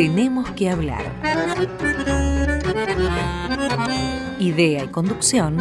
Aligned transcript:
Tenemos 0.00 0.50
que 0.52 0.70
hablar. 0.70 1.04
Idea 4.38 4.84
y 4.84 4.88
conducción, 4.88 5.58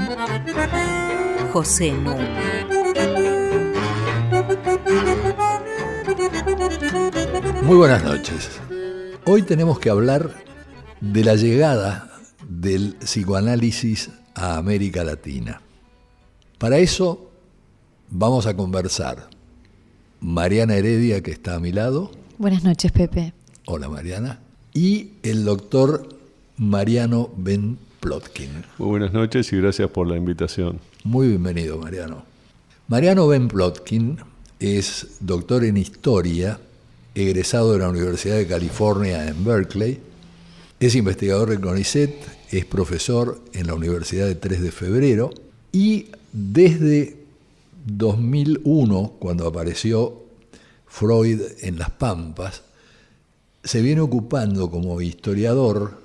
José 1.52 1.92
Nu. 1.92 2.16
Muy 7.64 7.76
buenas 7.76 8.02
noches. 8.06 8.62
Hoy 9.26 9.42
tenemos 9.42 9.78
que 9.78 9.90
hablar 9.90 10.32
de 11.02 11.24
la 11.26 11.36
llegada 11.36 12.10
del 12.48 12.96
psicoanálisis 12.96 14.10
a 14.36 14.56
América 14.56 15.04
Latina. 15.04 15.62
Para 16.58 16.78
eso 16.78 17.30
vamos 18.10 18.48
a 18.48 18.56
conversar. 18.56 19.30
Mariana 20.22 20.76
Heredia, 20.76 21.22
que 21.22 21.32
está 21.32 21.56
a 21.56 21.60
mi 21.60 21.74
lado. 21.74 22.12
Buenas 22.38 22.64
noches, 22.64 22.94
Pepe. 22.94 23.34
Hola, 23.72 23.88
Mariana. 23.88 24.40
Y 24.74 25.12
el 25.22 25.46
doctor 25.46 26.10
Mariano 26.58 27.30
Ben 27.38 27.78
Plotkin. 28.00 28.50
Muy 28.80 28.88
buenas 28.88 29.14
noches 29.14 29.54
y 29.54 29.58
gracias 29.58 29.92
por 29.92 30.08
la 30.08 30.18
invitación. 30.18 30.80
Muy 31.04 31.28
bienvenido, 31.28 31.78
Mariano. 31.78 32.26
Mariano 32.88 33.28
Ben 33.28 33.48
Plotkin 33.48 34.18
es 34.60 35.18
doctor 35.20 35.64
en 35.66 35.78
historia, 35.78 36.60
egresado 37.14 37.74
de 37.74 37.78
la 37.78 37.90
Universidad 37.90 38.38
de 38.38 38.48
California 38.48 39.28
en 39.28 39.46
Berkeley. 39.46 40.00
Es 40.80 40.96
investigador 40.96 41.52
de 41.52 41.62
CONICET, 41.62 42.16
es 42.50 42.66
profesor 42.66 43.40
en 43.54 43.68
la 43.68 43.76
Universidad 43.76 44.26
de 44.26 44.34
3 44.34 44.64
de 44.64 44.72
Febrero 44.72 45.30
y 45.72 46.08
desde 46.34 47.18
2001, 47.86 49.14
cuando 49.20 49.46
apareció 49.46 50.24
Freud 50.88 51.40
en 51.62 51.78
Las 51.78 51.92
Pampas, 51.92 52.64
se 53.64 53.82
viene 53.82 54.02
ocupando 54.02 54.72
como 54.72 55.02
historiador 55.02 56.02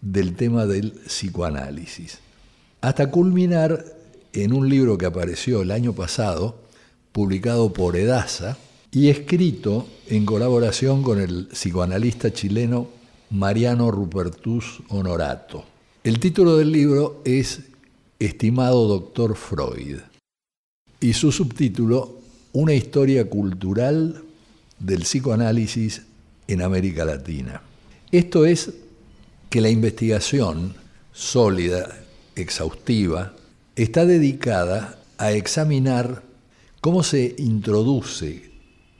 del 0.00 0.36
tema 0.36 0.66
del 0.66 0.92
psicoanálisis, 0.92 2.18
hasta 2.80 3.10
culminar 3.10 3.84
en 4.32 4.52
un 4.52 4.68
libro 4.68 4.98
que 4.98 5.06
apareció 5.06 5.62
el 5.62 5.70
año 5.70 5.92
pasado, 5.92 6.60
publicado 7.12 7.72
por 7.72 7.96
Edasa 7.96 8.56
y 8.92 9.08
escrito 9.08 9.86
en 10.06 10.24
colaboración 10.24 11.02
con 11.02 11.20
el 11.20 11.48
psicoanalista 11.48 12.32
chileno 12.32 12.88
Mariano 13.30 13.90
Rupertus 13.90 14.82
Honorato. 14.88 15.64
El 16.04 16.20
título 16.20 16.56
del 16.56 16.72
libro 16.72 17.20
es 17.24 17.60
Estimado 18.18 18.86
Doctor 18.86 19.36
Freud 19.36 19.98
y 21.00 21.12
su 21.12 21.32
subtítulo 21.32 22.20
Una 22.52 22.74
historia 22.74 23.28
cultural 23.28 24.22
del 24.78 25.02
psicoanálisis 25.02 26.02
en 26.48 26.62
América 26.62 27.04
Latina. 27.04 27.62
Esto 28.10 28.44
es 28.44 28.72
que 29.50 29.60
la 29.60 29.68
investigación 29.68 30.74
sólida, 31.12 32.00
exhaustiva, 32.34 33.34
está 33.76 34.04
dedicada 34.06 34.98
a 35.18 35.32
examinar 35.32 36.22
cómo 36.80 37.02
se 37.02 37.34
introduce 37.38 38.50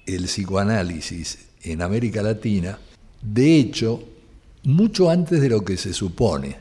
el 0.06 0.24
psicoanálisis 0.24 1.38
en 1.62 1.82
América 1.82 2.22
Latina, 2.22 2.78
de 3.22 3.56
hecho, 3.58 4.04
mucho 4.64 5.10
antes 5.10 5.40
de 5.40 5.48
lo 5.48 5.64
que 5.64 5.76
se 5.76 5.92
supone, 5.92 6.56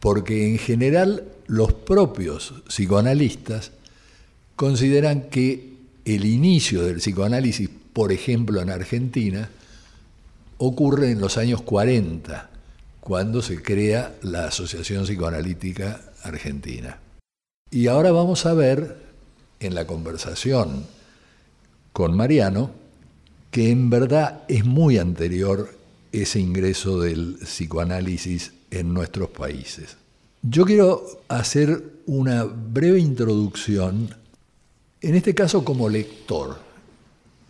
porque 0.00 0.48
en 0.48 0.58
general 0.58 1.24
los 1.46 1.72
propios 1.72 2.54
psicoanalistas 2.68 3.72
consideran 4.54 5.22
que 5.22 5.74
el 6.04 6.24
inicio 6.24 6.82
del 6.82 6.96
psicoanálisis, 6.96 7.68
por 7.92 8.12
ejemplo 8.12 8.60
en 8.60 8.70
Argentina, 8.70 9.50
ocurre 10.58 11.10
en 11.10 11.20
los 11.20 11.36
años 11.36 11.62
40, 11.62 12.50
cuando 13.00 13.42
se 13.42 13.62
crea 13.62 14.14
la 14.22 14.46
Asociación 14.46 15.04
Psicoanalítica 15.04 16.00
Argentina. 16.22 16.98
Y 17.70 17.86
ahora 17.88 18.10
vamos 18.12 18.46
a 18.46 18.54
ver 18.54 18.96
en 19.60 19.74
la 19.74 19.86
conversación 19.86 20.84
con 21.92 22.16
Mariano 22.16 22.70
que 23.50 23.70
en 23.70 23.90
verdad 23.90 24.42
es 24.48 24.64
muy 24.64 24.98
anterior 24.98 25.70
ese 26.12 26.40
ingreso 26.40 27.00
del 27.00 27.36
psicoanálisis 27.40 28.52
en 28.70 28.92
nuestros 28.92 29.30
países. 29.30 29.96
Yo 30.42 30.64
quiero 30.64 31.04
hacer 31.28 31.82
una 32.06 32.44
breve 32.44 32.98
introducción, 32.98 34.14
en 35.00 35.14
este 35.14 35.34
caso 35.34 35.64
como 35.64 35.88
lector, 35.88 36.58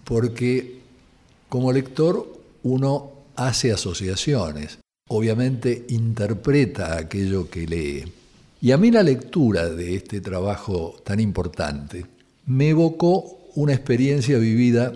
porque 0.05 0.81
como 1.49 1.73
lector 1.73 2.36
uno 2.67 3.27
hace 3.37 3.73
asociaciones, 3.73 4.79
obviamente 5.09 5.87
interpreta 5.89 6.97
aquello 6.97 7.49
que 7.49 7.67
lee. 7.67 8.13
Y 8.61 8.73
a 8.73 8.79
mí 8.79 8.91
la 8.91 9.03
lectura 9.03 9.69
de 9.69 9.95
este 9.95 10.21
trabajo 10.21 10.97
tan 11.05 11.21
importante 11.21 12.07
me 12.47 12.71
evocó 12.71 13.51
una 13.55 13.73
experiencia 13.73 14.39
vivida 14.39 14.93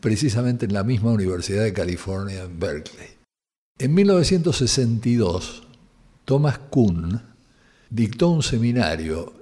precisamente 0.00 0.66
en 0.66 0.74
la 0.74 0.84
misma 0.84 1.12
Universidad 1.12 1.64
de 1.64 1.72
California 1.72 2.42
en 2.42 2.58
Berkeley. 2.58 3.08
En 3.78 3.94
1962, 3.94 5.62
Thomas 6.24 6.58
Kuhn 6.58 7.22
dictó 7.88 8.28
un 8.28 8.42
seminario 8.42 9.32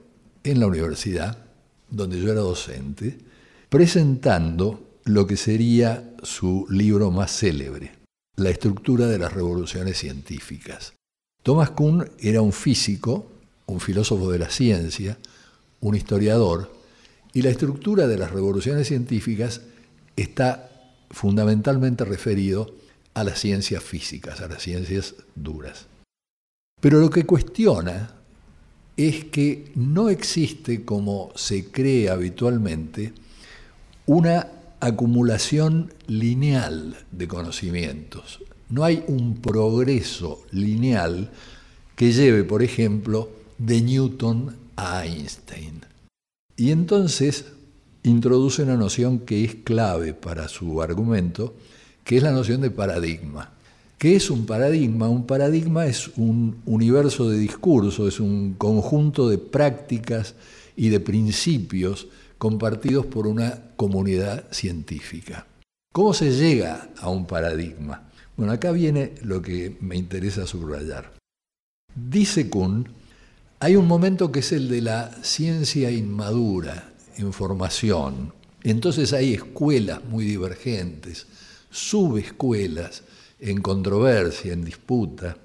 en 0.44 0.60
la 0.60 0.66
universidad, 0.66 1.38
donde 1.90 2.20
yo 2.20 2.30
era 2.30 2.40
docente, 2.40 3.18
presentando 3.68 4.85
lo 5.06 5.26
que 5.26 5.36
sería 5.36 6.12
su 6.22 6.66
libro 6.68 7.10
más 7.12 7.30
célebre, 7.30 7.92
La 8.36 8.50
estructura 8.50 9.06
de 9.06 9.18
las 9.18 9.32
revoluciones 9.32 9.96
científicas. 9.96 10.94
Thomas 11.42 11.70
Kuhn 11.70 12.10
era 12.18 12.42
un 12.42 12.52
físico, 12.52 13.30
un 13.66 13.80
filósofo 13.80 14.30
de 14.30 14.40
la 14.40 14.50
ciencia, 14.50 15.16
un 15.80 15.94
historiador, 15.94 16.72
y 17.32 17.42
la 17.42 17.50
estructura 17.50 18.08
de 18.08 18.18
las 18.18 18.32
revoluciones 18.32 18.88
científicas 18.88 19.62
está 20.16 20.70
fundamentalmente 21.10 22.04
referido 22.04 22.74
a 23.14 23.22
las 23.22 23.38
ciencias 23.38 23.84
físicas, 23.84 24.40
a 24.40 24.48
las 24.48 24.60
ciencias 24.60 25.14
duras. 25.36 25.86
Pero 26.80 26.98
lo 26.98 27.10
que 27.10 27.24
cuestiona 27.24 28.12
es 28.96 29.24
que 29.26 29.70
no 29.76 30.10
existe, 30.10 30.84
como 30.84 31.30
se 31.36 31.70
cree 31.70 32.10
habitualmente, 32.10 33.12
una 34.06 34.55
acumulación 34.80 35.92
lineal 36.06 36.96
de 37.10 37.28
conocimientos. 37.28 38.40
No 38.68 38.84
hay 38.84 39.04
un 39.08 39.36
progreso 39.36 40.44
lineal 40.50 41.30
que 41.94 42.12
lleve, 42.12 42.44
por 42.44 42.62
ejemplo, 42.62 43.30
de 43.58 43.80
Newton 43.80 44.56
a 44.76 45.04
Einstein. 45.04 45.82
Y 46.56 46.70
entonces 46.70 47.46
introduce 48.02 48.62
una 48.62 48.76
noción 48.76 49.20
que 49.20 49.44
es 49.44 49.54
clave 49.56 50.14
para 50.14 50.48
su 50.48 50.80
argumento, 50.82 51.54
que 52.04 52.16
es 52.16 52.22
la 52.22 52.32
noción 52.32 52.60
de 52.60 52.70
paradigma. 52.70 53.52
¿Qué 53.98 54.14
es 54.14 54.30
un 54.30 54.44
paradigma? 54.44 55.08
Un 55.08 55.26
paradigma 55.26 55.86
es 55.86 56.10
un 56.16 56.58
universo 56.66 57.30
de 57.30 57.38
discurso, 57.38 58.06
es 58.06 58.20
un 58.20 58.54
conjunto 58.54 59.28
de 59.28 59.38
prácticas 59.38 60.34
y 60.76 60.90
de 60.90 61.00
principios 61.00 62.08
compartidos 62.38 63.06
por 63.06 63.26
una 63.26 63.70
comunidad 63.76 64.44
científica. 64.50 65.46
¿Cómo 65.92 66.12
se 66.12 66.30
llega 66.32 66.90
a 66.98 67.08
un 67.08 67.26
paradigma? 67.26 68.10
Bueno, 68.36 68.52
acá 68.52 68.72
viene 68.72 69.14
lo 69.22 69.40
que 69.40 69.76
me 69.80 69.96
interesa 69.96 70.46
subrayar. 70.46 71.12
Dice 71.94 72.50
Kuhn, 72.50 72.86
hay 73.60 73.76
un 73.76 73.86
momento 73.86 74.30
que 74.30 74.40
es 74.40 74.52
el 74.52 74.68
de 74.68 74.82
la 74.82 75.10
ciencia 75.22 75.90
inmadura, 75.90 76.92
en 77.16 77.32
formación. 77.32 78.32
Entonces 78.62 79.12
hay 79.12 79.34
escuelas 79.34 80.04
muy 80.04 80.24
divergentes, 80.24 81.26
subescuelas 81.70 83.02
en 83.38 83.60
controversia, 83.60 84.52
en 84.52 84.64
disputa, 84.64 85.36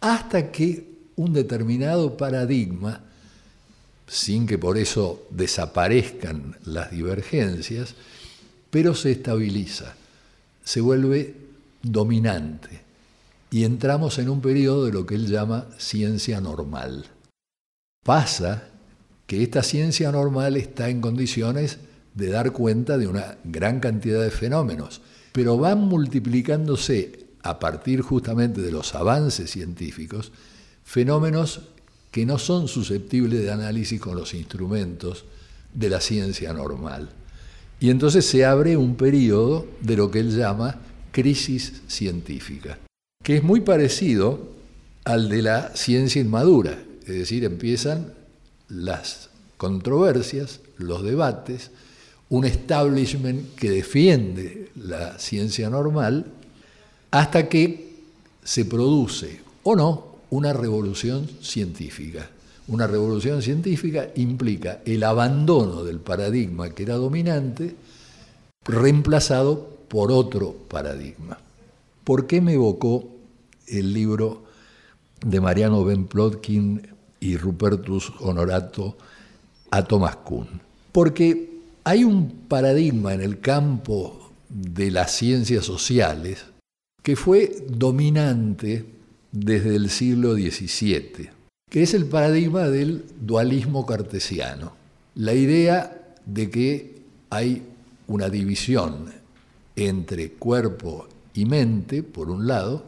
hasta 0.00 0.52
que 0.52 1.10
un 1.16 1.32
determinado 1.32 2.16
paradigma 2.16 3.02
sin 4.06 4.46
que 4.46 4.58
por 4.58 4.78
eso 4.78 5.26
desaparezcan 5.30 6.56
las 6.64 6.90
divergencias, 6.90 7.94
pero 8.70 8.94
se 8.94 9.12
estabiliza, 9.12 9.94
se 10.64 10.80
vuelve 10.80 11.34
dominante 11.82 12.82
y 13.50 13.64
entramos 13.64 14.18
en 14.18 14.28
un 14.28 14.40
periodo 14.40 14.86
de 14.86 14.92
lo 14.92 15.06
que 15.06 15.14
él 15.14 15.26
llama 15.28 15.66
ciencia 15.78 16.40
normal. 16.40 17.06
Pasa 18.04 18.68
que 19.26 19.42
esta 19.42 19.62
ciencia 19.62 20.12
normal 20.12 20.56
está 20.56 20.88
en 20.88 21.00
condiciones 21.00 21.78
de 22.14 22.28
dar 22.28 22.52
cuenta 22.52 22.98
de 22.98 23.06
una 23.08 23.38
gran 23.44 23.80
cantidad 23.80 24.22
de 24.22 24.30
fenómenos, 24.30 25.00
pero 25.32 25.58
van 25.58 25.80
multiplicándose 25.80 27.26
a 27.42 27.58
partir 27.58 28.00
justamente 28.00 28.60
de 28.60 28.72
los 28.72 28.94
avances 28.94 29.50
científicos, 29.50 30.32
fenómenos 30.84 31.62
que 32.16 32.24
no 32.24 32.38
son 32.38 32.66
susceptibles 32.66 33.42
de 33.42 33.52
análisis 33.52 34.00
con 34.00 34.16
los 34.16 34.32
instrumentos 34.32 35.26
de 35.74 35.90
la 35.90 36.00
ciencia 36.00 36.50
normal. 36.54 37.10
Y 37.78 37.90
entonces 37.90 38.24
se 38.24 38.46
abre 38.46 38.74
un 38.78 38.94
periodo 38.94 39.66
de 39.82 39.98
lo 39.98 40.10
que 40.10 40.20
él 40.20 40.34
llama 40.34 40.80
crisis 41.12 41.82
científica. 41.88 42.78
que 43.22 43.36
es 43.36 43.42
muy 43.42 43.60
parecido 43.60 44.48
al 45.04 45.28
de 45.28 45.42
la 45.42 45.76
ciencia 45.76 46.22
inmadura, 46.22 46.82
es 47.02 47.18
decir, 47.18 47.44
empiezan 47.44 48.14
las 48.70 49.28
controversias, 49.58 50.60
los 50.78 51.02
debates, 51.02 51.70
un 52.30 52.46
establishment 52.46 53.54
que 53.56 53.68
defiende 53.68 54.70
la 54.74 55.18
ciencia 55.18 55.68
normal, 55.68 56.24
hasta 57.10 57.46
que 57.50 57.92
se 58.42 58.64
produce 58.64 59.42
o 59.64 59.76
no 59.76 60.05
una 60.30 60.52
revolución 60.52 61.28
científica. 61.40 62.30
Una 62.68 62.86
revolución 62.86 63.42
científica 63.42 64.08
implica 64.16 64.80
el 64.84 65.04
abandono 65.04 65.84
del 65.84 66.00
paradigma 66.00 66.70
que 66.70 66.82
era 66.82 66.96
dominante, 66.96 67.76
reemplazado 68.64 69.76
por 69.88 70.10
otro 70.10 70.52
paradigma. 70.68 71.38
¿Por 72.02 72.26
qué 72.26 72.40
me 72.40 72.54
evocó 72.54 73.08
el 73.68 73.92
libro 73.92 74.44
de 75.24 75.40
Mariano 75.40 75.84
Ben 75.84 76.06
Plotkin 76.06 76.82
y 77.20 77.36
Rupertus 77.36 78.12
Honorato 78.20 78.96
a 79.70 79.84
Thomas 79.84 80.16
Kuhn? 80.16 80.60
Porque 80.90 81.50
hay 81.84 82.02
un 82.02 82.30
paradigma 82.48 83.14
en 83.14 83.20
el 83.20 83.38
campo 83.38 84.32
de 84.48 84.90
las 84.90 85.12
ciencias 85.12 85.64
sociales 85.64 86.44
que 87.02 87.14
fue 87.14 87.64
dominante 87.68 88.95
desde 89.40 89.76
el 89.76 89.90
siglo 89.90 90.34
XVII, 90.34 91.30
que 91.70 91.82
es 91.82 91.94
el 91.94 92.06
paradigma 92.06 92.68
del 92.68 93.04
dualismo 93.20 93.84
cartesiano. 93.84 94.72
La 95.14 95.34
idea 95.34 96.14
de 96.24 96.50
que 96.50 97.02
hay 97.28 97.62
una 98.06 98.30
división 98.30 99.12
entre 99.74 100.30
cuerpo 100.32 101.06
y 101.34 101.44
mente, 101.44 102.02
por 102.02 102.30
un 102.30 102.46
lado, 102.46 102.84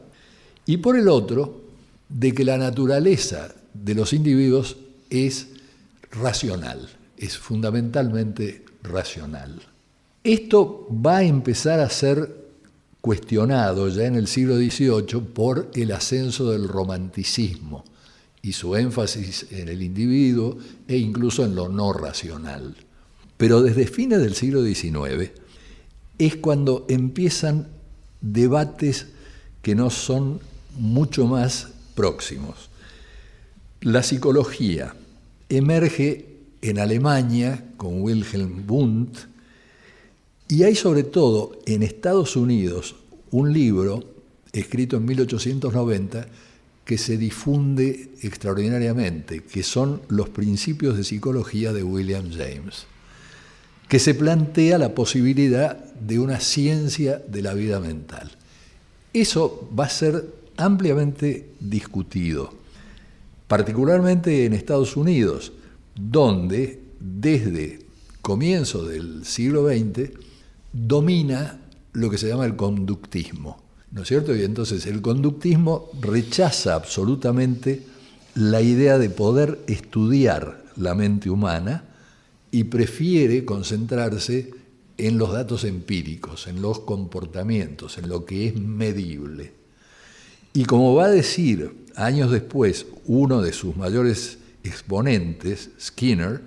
y 0.64 0.78
por 0.78 0.96
el 0.96 1.08
otro, 1.08 1.60
de 2.08 2.32
que 2.32 2.44
la 2.44 2.56
naturaleza 2.56 3.54
de 3.74 3.94
los 3.94 4.14
individuos 4.14 4.78
es 5.10 5.48
racional, 6.10 6.88
es 7.18 7.36
fundamentalmente 7.36 8.64
racional. 8.82 9.60
Esto 10.24 10.88
va 10.90 11.18
a 11.18 11.24
empezar 11.24 11.80
a 11.80 11.90
ser 11.90 12.37
cuestionado 13.08 13.88
ya 13.88 14.04
en 14.04 14.16
el 14.16 14.26
siglo 14.26 14.58
XVIII 14.58 15.22
por 15.32 15.70
el 15.72 15.92
ascenso 15.92 16.50
del 16.50 16.68
romanticismo 16.68 17.82
y 18.42 18.52
su 18.52 18.76
énfasis 18.76 19.46
en 19.50 19.70
el 19.70 19.80
individuo 19.80 20.58
e 20.86 20.98
incluso 20.98 21.42
en 21.42 21.54
lo 21.54 21.70
no 21.70 21.94
racional. 21.94 22.76
Pero 23.38 23.62
desde 23.62 23.86
fines 23.86 24.20
del 24.20 24.34
siglo 24.34 24.62
XIX 24.62 25.30
es 26.18 26.36
cuando 26.36 26.84
empiezan 26.90 27.68
debates 28.20 29.06
que 29.62 29.74
no 29.74 29.88
son 29.88 30.40
mucho 30.78 31.26
más 31.26 31.68
próximos. 31.94 32.68
La 33.80 34.02
psicología 34.02 34.94
emerge 35.48 36.26
en 36.60 36.78
Alemania 36.78 37.70
con 37.78 38.02
Wilhelm 38.02 38.70
Wundt, 38.70 39.16
y 40.48 40.62
hay 40.62 40.74
sobre 40.74 41.02
todo 41.02 41.58
en 41.66 41.82
Estados 41.82 42.34
Unidos 42.34 42.96
un 43.30 43.52
libro 43.52 44.04
escrito 44.52 44.96
en 44.96 45.04
1890 45.04 46.26
que 46.86 46.96
se 46.96 47.18
difunde 47.18 48.08
extraordinariamente, 48.22 49.42
que 49.42 49.62
son 49.62 50.00
los 50.08 50.30
principios 50.30 50.96
de 50.96 51.04
psicología 51.04 51.74
de 51.74 51.82
William 51.82 52.30
James, 52.30 52.86
que 53.88 53.98
se 53.98 54.14
plantea 54.14 54.78
la 54.78 54.94
posibilidad 54.94 55.84
de 55.94 56.18
una 56.18 56.40
ciencia 56.40 57.22
de 57.28 57.42
la 57.42 57.52
vida 57.52 57.78
mental. 57.78 58.30
Eso 59.12 59.68
va 59.78 59.84
a 59.84 59.90
ser 59.90 60.32
ampliamente 60.56 61.50
discutido, 61.60 62.54
particularmente 63.48 64.46
en 64.46 64.54
Estados 64.54 64.96
Unidos, 64.96 65.52
donde 65.94 66.80
desde 67.00 67.80
comienzo 68.22 68.86
del 68.86 69.26
siglo 69.26 69.68
XX 69.68 70.10
domina 70.86 71.60
lo 71.92 72.10
que 72.10 72.18
se 72.18 72.28
llama 72.28 72.46
el 72.46 72.56
conductismo. 72.56 73.62
¿No 73.90 74.02
es 74.02 74.08
cierto? 74.08 74.36
Y 74.36 74.44
entonces 74.44 74.86
el 74.86 75.00
conductismo 75.00 75.90
rechaza 76.00 76.74
absolutamente 76.74 77.82
la 78.34 78.60
idea 78.60 78.98
de 78.98 79.10
poder 79.10 79.60
estudiar 79.66 80.62
la 80.76 80.94
mente 80.94 81.30
humana 81.30 81.84
y 82.50 82.64
prefiere 82.64 83.44
concentrarse 83.44 84.50
en 84.98 85.16
los 85.16 85.32
datos 85.32 85.64
empíricos, 85.64 86.46
en 86.46 86.60
los 86.60 86.80
comportamientos, 86.80 87.98
en 87.98 88.08
lo 88.08 88.24
que 88.24 88.48
es 88.48 88.56
medible. 88.56 89.52
Y 90.52 90.64
como 90.64 90.94
va 90.94 91.06
a 91.06 91.10
decir 91.10 91.86
años 91.94 92.30
después 92.30 92.86
uno 93.06 93.42
de 93.42 93.52
sus 93.52 93.76
mayores 93.76 94.38
exponentes, 94.64 95.70
Skinner, 95.80 96.42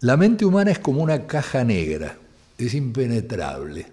la 0.00 0.16
mente 0.16 0.44
humana 0.44 0.70
es 0.70 0.78
como 0.78 1.02
una 1.02 1.26
caja 1.26 1.64
negra, 1.64 2.18
es 2.58 2.74
impenetrable. 2.74 3.86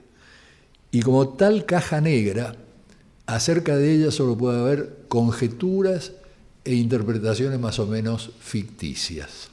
Y 0.91 1.01
como 1.01 1.29
tal 1.29 1.65
caja 1.65 2.01
negra, 2.01 2.55
acerca 3.25 3.75
de 3.75 3.93
ella 3.93 4.11
solo 4.11 4.37
puede 4.37 4.59
haber 4.59 5.05
conjeturas 5.07 6.13
e 6.63 6.75
interpretaciones 6.75 7.59
más 7.59 7.79
o 7.79 7.87
menos 7.87 8.31
ficticias. 8.39 9.49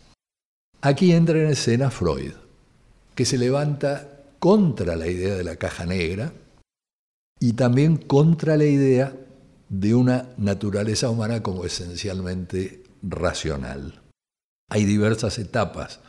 Aquí 0.80 1.12
entra 1.12 1.40
en 1.40 1.48
escena 1.48 1.90
Freud, 1.90 2.32
que 3.14 3.24
se 3.24 3.38
levanta 3.38 4.22
contra 4.38 4.96
la 4.96 5.06
idea 5.06 5.34
de 5.34 5.44
la 5.44 5.56
caja 5.56 5.84
negra 5.86 6.32
y 7.38 7.54
también 7.54 7.96
contra 7.96 8.56
la 8.56 8.64
idea 8.64 9.14
de 9.68 9.94
una 9.94 10.28
naturaleza 10.36 11.10
humana 11.10 11.42
como 11.42 11.64
esencialmente 11.64 12.82
racional. 13.02 14.00
Hay 14.70 14.84
diversas 14.84 15.38
etapas 15.38 16.00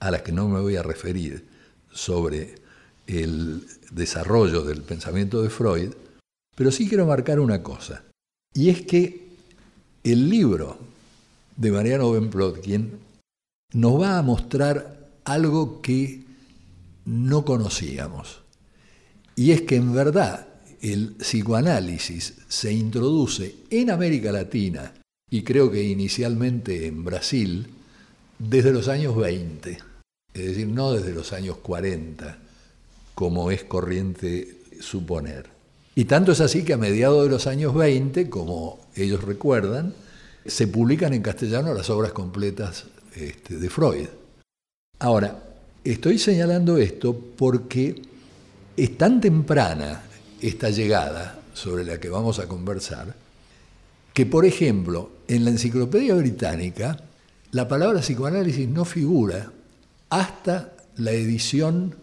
a 0.00 0.10
las 0.10 0.22
que 0.22 0.32
no 0.32 0.48
me 0.48 0.60
voy 0.60 0.76
a 0.76 0.82
referir 0.82 1.53
sobre 1.94 2.56
el 3.06 3.66
desarrollo 3.90 4.62
del 4.62 4.82
pensamiento 4.82 5.42
de 5.42 5.48
Freud, 5.48 5.92
pero 6.54 6.70
sí 6.70 6.88
quiero 6.88 7.06
marcar 7.06 7.40
una 7.40 7.62
cosa, 7.62 8.04
y 8.52 8.68
es 8.68 8.82
que 8.82 9.28
el 10.02 10.28
libro 10.28 10.78
de 11.56 11.70
Mariano 11.70 12.10
Ben 12.12 12.28
Plotkin 12.28 12.92
nos 13.72 14.00
va 14.00 14.18
a 14.18 14.22
mostrar 14.22 15.08
algo 15.24 15.80
que 15.80 16.24
no 17.06 17.44
conocíamos, 17.44 18.42
y 19.36 19.52
es 19.52 19.62
que 19.62 19.76
en 19.76 19.94
verdad 19.94 20.48
el 20.80 21.14
psicoanálisis 21.14 22.34
se 22.46 22.72
introduce 22.72 23.56
en 23.70 23.90
América 23.90 24.30
Latina 24.30 24.92
y 25.30 25.42
creo 25.42 25.70
que 25.70 25.82
inicialmente 25.82 26.86
en 26.86 27.04
Brasil 27.04 27.66
desde 28.38 28.72
los 28.72 28.88
años 28.88 29.16
20, 29.16 29.78
es 30.34 30.46
decir, 30.46 30.66
no 30.66 30.92
desde 30.92 31.12
los 31.12 31.32
años 31.32 31.58
40, 31.58 32.38
como 33.14 33.50
es 33.52 33.64
corriente 33.64 34.58
suponer. 34.80 35.48
Y 35.94 36.06
tanto 36.06 36.32
es 36.32 36.40
así 36.40 36.64
que 36.64 36.72
a 36.72 36.76
mediados 36.76 37.22
de 37.22 37.30
los 37.30 37.46
años 37.46 37.72
20, 37.72 38.28
como 38.28 38.80
ellos 38.96 39.22
recuerdan, 39.22 39.94
se 40.44 40.66
publican 40.66 41.14
en 41.14 41.22
castellano 41.22 41.72
las 41.72 41.88
obras 41.88 42.12
completas 42.12 42.86
este, 43.14 43.58
de 43.58 43.70
Freud. 43.70 44.08
Ahora, 44.98 45.40
estoy 45.84 46.18
señalando 46.18 46.78
esto 46.78 47.16
porque 47.36 48.02
es 48.76 48.98
tan 48.98 49.20
temprana 49.20 50.02
esta 50.40 50.70
llegada 50.70 51.40
sobre 51.54 51.84
la 51.84 52.00
que 52.00 52.08
vamos 52.08 52.40
a 52.40 52.48
conversar, 52.48 53.14
que, 54.12 54.26
por 54.26 54.44
ejemplo, 54.44 55.10
en 55.28 55.44
la 55.44 55.50
Enciclopedia 55.50 56.14
Británica, 56.14 56.98
la 57.52 57.68
palabra 57.68 58.00
psicoanálisis 58.00 58.68
no 58.68 58.84
figura 58.84 59.52
hasta 60.14 60.72
la 60.96 61.10
edición 61.10 61.96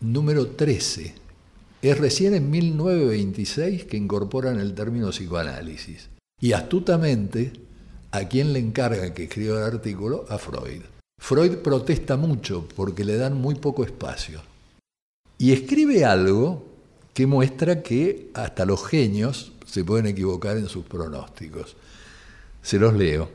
número 0.00 0.48
13. 0.48 1.14
Es 1.82 1.98
recién 1.98 2.34
en 2.34 2.50
1926 2.50 3.84
que 3.84 3.96
incorporan 3.96 4.58
el 4.58 4.74
término 4.74 5.10
psicoanálisis. 5.10 6.08
Y 6.40 6.50
astutamente, 6.52 7.52
¿a 8.10 8.24
quién 8.24 8.52
le 8.52 8.58
encargan 8.58 9.14
que 9.14 9.24
escriba 9.24 9.58
el 9.58 9.74
artículo? 9.74 10.26
A 10.28 10.38
Freud. 10.38 10.82
Freud 11.20 11.58
protesta 11.58 12.16
mucho 12.16 12.66
porque 12.74 13.04
le 13.04 13.16
dan 13.16 13.40
muy 13.40 13.54
poco 13.54 13.84
espacio. 13.84 14.40
Y 15.38 15.52
escribe 15.52 16.04
algo 16.04 16.66
que 17.14 17.28
muestra 17.28 17.84
que 17.84 18.32
hasta 18.34 18.66
los 18.66 18.84
genios 18.84 19.52
se 19.64 19.84
pueden 19.84 20.06
equivocar 20.06 20.56
en 20.56 20.68
sus 20.68 20.84
pronósticos. 20.84 21.76
Se 22.62 22.80
los 22.80 22.94
leo. 22.94 23.30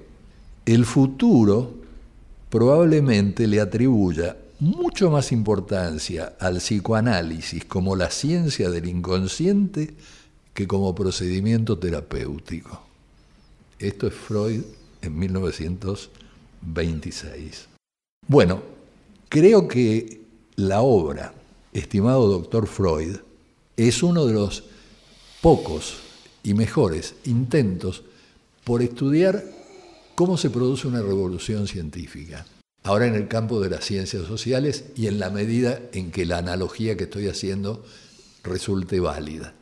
El 0.66 0.84
futuro 0.84 1.83
probablemente 2.54 3.48
le 3.48 3.60
atribuya 3.60 4.38
mucho 4.60 5.10
más 5.10 5.32
importancia 5.32 6.36
al 6.40 6.58
psicoanálisis 6.58 7.66
como 7.66 7.96
la 7.96 8.12
ciencia 8.12 8.70
del 8.70 8.88
inconsciente 8.88 9.96
que 10.54 10.68
como 10.68 10.94
procedimiento 10.94 11.80
terapéutico. 11.80 12.80
Esto 13.80 14.06
es 14.06 14.14
Freud 14.14 14.62
en 15.02 15.18
1926. 15.18 17.70
Bueno, 18.28 18.62
creo 19.30 19.68
que 19.68 20.22
la 20.56 20.84
obra, 20.84 21.34
estimado 21.72 22.28
doctor 22.28 22.68
Freud, 22.68 23.16
es 23.76 24.04
uno 24.04 24.28
de 24.28 24.34
los 24.34 24.66
pocos 25.42 25.96
y 26.44 26.54
mejores 26.54 27.16
intentos 27.26 28.04
por 28.64 28.84
estudiar 28.84 29.44
cómo 30.16 30.38
se 30.38 30.50
produce 30.50 30.88
una 30.88 31.02
revolución 31.02 31.68
científica. 31.68 32.46
Ahora 32.84 33.08
en 33.08 33.16
el 33.16 33.28
campo 33.28 33.62
de 33.62 33.70
las 33.70 33.86
ciencias 33.86 34.28
sociales 34.28 34.86
y 34.96 35.08
en 35.08 35.20
la 35.20 35.30
medida 35.30 35.80
en 35.94 36.12
que 36.12 36.26
la 36.26 36.40
analogía 36.40 36.98
que 36.98 37.06
estoy 37.06 37.28
haciendo 37.28 37.84
resulte 38.44 39.00
válida. 39.00 39.54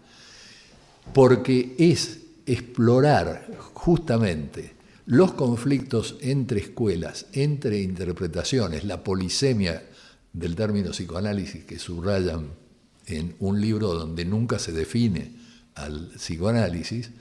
Porque 1.14 1.76
es 1.78 2.20
explorar 2.46 3.48
justamente 3.74 4.74
los 5.06 5.34
conflictos 5.34 6.18
entre 6.22 6.62
escuelas, 6.62 7.28
entre 7.34 7.82
interpretaciones, 7.82 8.84
la 8.84 9.04
polisemia 9.04 9.84
del 10.34 10.56
término 10.56 10.92
psicoanálisis 10.92 11.66
que 11.66 11.80
subrayan 11.80 12.50
en 13.06 13.36
un 13.40 13.60
libro 13.60 13.94
donde 13.94 14.26
nunca 14.26 14.58
se 14.58 14.72
define 14.72 15.32
al 15.76 16.10
psicoanálisis, 16.16 17.12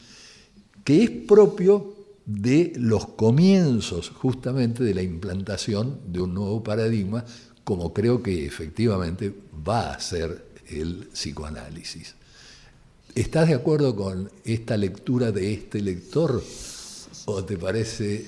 que 0.84 1.02
es 1.02 1.10
propio 1.10 1.99
de 2.26 2.72
los 2.76 3.06
comienzos 3.08 4.10
justamente 4.10 4.84
de 4.84 4.94
la 4.94 5.02
implantación 5.02 6.00
de 6.06 6.20
un 6.20 6.34
nuevo 6.34 6.62
paradigma, 6.62 7.24
como 7.64 7.92
creo 7.92 8.22
que 8.22 8.46
efectivamente 8.46 9.34
va 9.66 9.92
a 9.92 10.00
ser 10.00 10.46
el 10.68 11.08
psicoanálisis. 11.12 12.14
¿Estás 13.14 13.48
de 13.48 13.54
acuerdo 13.54 13.96
con 13.96 14.30
esta 14.44 14.76
lectura 14.76 15.32
de 15.32 15.52
este 15.52 15.80
lector 15.80 16.42
o 17.26 17.44
te 17.44 17.56
parece, 17.56 18.26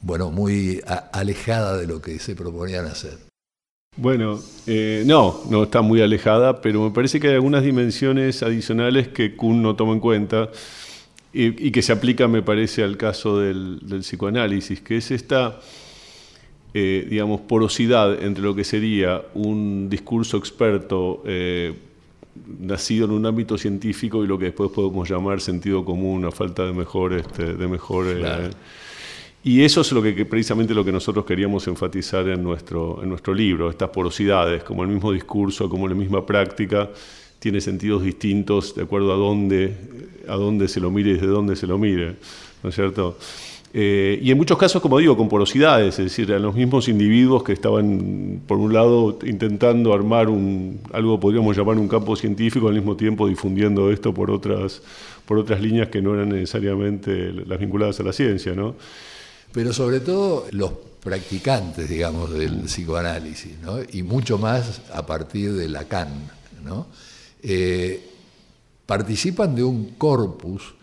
bueno, 0.00 0.30
muy 0.30 0.80
alejada 1.12 1.76
de 1.76 1.86
lo 1.86 2.02
que 2.02 2.18
se 2.18 2.34
proponían 2.34 2.86
hacer? 2.86 3.18
Bueno, 3.96 4.40
eh, 4.66 5.02
no, 5.06 5.42
no 5.50 5.64
está 5.64 5.82
muy 5.82 6.00
alejada, 6.00 6.60
pero 6.60 6.84
me 6.84 6.90
parece 6.92 7.18
que 7.18 7.28
hay 7.28 7.34
algunas 7.34 7.64
dimensiones 7.64 8.42
adicionales 8.42 9.08
que 9.08 9.34
Kuhn 9.34 9.60
no 9.60 9.74
toma 9.74 9.92
en 9.92 10.00
cuenta 10.00 10.50
y, 11.32 11.70
que 11.70 11.82
se 11.82 11.92
aplica, 11.92 12.26
me 12.26 12.42
parece, 12.42 12.82
al 12.82 12.96
caso 12.96 13.38
del, 13.38 13.80
psicoanálisis, 14.00 14.80
que 14.80 14.96
es 14.96 15.10
esta, 15.10 15.60
eh, 16.74 17.06
digamos, 17.08 17.42
porosidad 17.42 18.22
entre 18.22 18.42
lo 18.42 18.54
que 18.54 18.64
sería 18.64 19.22
un 19.34 19.88
discurso 19.90 20.36
experto 20.36 21.22
eh, 21.26 21.74
nacido 22.60 23.06
en 23.06 23.12
un 23.12 23.26
ámbito 23.26 23.58
científico 23.58 24.24
y 24.24 24.26
lo 24.26 24.38
que 24.38 24.46
después 24.46 24.70
podemos 24.70 25.08
llamar 25.08 25.40
sentido 25.40 25.84
común, 25.84 26.24
a 26.24 26.30
falta 26.30 26.64
de 26.64 26.72
mejor, 26.72 27.12
este, 27.12 27.54
de 27.54 27.68
mejor 27.68 28.06
y 29.44 29.62
eso 29.62 29.82
es 29.82 29.92
lo 29.92 30.02
que, 30.02 30.12
precisamente 30.26 30.74
lo 30.74 30.84
que 30.84 30.92
nosotros 30.92 31.24
queríamos 31.24 31.66
enfatizar 31.68 32.28
en 32.28 32.42
nuestro, 32.42 33.02
en 33.02 33.08
nuestro 33.08 33.32
libro, 33.32 33.70
estas 33.70 33.90
porosidades, 33.90 34.64
como 34.64 34.82
el 34.82 34.88
mismo 34.88 35.12
discurso, 35.12 35.68
como 35.68 35.86
la 35.86 35.94
misma 35.94 36.26
práctica, 36.26 36.90
tiene 37.38 37.60
sentidos 37.60 38.02
distintos 38.02 38.74
de 38.74 38.82
acuerdo 38.82 39.12
a 39.12 39.16
dónde, 39.16 39.74
a 40.28 40.34
dónde 40.34 40.68
se 40.68 40.80
lo 40.80 40.90
mire 40.90 41.10
y 41.10 41.14
desde 41.14 41.26
dónde 41.26 41.56
se 41.56 41.66
lo 41.66 41.78
mire, 41.78 42.16
¿no 42.62 42.70
es 42.70 42.74
cierto? 42.74 43.18
Eh, 43.74 44.18
y 44.22 44.30
en 44.30 44.38
muchos 44.38 44.56
casos, 44.56 44.80
como 44.80 44.98
digo, 44.98 45.16
con 45.16 45.28
porosidades, 45.28 45.98
es 45.98 46.04
decir, 46.06 46.32
a 46.32 46.38
los 46.38 46.54
mismos 46.54 46.88
individuos 46.88 47.42
que 47.42 47.52
estaban, 47.52 48.40
por 48.46 48.56
un 48.58 48.72
lado, 48.72 49.18
intentando 49.26 49.92
armar 49.92 50.28
un, 50.28 50.80
algo 50.92 51.20
podríamos 51.20 51.56
llamar 51.56 51.76
un 51.76 51.86
campo 51.86 52.16
científico, 52.16 52.68
al 52.68 52.74
mismo 52.74 52.96
tiempo 52.96 53.28
difundiendo 53.28 53.90
esto 53.90 54.14
por 54.14 54.30
otras, 54.30 54.80
por 55.26 55.38
otras 55.38 55.60
líneas 55.60 55.88
que 55.88 56.00
no 56.00 56.14
eran 56.14 56.30
necesariamente 56.30 57.32
las 57.32 57.58
vinculadas 57.58 58.00
a 58.00 58.04
la 58.04 58.12
ciencia, 58.12 58.54
¿no? 58.54 58.74
pero 59.52 59.72
sobre 59.72 60.00
todo 60.00 60.46
los 60.52 60.72
practicantes, 61.02 61.88
digamos, 61.88 62.32
del 62.32 62.62
psicoanálisis, 62.62 63.52
y 63.92 64.02
mucho 64.02 64.38
más 64.38 64.82
a 64.92 65.06
partir 65.06 65.54
de 65.54 65.68
Lacan, 65.68 66.30
¿no? 66.64 66.86
Eh, 67.42 68.04
participan 68.86 69.54
de 69.54 69.62
un 69.62 69.94
corpus 69.96 70.74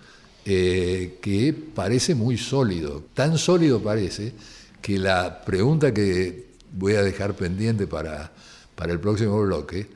eh, 0.45 1.17
que 1.21 1.53
parece 1.53 2.15
muy 2.15 2.37
sólido, 2.37 3.03
tan 3.13 3.37
sólido 3.37 3.81
parece 3.81 4.33
que 4.81 4.99
la 4.99 5.43
pregunta 5.43 5.93
que 5.93 6.45
voy 6.71 6.93
a 6.93 7.01
dejar 7.01 7.35
pendiente 7.35 7.87
para, 7.87 8.31
para 8.75 8.93
el 8.93 8.99
próximo 8.99 9.41
bloque 9.41 9.87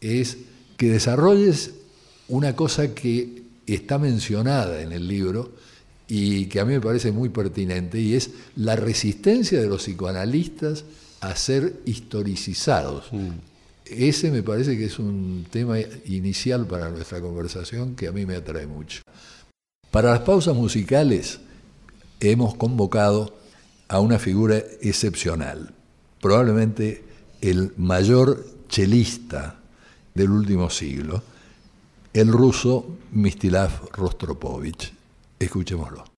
es 0.00 0.38
que 0.76 0.90
desarrolles 0.90 1.72
una 2.28 2.56
cosa 2.56 2.94
que 2.94 3.42
está 3.66 3.98
mencionada 3.98 4.80
en 4.80 4.92
el 4.92 5.06
libro, 5.06 5.52
y 6.08 6.46
que 6.46 6.58
a 6.58 6.64
mí 6.64 6.72
me 6.72 6.80
parece 6.80 7.12
muy 7.12 7.28
pertinente, 7.28 8.00
y 8.00 8.14
es 8.14 8.30
la 8.56 8.76
resistencia 8.76 9.60
de 9.60 9.68
los 9.68 9.82
psicoanalistas 9.82 10.84
a 11.20 11.36
ser 11.36 11.80
historicizados. 11.84 13.12
Mm. 13.12 13.28
Ese 13.90 14.30
me 14.30 14.42
parece 14.42 14.76
que 14.76 14.84
es 14.84 14.98
un 14.98 15.46
tema 15.50 15.78
inicial 16.06 16.66
para 16.66 16.90
nuestra 16.90 17.20
conversación 17.20 17.94
que 17.94 18.08
a 18.08 18.12
mí 18.12 18.26
me 18.26 18.36
atrae 18.36 18.66
mucho. 18.66 19.00
Para 19.90 20.10
las 20.10 20.20
pausas 20.20 20.54
musicales 20.54 21.40
hemos 22.20 22.54
convocado 22.54 23.34
a 23.88 24.00
una 24.00 24.18
figura 24.18 24.58
excepcional, 24.82 25.72
probablemente 26.20 27.02
el 27.40 27.72
mayor 27.78 28.44
chelista 28.68 29.58
del 30.14 30.30
último 30.30 30.68
siglo, 30.68 31.22
el 32.12 32.28
ruso 32.28 32.98
Mistilav 33.12 33.88
Rostropovich. 33.92 34.92
Escuchémoslo. 35.38 36.17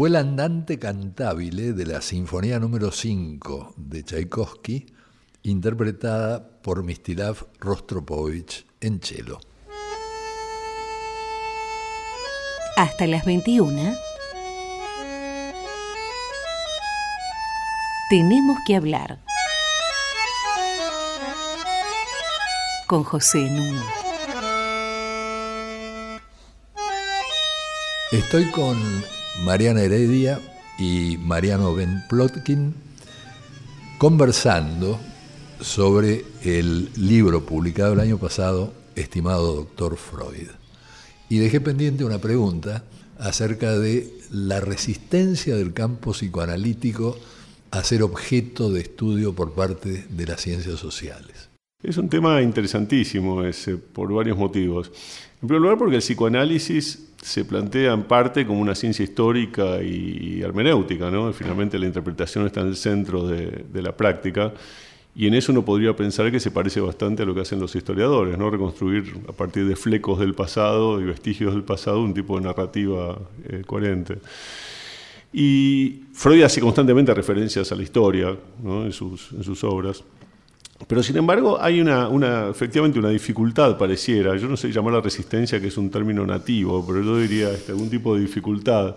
Fue 0.00 0.08
el 0.08 0.16
andante 0.16 0.78
cantabile 0.78 1.74
de 1.74 1.84
la 1.84 2.00
Sinfonía 2.00 2.58
número 2.58 2.90
5 2.90 3.74
de 3.76 4.02
Tchaikovsky, 4.02 4.86
interpretada 5.42 6.62
por 6.62 6.82
Mistilav 6.82 7.46
Rostropovich 7.58 8.66
en 8.80 9.02
cello. 9.02 9.38
Hasta 12.78 13.06
las 13.06 13.26
21. 13.26 13.92
Tenemos 18.08 18.56
que 18.66 18.76
hablar. 18.76 19.20
Con 22.86 23.04
José 23.04 23.50
Nuno. 23.50 23.82
Estoy 28.12 28.50
con 28.50 28.78
Mariana 29.44 29.82
Heredia 29.82 30.40
y 30.78 31.16
Mariano 31.18 31.74
Ben 31.74 32.02
Plotkin 32.08 32.74
conversando 33.98 34.98
sobre 35.60 36.24
el 36.42 36.90
libro 36.96 37.44
publicado 37.44 37.92
el 37.92 38.00
año 38.00 38.18
pasado, 38.18 38.72
Estimado 38.96 39.54
Doctor 39.54 39.96
Freud. 39.96 40.48
Y 41.28 41.38
dejé 41.38 41.60
pendiente 41.60 42.04
una 42.04 42.18
pregunta 42.18 42.84
acerca 43.18 43.78
de 43.78 44.10
la 44.30 44.60
resistencia 44.60 45.54
del 45.54 45.74
campo 45.74 46.12
psicoanalítico 46.12 47.18
a 47.70 47.84
ser 47.84 48.02
objeto 48.02 48.70
de 48.70 48.80
estudio 48.80 49.34
por 49.34 49.52
parte 49.52 50.06
de 50.08 50.26
las 50.26 50.40
ciencias 50.40 50.80
sociales. 50.80 51.49
Es 51.82 51.96
un 51.96 52.10
tema 52.10 52.42
interesantísimo 52.42 53.42
ese, 53.42 53.78
por 53.78 54.12
varios 54.12 54.36
motivos. 54.36 54.92
En 55.40 55.48
primer 55.48 55.62
lugar, 55.62 55.78
porque 55.78 55.96
el 55.96 56.02
psicoanálisis 56.02 57.10
se 57.22 57.44
plantea 57.46 57.94
en 57.94 58.02
parte 58.02 58.46
como 58.46 58.60
una 58.60 58.74
ciencia 58.74 59.02
histórica 59.02 59.82
y 59.82 60.42
hermenéutica, 60.42 61.10
¿no? 61.10 61.32
Finalmente 61.32 61.78
la 61.78 61.86
interpretación 61.86 62.46
está 62.46 62.60
en 62.60 62.68
el 62.68 62.76
centro 62.76 63.26
de, 63.26 63.82
la 63.82 63.96
práctica 63.96 64.52
y 65.14 65.26
en 65.26 65.34
eso 65.34 65.52
uno 65.52 65.64
podría 65.64 65.96
pensar 65.96 66.30
que 66.30 66.38
se 66.38 66.50
parece 66.50 66.80
bastante 66.80 67.22
a 67.22 67.26
lo 67.26 67.34
que 67.34 67.40
hacen 67.40 67.60
los 67.60 67.74
historiadores, 67.74 68.36
¿no? 68.36 68.50
Reconstruir 68.50 69.14
a 69.28 69.32
partir 69.32 69.66
de 69.66 69.74
flecos 69.74 70.18
del 70.18 70.34
pasado 70.34 71.00
y 71.00 71.04
vestigios 71.04 71.54
del 71.54 71.64
pasado 71.64 72.02
un 72.02 72.12
tipo 72.12 72.38
de 72.38 72.44
narrativa 72.44 73.18
eh, 73.48 73.62
coherente. 73.66 74.18
Y 75.32 76.02
Freud 76.12 76.42
hace 76.42 76.60
constantemente 76.60 77.14
referencias 77.14 77.72
a 77.72 77.76
la 77.76 77.82
historia 77.82 78.36
en, 78.64 78.92
sus, 78.92 79.32
en 79.32 79.44
sus 79.44 79.64
obras. 79.64 80.04
Pero 80.86 81.02
sin 81.02 81.16
embargo 81.16 81.60
hay 81.60 81.80
una, 81.80 82.08
una, 82.08 82.48
efectivamente 82.48 82.98
una 82.98 83.10
dificultad, 83.10 83.76
pareciera, 83.76 84.36
yo 84.36 84.48
no 84.48 84.56
sé 84.56 84.72
llamar 84.72 84.94
la 84.94 85.00
resistencia, 85.00 85.60
que 85.60 85.68
es 85.68 85.76
un 85.76 85.90
término 85.90 86.26
nativo, 86.26 86.84
pero 86.86 87.02
yo 87.02 87.18
diría 87.18 87.50
este, 87.50 87.72
algún 87.72 87.90
tipo 87.90 88.14
de 88.14 88.22
dificultad 88.22 88.96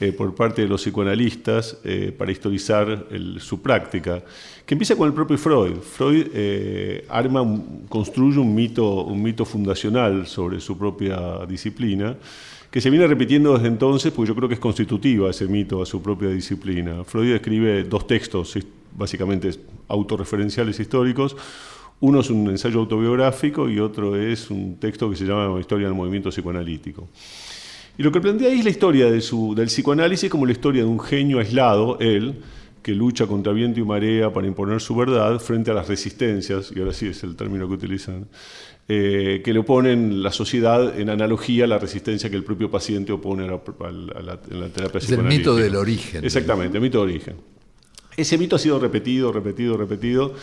eh, 0.00 0.12
por 0.12 0.34
parte 0.34 0.62
de 0.62 0.68
los 0.68 0.82
psicoanalistas 0.82 1.78
eh, 1.84 2.12
para 2.16 2.32
historizar 2.32 3.06
su 3.38 3.62
práctica, 3.62 4.22
que 4.66 4.74
empieza 4.74 4.96
con 4.96 5.06
el 5.06 5.14
propio 5.14 5.38
Freud. 5.38 5.76
Freud 5.76 6.26
eh, 6.34 7.06
arma, 7.08 7.44
construye 7.88 8.38
un 8.38 8.54
mito, 8.54 9.04
un 9.04 9.22
mito 9.22 9.44
fundacional 9.44 10.26
sobre 10.26 10.60
su 10.60 10.76
propia 10.76 11.46
disciplina, 11.46 12.16
que 12.70 12.80
se 12.80 12.90
viene 12.90 13.06
repitiendo 13.06 13.54
desde 13.54 13.68
entonces, 13.68 14.12
porque 14.12 14.28
yo 14.28 14.34
creo 14.34 14.48
que 14.48 14.54
es 14.54 14.60
constitutiva 14.60 15.30
ese 15.30 15.46
mito 15.46 15.80
a 15.80 15.86
su 15.86 16.02
propia 16.02 16.28
disciplina. 16.28 17.04
Freud 17.04 17.32
escribe 17.32 17.84
dos 17.84 18.06
textos 18.06 18.56
básicamente 18.94 19.50
autorreferenciales 19.88 20.78
históricos. 20.80 21.36
Uno 22.00 22.20
es 22.20 22.30
un 22.30 22.48
ensayo 22.50 22.80
autobiográfico 22.80 23.68
y 23.68 23.78
otro 23.78 24.16
es 24.16 24.50
un 24.50 24.76
texto 24.76 25.08
que 25.08 25.16
se 25.16 25.24
llama 25.24 25.58
Historia 25.60 25.86
del 25.86 25.96
movimiento 25.96 26.30
psicoanalítico. 26.30 27.08
Y 27.96 28.02
lo 28.02 28.10
que 28.10 28.20
plantea 28.20 28.50
ahí 28.50 28.58
es 28.58 28.64
la 28.64 28.70
historia 28.70 29.10
de 29.10 29.20
su, 29.20 29.54
del 29.54 29.66
psicoanálisis 29.66 30.28
como 30.28 30.46
la 30.46 30.52
historia 30.52 30.82
de 30.82 30.88
un 30.88 30.98
genio 30.98 31.38
aislado, 31.38 31.98
él, 32.00 32.34
que 32.82 32.92
lucha 32.92 33.26
contra 33.26 33.52
viento 33.52 33.80
y 33.80 33.84
marea 33.84 34.32
para 34.32 34.46
imponer 34.46 34.80
su 34.80 34.94
verdad 34.96 35.38
frente 35.38 35.70
a 35.70 35.74
las 35.74 35.88
resistencias, 35.88 36.72
y 36.74 36.80
ahora 36.80 36.92
sí 36.92 37.06
es 37.06 37.22
el 37.22 37.36
término 37.36 37.68
que 37.68 37.74
utilizan, 37.74 38.26
eh, 38.88 39.40
que 39.42 39.52
le 39.54 39.60
oponen 39.60 40.22
la 40.22 40.32
sociedad 40.32 40.98
en 40.98 41.08
analogía 41.08 41.64
a 41.64 41.66
la 41.68 41.78
resistencia 41.78 42.28
que 42.28 42.36
el 42.36 42.44
propio 42.44 42.70
paciente 42.70 43.12
opone 43.12 43.44
a 43.44 43.46
la, 43.46 43.58
terapia 44.68 44.98
es 44.98 45.10
el 45.10 45.22
mito 45.22 45.56
del 45.56 45.76
origen. 45.76 46.24
Exactamente, 46.24 46.76
el 46.76 46.82
mito 46.82 47.00
del 47.00 47.10
origen. 47.10 47.36
Ese 48.16 48.38
mito 48.38 48.56
ha 48.56 48.58
sido 48.58 48.78
repetido, 48.78 49.32
repetido, 49.32 49.76
repetido, 49.76 50.34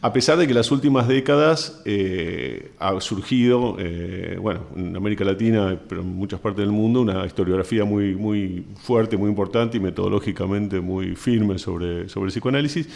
a 0.00 0.12
pesar 0.12 0.36
de 0.36 0.46
que 0.46 0.50
en 0.50 0.56
las 0.56 0.72
últimas 0.72 1.06
décadas 1.06 1.80
eh, 1.84 2.72
ha 2.80 3.00
surgido, 3.00 3.76
eh, 3.78 4.36
bueno, 4.40 4.62
en 4.74 4.96
América 4.96 5.24
Latina, 5.24 5.78
pero 5.88 6.00
en 6.00 6.08
muchas 6.08 6.40
partes 6.40 6.64
del 6.64 6.72
mundo, 6.72 7.02
una 7.02 7.24
historiografía 7.24 7.84
muy, 7.84 8.16
muy 8.16 8.66
fuerte, 8.82 9.16
muy 9.16 9.30
importante 9.30 9.76
y 9.76 9.80
metodológicamente 9.80 10.80
muy 10.80 11.14
firme 11.14 11.56
sobre, 11.58 12.00
el 12.00 12.26
psicoanálisis, 12.26 12.88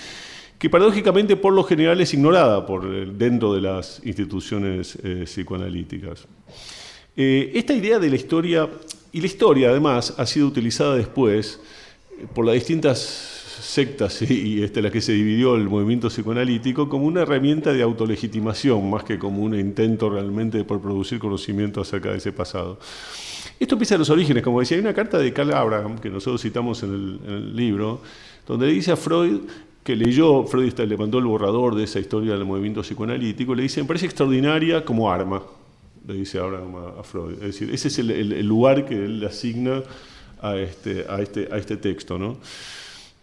que 0.59 0.69
paradójicamente 0.69 1.37
por 1.37 1.53
lo 1.53 1.63
general 1.63 2.01
es 2.01 2.13
ignorada 2.13 2.67
por, 2.67 2.85
eh, 2.93 3.07
dentro 3.07 3.55
de 3.55 3.61
las 3.61 4.05
instituciones 4.05 4.99
psicoanalíticas. 5.25 6.27
esta 7.15 7.73
idea 7.73 8.01
de 8.01 8.11
la 8.11 8.17
historia, 8.17 8.69
y 9.13 9.21
la 9.21 9.27
historia 9.27 9.71
además 9.71 10.13
ha 10.19 10.27
sido 10.27 10.49
utilizada 10.49 10.97
después 10.97 11.61
por 12.35 12.45
las 12.45 12.55
distintas 12.55 13.36
sectas 13.65 14.23
y 14.23 14.63
este, 14.63 14.83
la 14.83 14.91
que 14.91 15.01
se 15.01 15.13
dividió 15.13 15.57
el 15.57 15.69
movimiento 15.69 16.09
psicoanalítico 16.09 16.89
como 16.89 17.07
una 17.07 17.23
herramienta 17.23 17.73
de 17.73 17.83
autolegitimación, 17.83 18.89
más 18.91 19.05
que 19.05 19.19
como 19.19 19.43
un 19.43 19.59
intento 19.59 20.11
realmente 20.11 20.65
por 20.65 20.81
producir 20.81 21.19
conocimiento 21.19 21.81
acerca 21.81 22.11
de 22.11 22.19
ese 22.19 22.33
pasado. 22.33 22.79
Esto 23.59 23.75
empieza 23.75 23.95
a 23.95 23.99
los 23.99 24.11
orígenes, 24.11 24.43
como 24.43 24.61
decía, 24.61 24.77
hay 24.77 24.83
una 24.83 24.93
carta 24.93 25.19
de 25.19 25.33
Carl 25.33 25.53
Abraham, 25.53 25.99
que 25.99 26.11
nosotros 26.11 26.43
citamos 26.43 26.83
en 26.83 27.21
el, 27.27 27.57
libro, 27.57 28.03
donde 28.47 28.67
dice 28.67 28.93
a 28.93 28.97
Freud 28.97 29.41
que 29.83 29.97
leyó, 29.97 30.45
Freud 30.45 30.79
le 30.79 30.97
mandó 30.97 31.19
el 31.19 31.25
borrador 31.25 31.75
de 31.75 31.85
esa 31.85 32.01
historia 32.01 32.33
del 32.33 32.45
movimiento 32.45 32.83
psicoanalítico, 32.83 33.55
le 33.55 33.63
dice, 33.63 33.81
me 33.81 33.87
parece 33.87 34.07
extraordinaria 34.07 34.85
como 34.85 35.11
arma, 35.11 35.43
le 36.07 36.15
dice 36.15 36.39
Abraham 36.39 36.75
a, 36.99 37.03
Freud. 37.03 37.35
Es 37.35 37.41
decir, 37.41 37.71
ese 37.73 37.89
es 37.89 37.99
el, 37.99 38.47
lugar 38.47 38.85
que 38.85 38.95
él 38.95 39.21
le 39.21 39.27
asigna 39.27 39.83
a 40.43 40.57
este, 40.57 41.07
a 41.09 41.21
este, 41.21 41.49
a 41.51 41.57
este 41.57 41.77
texto. 41.77 42.19
¿no? 42.19 42.37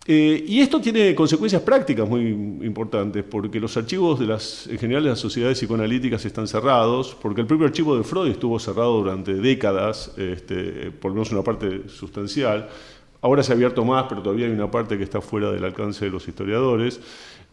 Eh, 0.06 0.44
y 0.46 0.60
esto 0.60 0.82
tiene 0.82 1.16
consecuencias 1.16 1.62
prácticas 1.62 2.08
muy 2.08 2.28
importantes, 2.28 3.24
porque 3.24 3.60
los 3.60 3.76
archivos 3.78 4.20
de 4.20 4.26
las, 4.26 4.68
en 4.68 4.78
general 4.78 5.04
de 5.04 5.10
las 5.12 5.20
sociedades 5.20 5.58
psicoanalíticas 5.58 6.26
están 6.26 6.46
cerrados, 6.46 7.16
porque 7.22 7.42
el 7.42 7.48
propio 7.48 7.68
archivo 7.68 7.96
de 7.96 8.04
Freud 8.04 8.30
estuvo 8.32 8.60
cerrado 8.60 8.98
durante 8.98 9.34
décadas, 9.36 10.14
este, 10.18 10.92
por 10.92 11.12
lo 11.12 11.16
menos 11.16 11.32
una 11.32 11.42
parte 11.42 11.88
sustancial. 11.88 12.70
Ahora 13.22 13.42
se 13.42 13.54
ha 13.54 13.56
abierto 13.56 13.86
más, 13.86 14.06
pero 14.10 14.22
todavía 14.22 14.48
hay 14.48 14.52
una 14.52 14.70
parte 14.70 14.98
que 14.98 15.06
está 15.06 15.22
fuera 15.22 15.50
del 15.50 15.64
alcance 15.64 16.04
de 16.04 16.12
los 16.12 16.28
historiadores. 16.28 17.00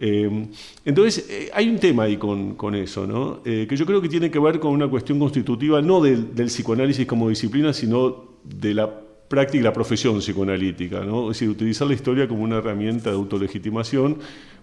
Eh, 0.01 0.49
entonces, 0.85 1.31
eh, 1.31 1.51
hay 1.55 1.69
un 1.69 1.79
tema 1.79 2.05
ahí 2.05 2.17
con, 2.17 2.75
eso. 2.75 3.41
Eh, 3.45 3.67
que 3.69 3.77
yo 3.77 3.87
creo 3.87 4.03
que 4.03 4.09
tiene 4.09 4.33
que 4.33 4.41
ver 4.41 4.59
con 4.59 4.73
una 4.73 4.89
cuestión 4.89 5.21
constitutiva, 5.21 5.81
no 5.81 6.01
del 6.01 6.47
psicoanálisis 6.47 7.07
como 7.07 7.29
disciplina, 7.29 7.73
sino 7.73 8.31
de 8.43 8.75
la 8.75 8.91
práctica, 9.31 9.63
la 9.63 9.73
profesión 9.73 10.19
psicoanalítica, 10.19 11.05
¿no? 11.05 11.31
es 11.31 11.39
decir, 11.39 11.49
utilizar 11.49 11.87
la 11.87 11.95
historia 11.95 12.27
como 12.27 12.43
una 12.43 12.57
herramienta 12.57 13.11
de 13.11 13.17
autolegitimación, 13.17 14.19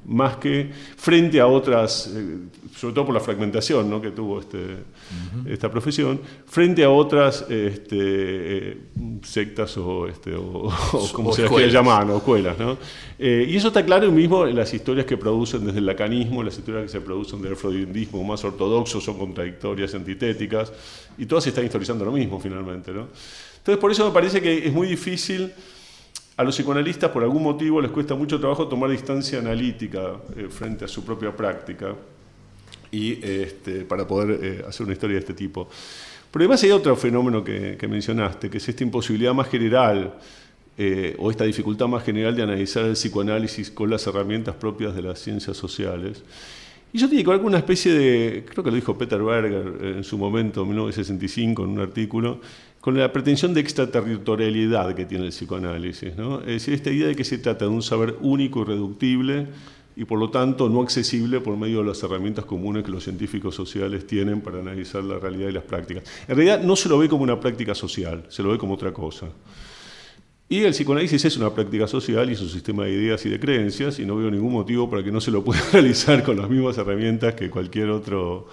más 0.05 0.35
que 0.37 0.69
frente 0.97 1.39
a 1.39 1.47
otras, 1.47 2.13
eh, 2.13 2.37
sobre 2.75 2.93
todo 2.93 3.05
por 3.05 3.13
la 3.13 3.21
fragmentación 3.21 3.89
¿no? 3.89 4.01
que 4.01 4.11
tuvo 4.11 4.41
este, 4.41 4.59
esta 5.45 5.71
profesión, 5.71 6.19
frente 6.45 6.83
a 6.83 6.89
otras 6.89 7.45
este, 7.49 7.97
eh, 7.97 8.77
sectas 9.23 9.77
o, 9.77 10.05
este, 10.05 10.35
o, 10.35 10.69
como 11.13 11.31
se 11.31 11.43
las 11.43 11.71
llamar, 11.71 12.11
o 12.11 12.17
escuelas. 12.17 12.59
¿no? 12.59 12.77
Eh, 13.17 13.47
y 13.49 13.55
eso 13.55 13.69
está 13.69 13.85
claro 13.85 14.11
mismo 14.11 14.45
en 14.45 14.55
las 14.57 14.73
historias 14.73 15.05
que 15.05 15.15
producen 15.15 15.65
desde 15.65 15.79
el 15.79 15.85
lacanismo, 15.85 16.43
las 16.43 16.57
historias 16.57 16.83
que 16.83 16.89
se 16.89 16.99
producen 16.99 17.41
del 17.41 17.55
freudismo 17.55 18.21
más 18.21 18.43
ortodoxo 18.43 18.99
son 18.99 19.17
contradictorias, 19.17 19.95
antitéticas, 19.95 20.73
y 21.17 21.25
todas 21.25 21.47
están 21.47 21.63
historizando 21.63 22.03
lo 22.03 22.11
mismo 22.11 22.37
finalmente. 22.37 22.91
¿no? 22.91 23.07
Entonces, 23.67 23.81
por 23.81 23.91
eso 23.91 24.07
me 24.07 24.13
parece 24.13 24.41
que 24.41 24.65
es 24.65 24.71
muy 24.71 24.87
difícil, 24.87 25.51
a 26.37 26.43
los 26.45 26.55
psicoanalistas 26.55 27.11
por 27.11 27.21
algún 27.21 27.43
motivo 27.43 27.81
les 27.81 27.91
cuesta 27.91 28.15
mucho 28.15 28.39
trabajo 28.39 28.65
tomar 28.65 28.89
distancia 28.89 29.39
analítica 29.39 30.13
eh, 30.37 30.47
frente 30.49 30.85
a 30.85 30.87
su 30.87 31.03
propia 31.03 31.35
práctica 31.35 31.93
y 32.89 33.19
este, 33.21 33.81
para 33.81 34.07
poder 34.07 34.39
eh, 34.41 34.65
hacer 34.65 34.85
una 34.85 34.93
historia 34.93 35.15
de 35.15 35.19
este 35.19 35.33
tipo. 35.33 35.67
Pero 36.31 36.45
además 36.45 36.63
hay 36.63 36.71
otro 36.71 36.95
fenómeno 36.95 37.43
que, 37.43 37.77
mencionaste, 37.89 38.49
que 38.49 38.57
es 38.57 38.69
esta 38.69 38.85
imposibilidad 38.85 39.33
más 39.33 39.49
general 39.49 40.13
eh, 40.77 41.17
o 41.19 41.29
esta 41.29 41.43
dificultad 41.43 41.87
más 41.87 42.05
general 42.05 42.37
de 42.37 42.43
analizar 42.43 42.85
el 42.85 42.93
psicoanálisis 42.93 43.69
con 43.69 43.89
las 43.89 44.07
herramientas 44.07 44.55
propias 44.55 44.95
de 44.95 45.01
las 45.01 45.19
ciencias 45.19 45.57
sociales. 45.57 46.23
Y 46.93 46.99
yo 46.99 47.09
tiene 47.09 47.21
que 47.21 47.31
ver 47.31 47.39
con 47.39 47.47
una 47.47 47.57
especie 47.57 47.91
de, 47.91 48.45
creo 48.45 48.63
que 48.63 48.69
lo 48.69 48.75
dijo 48.77 48.97
Peter 48.97 49.21
Berger 49.21 49.97
en 49.97 50.05
su 50.05 50.17
momento, 50.17 50.61
en 50.61 50.69
1965, 50.69 51.65
en 51.65 51.69
un 51.71 51.79
artículo, 51.81 52.39
con 52.87 52.97
la 52.97 53.11
pretensión 53.11 53.53
de 53.53 53.59
extraterritorialidad 53.59 54.95
que 54.95 55.03
tiene 55.03 55.25
el 55.25 55.31
psicoanálisis. 55.31 56.13
Es 56.13 56.45
decir, 56.45 56.73
esta 56.73 56.89
idea 56.89 57.07
de 57.07 57.17
que 57.17 57.25
se 57.25 57.37
trata 57.37 57.65
de 57.65 57.71
un 57.71 57.81
saber 57.81 58.15
único 58.21 58.61
y 58.61 58.63
reductible 58.63 59.47
y 59.97 60.05
por 60.05 60.17
lo 60.17 60.29
tanto 60.29 60.69
no 60.69 60.81
accesible 60.81 61.41
por 61.41 61.57
medio 61.57 61.79
de 61.79 61.87
las 61.89 62.01
herramientas 62.01 62.45
comunes 62.45 62.85
que 62.85 62.91
los 62.91 63.03
científicos 63.03 63.55
sociales 63.55 64.07
tienen 64.07 64.39
para 64.39 64.59
analizar 64.59 65.03
la 65.03 65.19
realidad 65.19 65.49
y 65.49 65.51
las 65.51 65.65
prácticas. 65.65 66.05
En 66.29 66.37
realidad 66.37 66.63
no 66.63 66.77
se 66.77 66.87
lo 66.87 66.97
ve 66.97 67.09
como 67.09 67.23
una 67.23 67.37
práctica 67.37 67.75
social, 67.75 68.23
se 68.29 68.41
lo 68.41 68.51
ve 68.51 68.57
como 68.57 68.75
otra 68.75 68.93
cosa. 68.93 69.27
Y 70.49 70.63
el 70.63 70.71
psicoanálisis 70.71 71.25
es 71.25 71.35
una 71.37 71.53
práctica 71.53 71.87
social 71.87 72.29
y 72.29 72.33
es 72.33 72.41
un 72.41 72.49
sistema 72.49 72.85
de 72.85 72.93
ideas 72.93 73.25
y 73.25 73.29
de 73.29 73.39
creencias 73.39 73.99
y 73.99 74.05
no 74.05 74.15
veo 74.15 74.31
ningún 74.31 74.53
motivo 74.53 74.89
para 74.89 75.03
que 75.03 75.11
no 75.11 75.19
se 75.19 75.29
lo 75.29 75.43
pueda 75.43 75.61
realizar 75.73 76.23
con 76.23 76.37
las 76.37 76.49
mismas 76.49 76.77
herramientas 76.77 77.35
que 77.35 77.49
cualquier 77.49 77.89
otro, 77.89 78.47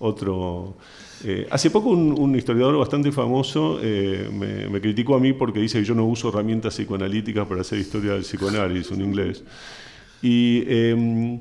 otro 0.00 0.76
eh, 1.24 1.46
hace 1.50 1.70
poco 1.70 1.90
un, 1.90 2.36
historiador 2.36 2.76
bastante 2.76 3.10
famoso 3.10 3.78
eh, 3.82 4.28
me, 4.70 4.80
criticó 4.80 5.14
a 5.14 5.20
mí 5.20 5.32
porque 5.32 5.60
dice 5.60 5.78
que 5.78 5.84
yo 5.84 5.94
no 5.94 6.04
uso 6.04 6.28
herramientas 6.28 6.74
psicoanalíticas 6.74 7.46
para 7.46 7.62
hacer 7.62 7.78
historia 7.78 8.12
del 8.12 8.22
psicoanálisis, 8.22 8.90
un 8.90 9.02
inglés. 9.02 9.42
Y 10.22 10.64
em, 10.66 11.40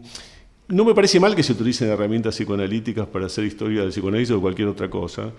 no 0.68 0.84
me 0.84 0.96
parece 0.96 1.20
mal 1.20 1.36
que 1.36 1.44
se 1.44 1.54
utilicen 1.54 1.90
herramientas 1.90 2.36
psicoanalíticas 2.36 3.08
para 3.08 3.28
hacer 3.28 3.44
historia 3.44 3.82
del 3.82 3.92
psicoanálisis 3.92 4.36
o 4.36 4.42
cualquier 4.42 4.68
otra 4.68 4.90
cosa. 4.90 5.32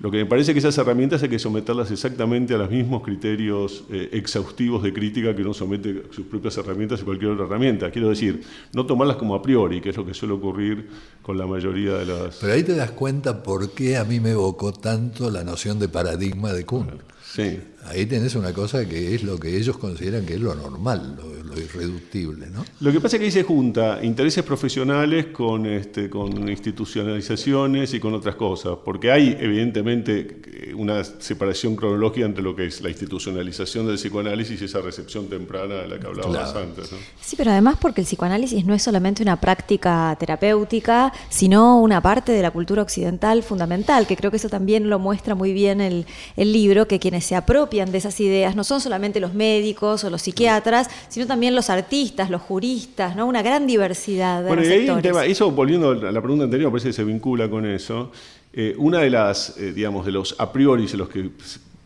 Lo 0.00 0.10
que 0.10 0.18
me 0.18 0.26
parece 0.26 0.52
que 0.52 0.58
esas 0.58 0.76
herramientas 0.76 1.22
hay 1.22 1.28
que 1.28 1.38
someterlas 1.38 1.90
exactamente 1.90 2.54
a 2.54 2.58
los 2.58 2.70
mismos 2.70 3.02
criterios 3.02 3.84
eh, 3.90 4.10
exhaustivos 4.12 4.82
de 4.82 4.92
crítica 4.92 5.34
que 5.34 5.42
uno 5.42 5.54
somete 5.54 6.02
sus 6.10 6.26
propias 6.26 6.58
herramientas 6.58 7.00
y 7.00 7.04
cualquier 7.04 7.30
otra 7.30 7.46
herramienta. 7.46 7.90
Quiero 7.90 8.10
decir, 8.10 8.42
no 8.72 8.84
tomarlas 8.84 9.16
como 9.16 9.34
a 9.34 9.40
priori, 9.40 9.80
que 9.80 9.90
es 9.90 9.96
lo 9.96 10.04
que 10.04 10.12
suele 10.12 10.34
ocurrir 10.34 10.88
con 11.22 11.38
la 11.38 11.46
mayoría 11.46 11.94
de 11.94 12.06
las... 12.06 12.36
Pero 12.36 12.52
ahí 12.52 12.62
te 12.62 12.74
das 12.74 12.90
cuenta 12.90 13.42
por 13.42 13.70
qué 13.70 13.96
a 13.96 14.04
mí 14.04 14.20
me 14.20 14.32
evocó 14.32 14.72
tanto 14.72 15.30
la 15.30 15.44
noción 15.44 15.78
de 15.78 15.88
paradigma 15.88 16.52
de 16.52 16.66
Kuhn. 16.66 16.90
Sí. 17.24 17.58
Ahí 17.86 18.06
tenés 18.06 18.34
una 18.34 18.52
cosa 18.52 18.88
que 18.88 19.14
es 19.14 19.22
lo 19.22 19.38
que 19.38 19.56
ellos 19.56 19.76
consideran 19.76 20.24
que 20.24 20.34
es 20.34 20.40
lo 20.40 20.54
normal, 20.54 21.16
lo, 21.16 21.34
irreductible. 21.54 22.48
¿no? 22.48 22.64
Lo 22.80 22.90
que 22.90 23.00
pasa 23.00 23.16
es 23.16 23.20
que 23.20 23.26
ahí 23.26 23.30
se 23.30 23.44
junta 23.44 24.00
intereses 24.02 24.42
profesionales 24.42 25.26
con, 25.26 25.66
este, 25.66 26.10
con 26.10 26.48
institucionalizaciones 26.48 27.94
y 27.94 28.00
con 28.00 28.12
otras 28.12 28.34
cosas, 28.34 28.78
porque 28.84 29.12
hay 29.12 29.36
evidentemente 29.38 30.72
una 30.76 31.04
separación 31.04 31.76
cronológica 31.76 32.26
entre 32.26 32.42
lo 32.42 32.56
que 32.56 32.66
es 32.66 32.80
la 32.80 32.88
institucionalización 32.88 33.86
del 33.86 33.96
psicoanálisis 33.96 34.62
y 34.62 34.64
esa 34.64 34.80
recepción 34.80 35.28
temprana 35.28 35.76
de 35.76 35.88
la 35.88 36.00
que 36.00 36.06
hablabas 36.08 36.56
antes. 36.56 36.90
Sí, 37.20 37.36
pero 37.36 37.52
además 37.52 37.76
porque 37.80 38.00
el 38.00 38.06
psicoanálisis 38.06 38.64
no 38.64 38.74
es 38.74 38.82
solamente 38.82 39.22
una 39.22 39.40
práctica 39.40 40.16
terapéutica, 40.18 41.12
sino 41.28 41.80
una 41.80 42.00
parte 42.00 42.32
de 42.32 42.42
la 42.42 42.50
cultura 42.50 42.82
occidental 42.82 43.44
fundamental, 43.44 44.08
que 44.08 44.16
creo 44.16 44.32
que 44.32 44.38
eso 44.38 44.48
también 44.48 44.90
lo 44.90 44.98
muestra 44.98 45.36
muy 45.36 45.52
bien 45.52 45.80
el, 45.80 46.06
el 46.36 46.52
libro, 46.52 46.88
que 46.88 46.98
quienes 46.98 47.24
se 47.24 47.36
apropian 47.36 47.73
de 47.74 47.98
esas 47.98 48.18
ideas 48.20 48.54
no 48.54 48.62
son 48.62 48.80
solamente 48.80 49.18
los 49.18 49.34
médicos 49.34 50.04
o 50.04 50.10
los 50.10 50.22
psiquiatras, 50.22 50.88
sino 51.08 51.26
también 51.26 51.54
los 51.54 51.70
artistas, 51.70 52.30
los 52.30 52.40
juristas, 52.40 53.16
¿no? 53.16 53.26
Una 53.26 53.42
gran 53.42 53.66
diversidad 53.66 54.42
de 54.42 54.48
bueno, 54.48 54.64
y 54.64 54.68
hay 54.68 54.88
un 54.88 55.02
tema, 55.02 55.24
eso 55.24 55.50
volviendo 55.50 55.90
a 55.90 56.12
la 56.12 56.20
pregunta 56.20 56.44
anterior, 56.44 56.70
parece 56.70 56.88
que 56.88 56.92
se 56.92 57.04
vincula 57.04 57.50
con 57.50 57.66
eso. 57.66 58.12
Eh, 58.52 58.74
una 58.78 59.00
de 59.00 59.10
las, 59.10 59.58
eh, 59.58 59.72
digamos, 59.72 60.06
de 60.06 60.12
los 60.12 60.36
a 60.38 60.52
priori 60.52 60.86
de 60.86 60.96
los 60.96 61.08
que 61.08 61.28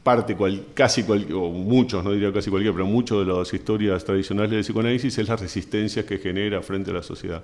parte 0.02 0.36
casi 0.74 1.02
cual, 1.02 1.26
o 1.34 1.50
muchos, 1.50 2.04
no 2.04 2.12
diría 2.12 2.32
casi 2.32 2.50
cualquiera, 2.50 2.74
pero 2.74 2.86
muchos 2.86 3.26
de 3.26 3.32
las 3.32 3.52
historias 3.52 4.04
tradicionales 4.04 4.50
del 4.50 4.60
psicoanálisis 4.60 5.18
es 5.18 5.28
las 5.28 5.40
resistencias 5.40 6.04
que 6.04 6.18
genera 6.18 6.62
frente 6.62 6.90
a 6.90 6.94
la 6.94 7.02
sociedad. 7.02 7.42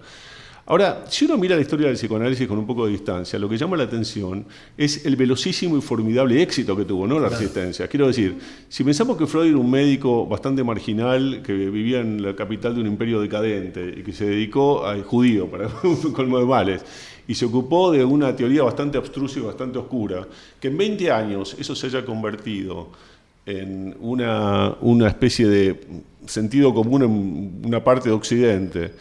Ahora, 0.66 1.05
si 1.11 1.27
uno 1.27 1.37
mira 1.37 1.57
la 1.57 1.61
historia 1.61 1.88
del 1.88 1.96
psicoanálisis 1.96 2.48
con 2.48 2.59
un 2.59 2.66
poco 2.66 2.87
de 2.87 2.92
distancia, 2.92 3.38
lo 3.38 3.50
que 3.50 3.59
llama 3.59 3.77
la 3.77 3.85
atención 3.85 4.46
es 4.79 5.05
el 5.05 5.14
velocísimo 5.14 5.77
y 5.77 5.83
formidable 5.83 6.40
éxito 6.40 6.74
que 6.74 6.87
tuvo, 6.87 7.07
¿no? 7.07 7.20
La 7.20 7.29
resistencia. 7.29 7.87
Quiero 7.87 8.07
decir, 8.07 8.38
si 8.66 8.83
pensamos 8.83 9.18
que 9.18 9.27
Freud 9.27 9.48
era 9.48 9.59
un 9.59 9.70
médico 9.70 10.27
bastante 10.27 10.64
marginal, 10.64 11.42
que 11.44 11.53
vivía 11.53 12.00
en 12.00 12.22
la 12.22 12.35
capital 12.35 12.74
de 12.74 12.81
un 12.81 12.87
imperio 12.87 13.20
decadente 13.20 13.94
y 13.98 14.03
que 14.03 14.12
se 14.14 14.24
dedicó 14.24 14.87
al 14.87 15.03
judío, 15.03 15.50
para 15.50 15.68
un 15.83 16.12
colmo 16.12 16.38
de 16.38 16.46
males, 16.46 16.83
y 17.29 17.35
se 17.35 17.44
ocupó 17.44 17.92
de 17.92 18.03
una 18.03 18.35
teoría 18.35 18.62
bastante 18.62 18.96
abstrusa 18.96 19.40
y 19.40 19.42
bastante 19.42 19.79
oscura, 19.79 20.27
que 20.59 20.68
en 20.68 20.79
20 20.79 21.11
años 21.11 21.57
eso 21.59 21.74
se 21.74 21.88
haya 21.88 22.07
convertido 22.07 22.88
en 23.44 23.94
una, 24.00 24.74
una 24.81 25.09
especie 25.09 25.46
de 25.46 25.79
sentido 26.27 26.72
común 26.72 27.03
en 27.03 27.66
una 27.66 27.85
parte 27.85 28.09
de 28.09 28.14
Occidente, 28.14 28.92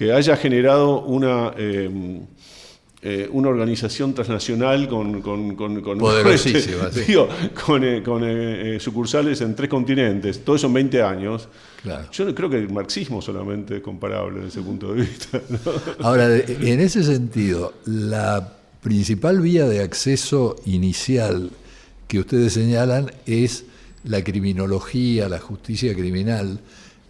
que 0.00 0.12
haya 0.14 0.34
generado 0.34 1.02
una, 1.02 1.52
em, 1.58 2.22
eh, 3.02 3.28
una 3.32 3.50
organización 3.50 4.14
transnacional 4.14 4.88
con, 4.88 5.20
con, 5.20 5.54
con, 5.54 5.82
sucursales 8.80 9.42
en 9.42 9.54
tres 9.54 9.68
continentes, 9.68 10.42
todo 10.42 10.56
eso 10.56 10.68
en 10.68 10.72
20 10.72 11.02
años. 11.02 11.50
Yo 12.12 12.34
creo 12.34 12.48
que 12.48 12.56
el 12.56 12.70
marxismo 12.70 13.20
solamente 13.20 13.76
es 13.76 13.82
comparable 13.82 14.36
desde 14.36 14.48
ese 14.48 14.62
punto 14.62 14.94
de 14.94 15.02
vista. 15.02 15.38
Ahora, 16.00 16.34
en 16.34 16.80
ese 16.80 17.04
sentido, 17.04 17.74
la 17.84 18.54
principal 18.80 19.42
vía 19.42 19.66
de 19.66 19.82
acceso 19.82 20.56
inicial 20.64 21.50
que 22.08 22.20
ustedes 22.20 22.54
señalan 22.54 23.12
es 23.26 23.66
la 24.04 24.24
criminología, 24.24 25.28
la 25.28 25.40
justicia 25.40 25.94
criminal. 25.94 26.58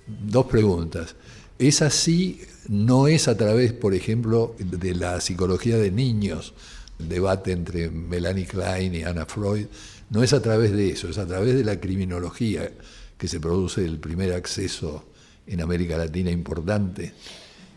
Dos 0.09 0.47
preguntas. 0.47 1.15
¿Es 1.61 1.83
así 1.83 2.41
no 2.69 3.07
es 3.07 3.29
a 3.29 3.37
través, 3.37 3.75
por 3.75 3.93
ejemplo, 3.93 4.57
de 4.59 4.95
la 4.95 5.21
psicología 5.21 5.77
de 5.77 5.91
niños, 5.91 6.55
debate 6.99 7.53
entre 7.53 7.91
Melanie 7.91 8.47
Klein 8.47 8.95
y 8.95 9.03
Anna 9.03 9.27
Freud, 9.27 9.67
no 10.09 10.23
es 10.23 10.33
a 10.33 10.41
través 10.41 10.73
de 10.73 10.89
eso, 10.89 11.11
es 11.11 11.19
a 11.19 11.27
través 11.27 11.55
de 11.55 11.63
la 11.63 11.79
criminología 11.79 12.71
que 13.19 13.29
se 13.29 13.41
produce 13.41 13.85
el 13.85 13.99
primer 13.99 14.33
acceso 14.33 15.05
en 15.47 15.61
América 15.61 15.99
Latina 15.99 16.31
importante. 16.31 17.13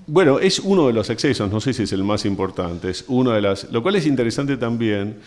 Bueno, 0.08 0.40
es 0.40 0.60
uno 0.60 0.88
de 0.88 0.94
los 0.94 1.10
accesos, 1.10 1.52
no 1.52 1.60
sé 1.60 1.74
si 1.74 1.84
es 1.84 1.92
el 1.92 2.06
más 2.06 2.24
importante, 2.24 2.90
es 2.90 3.04
una 3.10 3.36
de 3.36 3.42
las, 3.42 3.70
lo 3.70 3.84
cual 3.84 3.98
es 3.98 4.06
interesante 4.06 4.56
también 4.56 5.18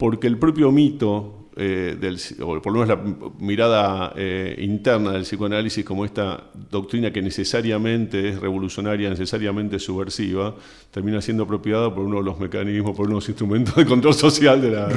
porque 0.00 0.28
el 0.28 0.38
propio 0.38 0.72
mito 0.72 1.50
eh, 1.54 1.94
del, 2.00 2.18
o 2.40 2.62
por 2.62 2.72
lo 2.72 2.80
menos 2.80 2.88
la 2.88 3.26
mirada 3.38 4.14
eh, 4.16 4.56
interna 4.60 5.12
del 5.12 5.24
psicoanálisis 5.24 5.84
como 5.84 6.06
esta 6.06 6.44
doctrina 6.70 7.12
que 7.12 7.20
necesariamente 7.20 8.30
es 8.30 8.40
revolucionaria, 8.40 9.10
necesariamente 9.10 9.78
subversiva, 9.78 10.54
termina 10.90 11.20
siendo 11.20 11.42
apropiada 11.42 11.94
por 11.94 12.06
uno 12.06 12.16
de 12.16 12.22
los 12.22 12.40
mecanismos, 12.40 12.96
por 12.96 13.04
uno 13.04 13.16
de 13.16 13.16
los 13.16 13.28
instrumentos 13.28 13.76
de 13.76 13.84
control 13.84 14.14
social 14.14 14.62
de 14.62 14.70
la... 14.70 14.88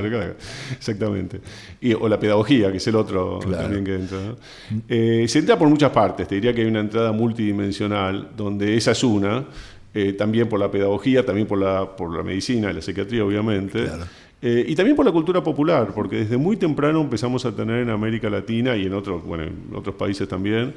exactamente. 0.70 1.40
Y, 1.80 1.94
o 1.94 2.08
la 2.08 2.20
pedagogía, 2.20 2.70
que 2.70 2.76
es 2.76 2.86
el 2.86 2.94
otro 2.94 3.40
también 3.40 3.82
que 3.82 3.94
entra. 3.96 4.18
Eh, 4.88 5.24
se 5.26 5.40
entra 5.40 5.58
por 5.58 5.68
muchas 5.68 5.90
partes, 5.90 6.28
te 6.28 6.36
diría 6.36 6.54
que 6.54 6.60
hay 6.60 6.68
una 6.68 6.80
entrada 6.80 7.10
multidimensional, 7.10 8.30
donde 8.36 8.76
esa 8.76 8.92
es 8.92 9.02
una, 9.02 9.46
también 10.16 10.48
por 10.48 10.60
la 10.60 10.70
pedagogía, 10.70 11.26
también 11.26 11.48
por 11.48 11.58
la, 11.58 11.96
por 11.96 12.16
la 12.16 12.22
medicina 12.22 12.70
y 12.70 12.74
la 12.74 12.82
psiquiatría, 12.82 13.24
obviamente. 13.24 13.88
Eh, 14.40 14.66
y 14.68 14.76
también 14.76 14.94
por 14.94 15.04
la 15.04 15.10
cultura 15.10 15.42
popular, 15.42 15.92
porque 15.92 16.16
desde 16.16 16.36
muy 16.36 16.56
temprano 16.56 17.00
empezamos 17.00 17.44
a 17.44 17.50
tener 17.50 17.82
en 17.82 17.90
América 17.90 18.30
Latina 18.30 18.76
y 18.76 18.86
en 18.86 18.94
otros, 18.94 19.24
bueno, 19.24 19.44
en 19.44 19.74
otros 19.74 19.96
países 19.96 20.28
también, 20.28 20.74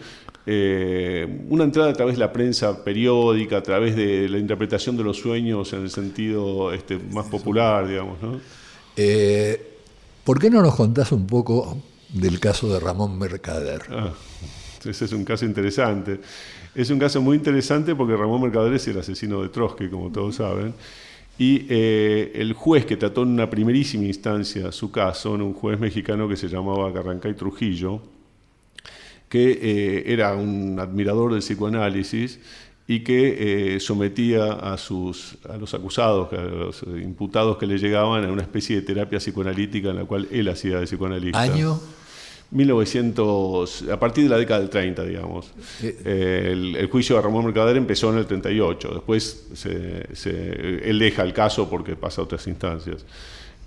eh, 0.48 1.44
una 1.48 1.66
entrada 1.66 1.92
a 1.92 1.94
través 1.94 2.16
de 2.16 2.22
la 2.22 2.34
prensa 2.34 2.84
periódica, 2.84 3.58
a 3.58 3.64
través 3.64 3.96
de 3.96 4.28
la 4.30 4.40
interpretación 4.40 4.98
de 4.98 5.04
los 5.04 5.18
sueños 5.18 5.72
en 5.74 5.84
el 5.84 5.92
sentido 5.92 6.74
este, 6.74 6.98
más 6.98 7.28
popular, 7.28 7.88
digamos. 7.88 8.20
¿no? 8.20 8.40
Eh, 8.98 9.78
¿Por 10.24 10.40
qué 10.40 10.50
no 10.50 10.64
nos 10.64 10.76
contás 10.76 11.12
un 11.12 11.28
poco 11.28 11.78
del 12.10 12.40
caso 12.40 12.74
de 12.74 12.80
Ramón 12.80 13.20
Mercader? 13.20 13.84
Ah, 13.92 14.12
ese 14.84 15.06
es 15.06 15.12
un 15.14 15.24
caso 15.24 15.46
interesante. 15.46 16.20
Es 16.74 16.90
un 16.90 16.98
caso 16.98 17.22
muy 17.22 17.38
interesante 17.38 17.94
porque 17.94 18.16
Ramón 18.16 18.42
Mercader 18.42 18.74
es 18.74 18.88
el 18.88 18.98
asesino 18.98 19.44
de 19.44 19.50
Trotsky, 19.50 19.88
como 19.88 20.12
todos 20.12 20.36
saben. 20.36 20.74
Y 21.42 21.66
eh, 21.70 22.34
el 22.36 22.54
juez 22.54 22.86
que 22.86 22.98
trató 22.98 23.24
en 23.24 23.30
una 23.30 23.50
primerísima 23.50 24.04
instancia 24.04 24.72
su 24.72 24.92
caso, 24.92 25.32
un 25.32 25.56
juez 25.56 25.80
mexicano 25.80 26.30
que 26.30 26.36
se 26.36 26.48
llamaba 26.48 26.94
Carrancay 26.94 27.34
Trujillo, 27.34 28.00
que 29.28 29.58
eh, 29.60 30.04
era 30.06 30.36
un 30.36 30.80
admirador 30.80 31.32
del 31.32 31.40
psicoanálisis 31.40 32.40
y 32.88 33.00
que 33.00 33.74
eh, 33.74 33.80
sometía 33.80 34.54
a, 34.54 34.78
sus, 34.78 35.40
a 35.50 35.58
los 35.58 35.74
acusados, 35.74 36.32
a 36.32 36.44
los 36.44 36.84
imputados 36.84 37.58
que 37.58 37.66
le 37.66 37.80
llegaban 37.80 38.24
a 38.24 38.32
una 38.32 38.44
especie 38.44 38.76
de 38.76 38.82
terapia 38.84 39.18
psicoanalítica 39.18 39.90
en 39.90 39.96
la 39.96 40.06
cual 40.06 40.28
él 40.30 40.48
hacía 40.48 40.80
de 40.80 40.86
psicoanalista. 40.86 41.42
¿Año? 41.42 41.80
1900, 42.52 43.86
a 43.92 44.00
partir 44.00 44.26
de 44.26 44.30
la 44.30 44.38
década 44.38 44.60
del 44.60 44.70
30, 44.70 45.04
digamos. 45.06 45.52
Eh, 45.82 46.50
el, 46.52 46.76
el, 46.76 46.88
juicio 46.88 47.16
de 47.16 47.22
Ramón 47.22 47.46
Mercader 47.46 47.78
empezó 47.78 48.12
en 48.12 48.20
el 48.20 48.26
38, 48.26 48.92
después 48.94 49.48
se, 49.54 50.16
se, 50.16 50.90
él 50.90 51.00
deja 51.00 51.24
el 51.24 51.34
caso 51.34 51.70
porque 51.70 51.96
pasa 51.96 52.22
a 52.22 52.26
otras 52.26 52.46
instancias. 52.48 53.06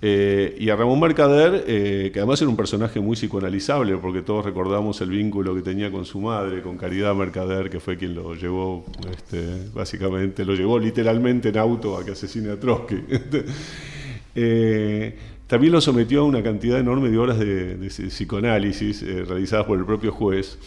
Eh, 0.01 0.55
y 0.59 0.69
a 0.69 0.75
Ramón 0.75 0.99
Mercader, 0.99 1.63
eh, 1.67 2.11
que 2.13 2.19
además 2.19 2.41
era 2.41 2.49
un 2.49 2.57
personaje 2.57 2.99
muy 2.99 3.15
psicoanalizable, 3.15 3.97
porque 3.97 4.21
todos 4.21 4.45
recordamos 4.45 4.99
el 5.01 5.09
vínculo 5.09 5.55
que 5.55 5.61
tenía 5.61 5.89
con 5.89 6.05
su 6.05 6.19
madre, 6.19 6.61
con 6.61 6.77
Caridad 6.77 7.15
Mercader, 7.15 7.69
que 7.69 7.79
fue 7.79 7.97
quien 7.97 8.13
lo 8.13 8.35
llevó, 8.35 8.85
este, 9.09 9.69
básicamente, 9.73 10.43
lo 10.45 10.53
llevó 10.53 10.77
literalmente 10.77 11.49
en 11.49 11.57
auto 11.57 11.97
a 11.97 12.05
que 12.05 12.11
asesine 12.11 12.51
a 12.51 12.59
Trotsky. 12.59 12.97
eh, 14.35 15.17
también 15.47 15.73
lo 15.73 15.81
sometió 15.81 16.21
a 16.21 16.23
una 16.23 16.41
cantidad 16.41 16.79
enorme 16.79 17.09
de 17.09 17.17
horas 17.17 17.37
de, 17.37 17.77
de 17.77 17.87
psicoanálisis 17.87 19.01
eh, 19.03 19.23
realizadas 19.25 19.65
por 19.65 19.77
el 19.77 19.85
propio 19.85 20.11
juez. 20.11 20.57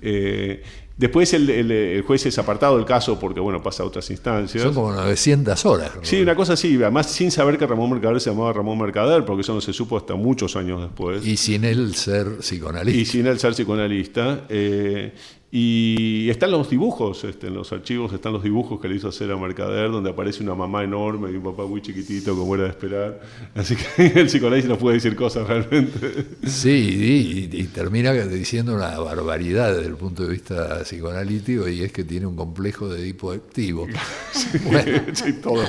Eh, 0.00 0.62
después 0.96 1.32
el, 1.34 1.48
el, 1.50 1.70
el, 1.70 2.02
juez 2.02 2.26
es 2.26 2.38
apartado 2.38 2.76
del 2.76 2.86
caso 2.86 3.20
porque 3.20 3.40
bueno 3.40 3.62
pasa 3.62 3.82
a 3.82 3.86
otras 3.86 4.10
instancias. 4.10 4.62
Son 4.62 4.74
como 4.74 4.92
900 4.92 5.66
horas. 5.66 5.92
Sí, 6.02 6.20
una 6.20 6.34
cosa 6.34 6.54
así, 6.54 6.76
además 6.76 7.10
sin 7.10 7.30
saber 7.30 7.58
que 7.58 7.66
Ramón 7.66 7.90
Mercader 7.90 8.20
se 8.20 8.30
llamaba 8.30 8.52
Ramón 8.52 8.78
Mercader, 8.78 9.24
porque 9.24 9.42
eso 9.42 9.54
no 9.54 9.60
se 9.60 9.72
supo 9.72 9.96
hasta 9.96 10.14
muchos 10.14 10.56
años 10.56 10.80
después. 10.80 11.26
Y 11.26 11.36
sin 11.36 11.64
él 11.64 11.94
ser 11.94 12.38
psicoanalista. 12.38 13.00
Y 13.00 13.04
sin 13.04 13.26
él 13.26 13.38
ser 13.38 13.52
psicoanalista. 13.52 14.46
Eh, 14.48 15.12
y 15.54 16.30
están 16.30 16.50
los 16.50 16.70
dibujos, 16.70 17.24
este, 17.24 17.48
en 17.48 17.54
los 17.54 17.70
archivos 17.72 18.10
están 18.14 18.32
los 18.32 18.42
dibujos 18.42 18.80
que 18.80 18.88
le 18.88 18.94
hizo 18.96 19.08
hacer 19.08 19.30
a 19.30 19.36
Mercader, 19.36 19.90
donde 19.90 20.08
aparece 20.08 20.42
una 20.42 20.54
mamá 20.54 20.82
enorme 20.82 21.30
y 21.30 21.36
un 21.36 21.42
papá 21.42 21.66
muy 21.66 21.82
chiquitito, 21.82 22.34
como 22.34 22.54
era 22.54 22.64
de 22.64 22.70
esperar. 22.70 23.20
Así 23.54 23.76
que 23.76 24.06
el 24.20 24.28
psicoanálisis 24.28 24.70
no 24.70 24.78
puede 24.78 24.94
decir 24.94 25.14
cosas 25.14 25.46
realmente. 25.46 26.24
Sí, 26.46 27.50
y, 27.52 27.60
y, 27.60 27.64
termina 27.64 28.14
diciendo 28.14 28.74
una 28.74 28.98
barbaridad 28.98 29.76
desde 29.76 29.88
el 29.88 29.96
punto 29.96 30.22
de 30.22 30.30
vista 30.30 30.84
psicoanalítico, 30.84 31.68
y 31.68 31.82
es 31.82 31.92
que 31.92 32.04
tiene 32.04 32.24
un 32.24 32.34
complejo 32.34 32.88
de 32.88 33.06
hipoactivo. 33.06 33.86
Sí, 34.32 34.58
bueno. 34.64 35.02
sí 35.12 35.34
todo. 35.34 35.62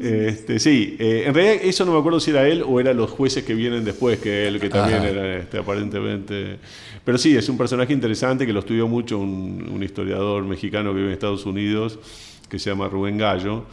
Este, 0.00 0.60
sí, 0.60 0.96
eh, 1.00 1.24
en 1.26 1.34
realidad 1.34 1.56
eso 1.64 1.84
no 1.84 1.92
me 1.92 1.98
acuerdo 1.98 2.20
si 2.20 2.30
era 2.30 2.46
él 2.46 2.62
o 2.64 2.78
eran 2.78 2.96
los 2.96 3.10
jueces 3.10 3.42
que 3.42 3.54
vienen 3.54 3.84
después 3.84 4.20
que 4.20 4.46
él, 4.46 4.60
que 4.60 4.68
también 4.68 5.00
Ajá. 5.00 5.08
eran 5.08 5.40
este, 5.40 5.58
aparentemente. 5.58 6.58
Pero 7.04 7.18
sí, 7.18 7.36
es 7.36 7.48
un 7.48 7.58
personaje 7.58 7.92
interesante 7.92 8.27
que 8.36 8.52
lo 8.52 8.60
estudió 8.60 8.88
mucho 8.88 9.18
un, 9.18 9.70
un, 9.72 9.82
historiador 9.82 10.44
mexicano 10.44 10.90
que 10.90 10.96
vive 10.96 11.08
en 11.08 11.12
Estados 11.14 11.46
Unidos, 11.46 11.98
que 12.48 12.58
se 12.58 12.70
llama 12.70 12.88
Rubén 12.88 13.16
Gallo, 13.16 13.64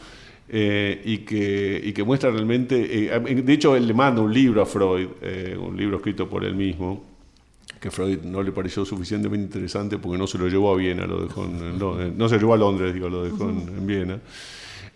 eh, 0.48 1.02
y, 1.04 1.18
que, 1.18 2.04
muestra 2.04 2.30
realmente. 2.30 3.14
Eh, 3.14 3.42
de 3.42 3.52
hecho, 3.52 3.74
él 3.74 3.86
le 3.86 3.94
manda 3.94 4.22
un 4.22 4.32
libro 4.32 4.62
a 4.62 4.66
Freud, 4.66 5.08
eh, 5.22 5.56
un 5.58 5.76
libro 5.76 5.96
escrito 5.96 6.28
por 6.28 6.44
él 6.44 6.54
mismo, 6.54 7.04
que 7.80 7.90
Freud 7.90 8.20
no 8.22 8.42
le 8.42 8.52
pareció 8.52 8.84
suficientemente 8.84 9.44
interesante 9.44 9.98
porque 9.98 10.18
no 10.18 10.26
se 10.26 10.38
lo 10.38 10.48
llevó 10.48 10.72
a 10.72 10.76
Viena, 10.76 11.06
lo 11.06 11.22
dejó 11.22 11.44
en, 11.44 11.78
no, 11.78 11.96
no, 11.96 12.28
se 12.28 12.36
lo 12.36 12.40
llevó 12.40 12.54
a 12.54 12.58
Londres, 12.58 12.94
digo, 12.94 13.08
lo 13.08 13.24
dejó 13.24 13.48
en, 13.48 13.68
en 13.76 13.86
Viena. 13.86 14.20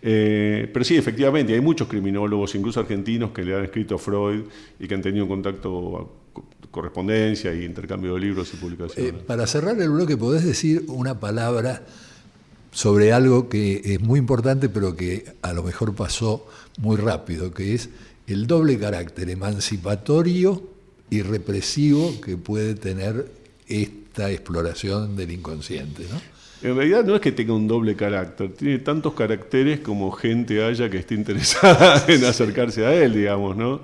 Pero 0.01 0.83
sí, 0.83 0.97
efectivamente, 0.97 1.53
hay 1.53 1.61
muchos 1.61 1.87
criminólogos, 1.87 2.55
incluso 2.55 2.79
argentinos, 2.79 3.31
que 3.31 3.43
le 3.43 3.55
han 3.55 3.63
escrito 3.65 3.95
a 3.95 3.97
Freud 3.99 4.43
y 4.79 4.87
que 4.87 4.95
han 4.95 5.01
tenido 5.01 5.27
contacto, 5.27 6.09
correspondencia 6.71 7.53
y 7.53 7.65
intercambio 7.65 8.15
de 8.15 8.21
libros 8.21 8.53
y 8.53 8.57
publicaciones. 8.57 9.13
Eh, 9.13 9.23
para 9.25 9.45
cerrar 9.45 9.79
el 9.79 9.89
bloque, 9.89 10.17
¿podés 10.17 10.45
decir 10.45 10.85
una 10.87 11.19
palabra 11.19 11.83
sobre 12.71 13.11
algo 13.11 13.49
que 13.49 13.81
es 13.83 13.99
muy 13.99 14.19
importante, 14.19 14.69
pero 14.69 14.95
que 14.95 15.25
a 15.41 15.53
lo 15.53 15.63
mejor 15.63 15.93
pasó 15.93 16.47
muy 16.79 16.97
rápido, 16.97 17.53
que 17.53 17.75
es 17.75 17.89
el 18.27 18.47
doble 18.47 18.79
carácter 18.79 19.29
emancipatorio 19.29 20.63
y 21.09 21.21
represivo 21.21 22.21
que 22.21 22.37
puede 22.37 22.75
tener 22.75 23.29
esta 23.67 24.31
exploración 24.31 25.17
del 25.17 25.31
inconsciente? 25.31 26.05
¿no? 26.09 26.21
En 26.69 26.77
realidad 26.77 27.03
no 27.03 27.15
es 27.15 27.21
que 27.21 27.31
tenga 27.31 27.53
un 27.53 27.67
doble 27.67 27.95
carácter, 27.95 28.53
tiene 28.53 28.79
tantos 28.79 29.13
caracteres 29.13 29.79
como 29.79 30.11
gente 30.11 30.63
haya 30.63 30.89
que 30.89 30.97
esté 30.97 31.15
interesada 31.15 32.05
en 32.07 32.23
acercarse 32.23 32.85
a 32.85 32.93
él, 32.93 33.13
digamos, 33.13 33.57
¿no? 33.57 33.81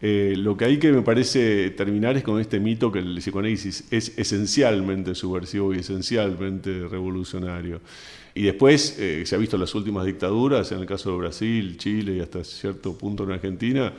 Eh, 0.00 0.34
lo 0.36 0.56
que 0.56 0.64
hay 0.64 0.78
que 0.78 0.92
me 0.92 1.02
parece 1.02 1.70
terminar 1.70 2.16
es 2.16 2.22
con 2.22 2.40
este 2.40 2.60
mito 2.60 2.92
que 2.92 3.00
el 3.00 3.16
psicoanálisis 3.18 3.84
es 3.90 4.16
esencialmente 4.16 5.14
subversivo 5.14 5.74
y 5.74 5.78
esencialmente 5.78 6.86
revolucionario. 6.86 7.80
Y 8.34 8.44
después 8.44 8.96
eh, 9.00 9.26
se 9.26 9.34
ha 9.34 9.38
visto 9.38 9.56
en 9.56 9.62
las 9.62 9.74
últimas 9.74 10.06
dictaduras, 10.06 10.70
en 10.70 10.78
el 10.78 10.86
caso 10.86 11.10
de 11.10 11.18
Brasil, 11.18 11.76
Chile 11.76 12.16
y 12.16 12.20
hasta 12.20 12.44
cierto 12.44 12.96
punto 12.96 13.24
en 13.24 13.32
Argentina, 13.32 13.92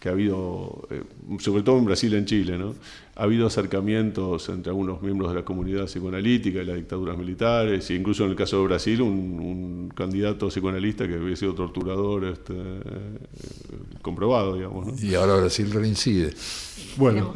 que 0.00 0.08
ha 0.08 0.12
habido, 0.12 0.88
eh, 0.90 1.02
sobre 1.38 1.62
todo 1.62 1.78
en 1.78 1.84
Brasil 1.84 2.12
y 2.12 2.16
en 2.16 2.24
Chile, 2.24 2.58
¿no? 2.58 2.74
Ha 3.16 3.22
habido 3.22 3.46
acercamientos 3.46 4.46
entre 4.50 4.70
algunos 4.70 5.00
miembros 5.00 5.30
de 5.30 5.36
la 5.36 5.44
comunidad 5.44 5.86
psicoanalítica 5.86 6.60
y 6.60 6.66
las 6.66 6.76
dictaduras 6.76 7.16
militares, 7.16 7.88
e 7.88 7.94
incluso 7.94 8.24
en 8.24 8.30
el 8.30 8.36
caso 8.36 8.58
de 8.58 8.64
Brasil, 8.66 9.00
un, 9.00 9.40
un 9.40 9.88
candidato 9.88 10.48
psicoanalista 10.48 11.08
que 11.08 11.14
había 11.14 11.34
sido 11.34 11.54
torturador 11.54 12.26
este, 12.26 12.52
eh, 12.52 13.18
comprobado, 14.02 14.56
digamos. 14.56 14.86
¿no? 14.86 14.94
Y 15.08 15.14
ahora 15.14 15.36
Brasil 15.36 15.70
reincide. 15.72 16.34
Bueno, 16.98 17.32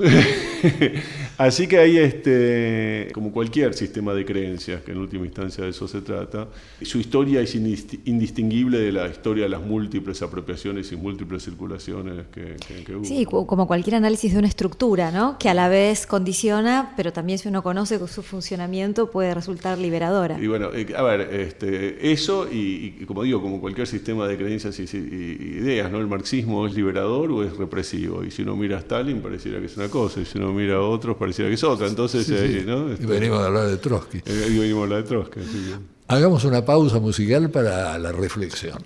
así 1.38 1.66
que 1.66 1.78
ahí, 1.78 1.96
este, 1.96 3.08
como 3.14 3.32
cualquier 3.32 3.72
sistema 3.72 4.12
de 4.12 4.26
creencias, 4.26 4.82
que 4.82 4.92
en 4.92 4.98
última 4.98 5.24
instancia 5.24 5.64
de 5.64 5.70
eso 5.70 5.88
se 5.88 6.02
trata, 6.02 6.48
su 6.82 6.98
historia 6.98 7.40
es 7.40 7.54
indistinguible 7.54 8.78
de 8.78 8.92
la 8.92 9.08
historia 9.08 9.44
de 9.44 9.50
las 9.50 9.62
múltiples 9.62 10.20
apropiaciones 10.20 10.92
y 10.92 10.96
múltiples 10.96 11.42
circulaciones 11.42 12.26
que, 12.32 12.56
que, 12.66 12.84
que 12.84 12.96
hubo. 12.96 13.04
Sí, 13.04 13.24
como 13.24 13.66
cualquier 13.66 13.96
análisis 13.96 14.32
de 14.32 14.38
una 14.38 14.48
estructura, 14.48 15.10
¿no? 15.10 15.38
Que 15.38 15.48
a 15.48 15.54
la 15.54 15.69
vez 15.70 16.06
condiciona, 16.06 16.92
pero 16.96 17.12
también 17.12 17.38
si 17.38 17.48
uno 17.48 17.62
conoce 17.62 17.98
su 18.06 18.22
funcionamiento 18.22 19.10
puede 19.10 19.32
resultar 19.32 19.78
liberadora. 19.78 20.38
Y 20.38 20.46
bueno, 20.46 20.68
a 20.68 21.02
ver, 21.02 21.20
este, 21.32 22.12
eso 22.12 22.46
y, 22.50 22.96
y, 23.00 23.04
como 23.06 23.22
digo, 23.22 23.40
como 23.40 23.60
cualquier 23.60 23.86
sistema 23.86 24.28
de 24.28 24.36
creencias 24.36 24.78
y, 24.78 24.82
y, 24.82 25.58
ideas, 25.62 25.90
¿no? 25.90 25.98
El 25.98 26.06
marxismo 26.06 26.66
es 26.66 26.74
liberador 26.74 27.30
o 27.30 27.42
es 27.42 27.56
represivo. 27.56 28.22
Y 28.24 28.30
si 28.30 28.42
uno 28.42 28.56
mira 28.56 28.76
a 28.76 28.80
Stalin 28.80 29.22
pareciera 29.22 29.60
que 29.60 29.66
es 29.66 29.76
una 29.76 29.88
cosa, 29.88 30.20
y 30.20 30.26
si 30.26 30.38
uno 30.38 30.52
mira 30.52 30.76
a 30.76 30.80
otros 30.80 31.16
pareciera 31.16 31.48
que 31.48 31.54
es 31.54 31.64
otra. 31.64 31.86
Entonces, 31.86 32.26
sí, 32.26 32.34
eh, 32.36 32.60
sí. 32.60 32.66
¿no? 32.66 32.92
Este, 32.92 33.04
y 33.04 33.06
venimos 33.06 33.40
a 33.40 33.46
hablar 33.46 33.66
de 33.68 33.78
Trotsky. 33.78 34.18
Eh, 34.18 34.48
y 34.50 34.58
venimos 34.58 34.80
a 34.80 34.84
hablar 34.84 35.02
de 35.02 35.08
Trotsky. 35.08 35.40
Hagamos 36.08 36.44
una 36.44 36.64
pausa 36.64 36.98
musical 36.98 37.50
para 37.50 37.96
la 37.98 38.12
reflexión. 38.12 38.82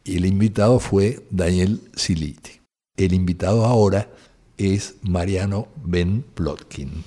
Y 0.03 0.17
el 0.17 0.25
invitado 0.25 0.79
fue 0.79 1.25
Daniel 1.31 1.81
Siliti. 1.95 2.61
El 2.97 3.13
invitado 3.13 3.65
ahora 3.65 4.09
es 4.57 4.95
Mariano 5.01 5.67
Ben 5.83 6.23
Plotkin. 6.33 7.03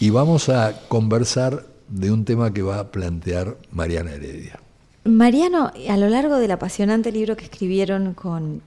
Y 0.00 0.10
vamos 0.10 0.48
a 0.48 0.80
conversar 0.88 1.66
de 1.88 2.10
un 2.10 2.24
tema 2.24 2.52
que 2.52 2.62
va 2.62 2.78
a 2.78 2.90
plantear 2.90 3.56
Mariana 3.70 4.12
Heredia. 4.12 4.58
Mariano, 5.04 5.72
a 5.88 5.96
lo 5.96 6.08
largo 6.08 6.38
del 6.38 6.50
apasionante 6.52 7.12
libro 7.12 7.36
que 7.36 7.44
escribieron 7.44 8.14
con 8.14 8.62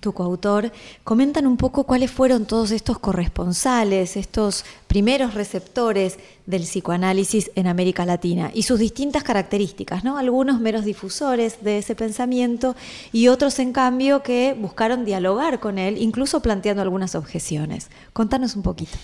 tu 0.00 0.12
coautor, 0.12 0.72
comentan 1.04 1.46
un 1.46 1.56
poco 1.56 1.84
cuáles 1.84 2.10
fueron 2.10 2.46
todos 2.46 2.70
estos 2.70 2.98
corresponsales, 2.98 4.16
estos 4.16 4.64
primeros 4.86 5.34
receptores 5.34 6.18
del 6.46 6.62
psicoanálisis 6.62 7.50
en 7.54 7.66
América 7.66 8.04
Latina 8.04 8.50
y 8.52 8.62
sus 8.62 8.78
distintas 8.78 9.22
características, 9.22 10.02
¿no? 10.02 10.18
Algunos 10.18 10.60
meros 10.60 10.84
difusores 10.84 11.62
de 11.62 11.78
ese 11.78 11.94
pensamiento 11.94 12.74
y 13.12 13.28
otros, 13.28 13.58
en 13.58 13.72
cambio, 13.72 14.22
que 14.22 14.56
buscaron 14.58 15.04
dialogar 15.04 15.60
con 15.60 15.78
él, 15.78 15.98
incluso 15.98 16.40
planteando 16.40 16.82
algunas 16.82 17.14
objeciones. 17.14 17.88
Contanos 18.12 18.56
un 18.56 18.62
poquito. 18.62 18.98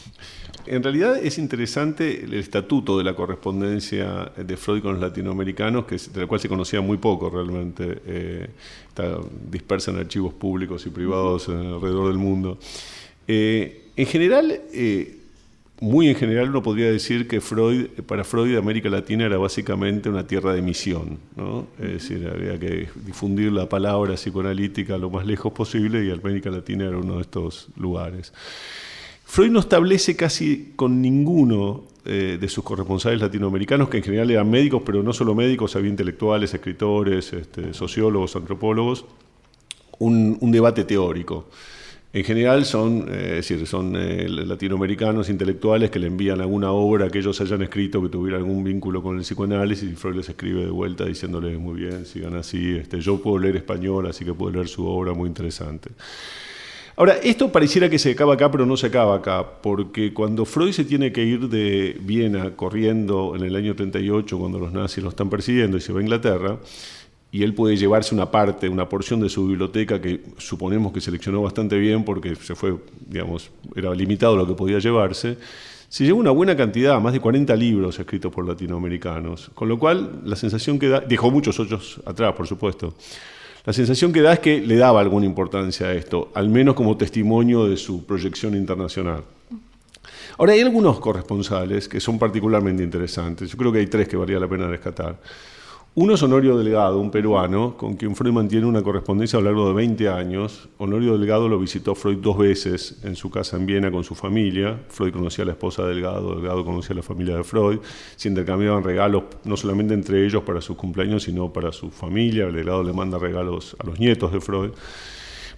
En 0.71 0.83
realidad 0.83 1.16
es 1.16 1.39
interesante 1.39 2.25
el 2.25 2.35
estatuto 2.35 2.99
de 2.99 3.05
la 3.05 3.14
correspondencia 3.14 4.31
de 4.37 4.57
Freud 4.59 4.83
con 4.83 4.93
los 4.93 5.01
latinoamericanos, 5.01 5.87
que, 5.87 5.97
de 5.97 6.21
la 6.21 6.27
cual 6.27 6.41
se 6.41 6.49
conocía 6.49 6.83
muy 6.83 6.99
poco 6.99 7.31
realmente. 7.31 8.03
Eh, 8.07 8.51
está 8.89 9.19
dispersa 9.51 9.93
en 9.93 9.99
archivos 9.99 10.35
públicos 10.35 10.85
y 10.85 10.91
privados 10.91 11.49
alrededor 11.49 12.09
del 12.09 12.19
mundo. 12.19 12.59
Eh, 13.27 13.85
en 13.97 14.07
general, 14.07 14.61
eh, 14.75 15.16
muy 15.81 16.09
en 16.09 16.16
general 16.16 16.51
uno 16.51 16.62
podría 16.62 16.91
decir 16.91 17.27
que 17.27 17.41
Freud, 17.41 17.87
para 18.07 18.23
Freud 18.23 18.59
América 18.59 18.91
Latina 18.91 19.25
era 19.25 19.39
básicamente 19.39 20.11
una 20.11 20.27
tierra 20.27 20.53
de 20.53 20.61
misión, 20.61 21.19
¿no? 21.35 21.69
es 21.79 21.93
decir, 21.93 22.29
había 22.29 22.59
que 22.59 22.89
difundir 23.07 23.53
la 23.53 23.69
palabra 23.69 24.14
psicoanalítica 24.14 24.99
lo 24.99 25.09
más 25.09 25.25
lejos 25.25 25.51
posible 25.53 26.05
y 26.05 26.11
América 26.11 26.51
Latina 26.51 26.85
era 26.85 26.99
uno 26.99 27.16
de 27.16 27.23
estos 27.23 27.69
lugares. 27.77 28.35
Freud 29.29 29.51
no 29.51 29.61
establece 29.61 30.16
casi 30.16 30.72
con 30.74 31.03
ninguno 31.03 31.85
eh, 32.07 32.39
de 32.41 32.49
sus 32.49 32.64
corresponsales 32.64 33.20
latinoamericanos, 33.20 33.91
que 33.91 33.99
en 33.99 34.03
general 34.03 34.31
eran 34.31 34.51
médicos, 34.51 34.83
pero 34.87 35.03
no 35.03 35.12
solo 35.12 35.35
médicos, 35.35 35.76
había 35.76 35.91
intelectuales, 35.91 36.55
escritores, 36.55 37.35
este, 37.35 37.74
sociólogos, 37.74 38.35
antropólogos, 38.37 39.05
un, 39.99 40.39
debate 40.51 40.85
teórico. 40.85 41.51
En 42.14 42.24
general 42.24 42.64
son, 42.64 43.05
eh, 43.07 43.35
decir, 43.35 43.66
son 43.66 43.97
eh, 43.97 44.26
latinoamericanos 44.31 45.29
intelectuales 45.29 45.91
que 45.91 45.99
le 45.99 46.07
envían 46.07 46.41
alguna 46.41 46.72
obra 46.72 47.11
que 47.11 47.18
ellos 47.18 47.39
hayan 47.43 47.61
escrito 47.61 48.01
que 48.01 48.09
tuviera 48.09 48.39
algún 48.39 48.64
vínculo 48.64 49.03
con 49.03 49.18
el 49.18 49.24
psicoanálisis 49.24 49.93
y 49.93 49.95
Freud 49.95 50.16
les 50.16 50.29
escribe 50.31 50.64
de 50.64 50.70
vuelta 50.70 51.05
diciéndole 51.05 51.59
muy 51.59 51.79
bien, 51.79 52.07
sigan 52.07 52.35
así, 52.35 52.76
este, 52.76 53.03
yo 53.03 53.20
puedo 53.20 53.39
leer 53.39 53.57
español, 53.57 54.07
así 54.07 54.24
que 54.24 54.33
puedo 54.33 54.53
leer 54.53 54.68
su 54.68 54.87
obra, 54.87 55.12
muy 55.12 55.29
interesante. 55.29 55.91
Ahora, 56.99 57.17
esto 57.23 57.53
pareciera 57.53 57.89
que 57.89 57.97
se 57.97 58.11
acaba 58.11 58.35
acá, 58.35 58.51
pero 58.51 58.67
no 58.67 58.77
se 58.77 58.89
acaba 58.89 59.15
acá, 59.15 59.47
porque 59.63 60.13
cuando 60.13 60.45
Freud 60.45 60.73
se 60.73 60.85
tiene 60.85 61.13
que 61.13 61.23
ir 61.23 61.49
de 61.49 61.97
Viena 62.01 62.57
corriendo 62.57 63.37
en 63.37 63.45
el 63.45 63.55
año 63.55 63.77
38, 63.77 64.37
cuando 64.37 64.59
los 64.59 64.73
nazis 64.73 65.05
lo 65.05 65.11
están 65.11 65.31
persiguiendo 65.31 65.77
y 65.77 65.81
se 65.81 65.93
va 65.93 66.01
a 66.01 66.03
Inglaterra, 66.03 66.59
y 67.31 67.45
él 67.45 67.55
puede 67.55 67.77
llevarse 67.77 68.17
una 68.17 68.33
parte, 68.33 68.69
una 68.69 68.89
porción 68.89 69.21
de 69.21 69.29
su 69.29 69.47
biblioteca 69.47 70.01
que 70.01 70.23
suponemos 70.39 70.93
que 70.93 71.01
seleccionó 71.01 71.41
bastante 71.41 71.79
bien 71.79 72.05
porque 72.05 72.35
se 72.35 72.57
fue, 72.57 72.75
digamos, 73.07 73.53
era 73.77 73.95
limitado 73.95 74.37
lo 74.37 74.45
que 74.45 74.55
podía 74.55 74.81
llevarse, 74.81 75.39
se 75.89 76.05
lleva 76.05 76.19
una 76.19 76.33
buena 76.33 76.57
cantidad, 76.57 77.01
más 77.01 77.13
de 77.13 77.21
40 77.21 77.55
libros 77.55 77.97
escritos 78.01 78.33
por 78.33 78.45
latinoamericanos, 78.45 79.53
con 79.55 79.69
lo 79.69 79.79
cual 79.79 80.23
la 80.25 80.35
sensación 80.35 80.81
que 80.81 80.89
da, 80.89 80.99
dejó 80.99 81.31
muchos 81.31 81.61
otros 81.61 82.01
atrás, 82.05 82.35
por 82.35 82.49
supuesto, 82.49 82.95
la 83.69 83.75
sensación 83.75 84.14
que 84.14 84.23
da 84.23 84.33
es 84.33 84.39
que 84.39 84.62
le 84.62 84.77
daba 84.77 85.03
alguna 85.03 85.27
importancia 85.27 85.89
a 85.89 85.93
esto, 85.93 86.31
al 86.33 86.49
menos 86.49 86.75
como 86.75 86.97
testimonio 86.97 87.66
de 87.69 87.77
su 87.77 88.07
proyección 88.07 88.55
internacional. 88.55 89.25
Ahora, 90.39 90.55
hay 90.55 90.61
algunos 90.61 90.99
corresponsales 91.01 91.87
que 91.87 92.01
son 92.01 92.19
particularmente 92.19 92.83
interesantes. 92.83 93.51
Yo 93.51 93.59
creo 93.59 93.71
que 93.71 93.81
hay 93.81 93.87
tres 93.87 94.09
que 94.09 94.16
valía 94.16 94.41
la 94.41 94.49
pena 94.49 94.69
rescatar. 94.69 95.19
Uno 96.01 96.15
es 96.15 96.23
Honorio 96.23 96.57
Delgado, 96.57 97.01
un 97.01 97.11
peruano, 97.11 97.77
con 97.77 97.97
quien 97.97 98.15
Freud 98.15 98.33
mantiene 98.33 98.67
una 98.67 98.83
correspondencia 98.83 99.37
a 99.37 99.43
lo 99.43 99.47
largo 99.47 99.67
de 99.67 99.75
20 99.75 100.09
años. 100.09 100.69
Honorio 100.79 101.19
Delgado 101.19 101.49
lo 101.49 101.59
visitó 101.59 101.97
Freud 101.97 102.19
dos 102.19 102.39
veces 102.39 103.01
en 103.03 103.17
su 103.17 103.31
casa 103.31 103.57
en 103.57 103.67
Viena 103.67 103.91
con 103.91 104.05
su 104.05 104.15
familia. 104.15 104.81
Freud 104.91 105.13
conocía 105.13 105.43
a 105.43 105.47
la 105.47 105.55
esposa 105.55 105.83
de 105.83 105.95
Delgado, 105.97 106.37
Delgado 106.37 106.65
conocía 106.65 106.93
a 106.93 106.99
la 106.99 107.03
familia 107.03 107.35
de 107.39 107.43
Freud. 107.43 107.81
Se 108.15 108.29
intercambiaban 108.29 108.85
regalos, 108.85 109.25
no 109.43 109.57
solamente 109.57 109.93
entre 109.93 110.25
ellos 110.25 110.45
para 110.45 110.61
sus 110.61 110.77
cumpleaños, 110.77 111.25
sino 111.25 111.53
para 111.53 111.73
su 111.73 111.91
familia. 111.91 112.47
Delgado 112.47 112.85
le 112.85 112.93
manda 112.93 113.19
regalos 113.19 113.75
a 113.81 113.85
los 113.85 113.99
nietos 113.99 114.33
de 114.33 114.41
Freud. 114.41 114.71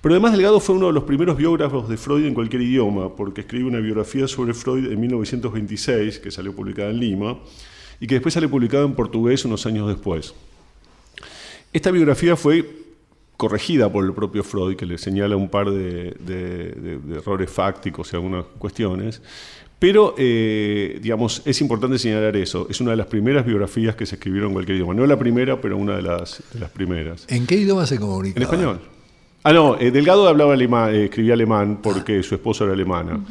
Pero 0.00 0.14
además 0.14 0.32
Delgado 0.32 0.58
fue 0.58 0.74
uno 0.74 0.86
de 0.86 0.94
los 0.94 1.04
primeros 1.04 1.36
biógrafos 1.36 1.86
de 1.86 1.98
Freud 1.98 2.24
en 2.24 2.32
cualquier 2.32 2.62
idioma, 2.62 3.14
porque 3.14 3.42
escribe 3.42 3.66
una 3.68 3.80
biografía 3.80 4.26
sobre 4.26 4.54
Freud 4.54 4.90
en 4.90 5.00
1926, 5.00 6.18
que 6.18 6.30
salió 6.30 6.56
publicada 6.56 6.88
en 6.88 6.98
Lima 6.98 7.36
y 8.00 8.06
que 8.06 8.14
después 8.14 8.34
sale 8.34 8.48
publicado 8.48 8.86
en 8.86 8.94
portugués 8.94 9.44
unos 9.44 9.66
años 9.66 9.86
después. 9.86 10.34
Esta 11.72 11.90
biografía 11.90 12.34
fue 12.34 12.80
corregida 13.36 13.90
por 13.90 14.04
el 14.04 14.12
propio 14.12 14.42
Freud, 14.42 14.76
que 14.76 14.84
le 14.86 14.98
señala 14.98 15.36
un 15.36 15.48
par 15.48 15.70
de, 15.70 16.98
errores 17.14 17.50
fácticos 17.50 18.12
y 18.12 18.16
algunas 18.16 18.44
cuestiones, 18.58 19.22
pero, 19.78 20.14
eh, 20.18 20.98
digamos, 21.00 21.40
es 21.46 21.58
importante 21.62 21.98
señalar 21.98 22.36
eso. 22.36 22.66
Es 22.68 22.82
una 22.82 22.90
de 22.90 22.98
las 22.98 23.06
primeras 23.06 23.46
biografías 23.46 23.96
que 23.96 24.04
se 24.04 24.16
escribieron 24.16 24.50
en 24.50 24.52
cualquier 24.52 24.76
idioma. 24.76 24.92
No 24.92 25.06
la 25.06 25.18
primera, 25.18 25.58
pero 25.58 25.78
una 25.78 25.96
de 25.96 26.02
las, 26.02 26.42
las 26.52 26.70
primeras. 26.70 27.24
¿En 27.28 27.46
qué 27.46 27.54
idioma 27.54 27.86
se 27.86 27.98
comunica? 27.98 28.36
En 28.36 28.42
español. 28.42 28.80
Ah, 29.42 29.54
no, 29.54 29.78
eh, 29.80 29.90
Delgado 29.90 30.28
hablaba 30.28 30.52
alemán, 30.52 30.94
eh, 30.94 31.04
escribía 31.04 31.32
alemán 31.32 31.78
porque 31.82 32.22
su 32.22 32.34
esposa 32.34 32.64
era 32.64 32.74
alemana. 32.74 33.24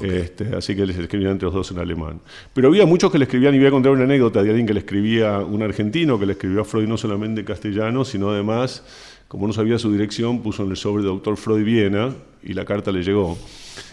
este, 0.00 0.54
así 0.54 0.76
que 0.76 0.86
les 0.86 0.96
escribían 0.96 1.32
entre 1.32 1.46
los 1.46 1.54
dos 1.54 1.70
en 1.72 1.78
alemán. 1.78 2.20
Pero 2.52 2.68
había 2.68 2.86
muchos 2.86 3.10
que 3.10 3.18
le 3.18 3.24
escribían, 3.24 3.54
y 3.54 3.58
voy 3.58 3.66
a 3.66 3.70
contar 3.72 3.90
una 3.90 4.04
anécdota 4.04 4.42
de 4.42 4.50
alguien 4.50 4.66
que 4.66 4.74
le 4.74 4.80
escribía, 4.80 5.38
un 5.38 5.62
argentino 5.62 6.18
que 6.20 6.26
le 6.26 6.32
escribió 6.32 6.60
a 6.60 6.64
Freud 6.64 6.86
no 6.86 6.96
solamente 6.96 7.40
en 7.40 7.46
castellano, 7.46 8.04
sino 8.04 8.30
además, 8.30 8.84
como 9.26 9.46
no 9.48 9.52
sabía 9.52 9.78
su 9.78 9.90
dirección, 9.90 10.40
puso 10.40 10.62
en 10.62 10.70
el 10.70 10.76
sobre 10.76 11.02
Doctor 11.02 11.36
Freud 11.36 11.64
Viena 11.64 12.14
y 12.44 12.52
la 12.52 12.64
carta 12.64 12.92
le 12.92 13.02
llegó. 13.02 13.36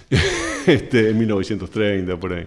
este, 0.67 1.09
en 1.09 1.17
1930, 1.17 2.19
por 2.19 2.33
ahí. 2.33 2.45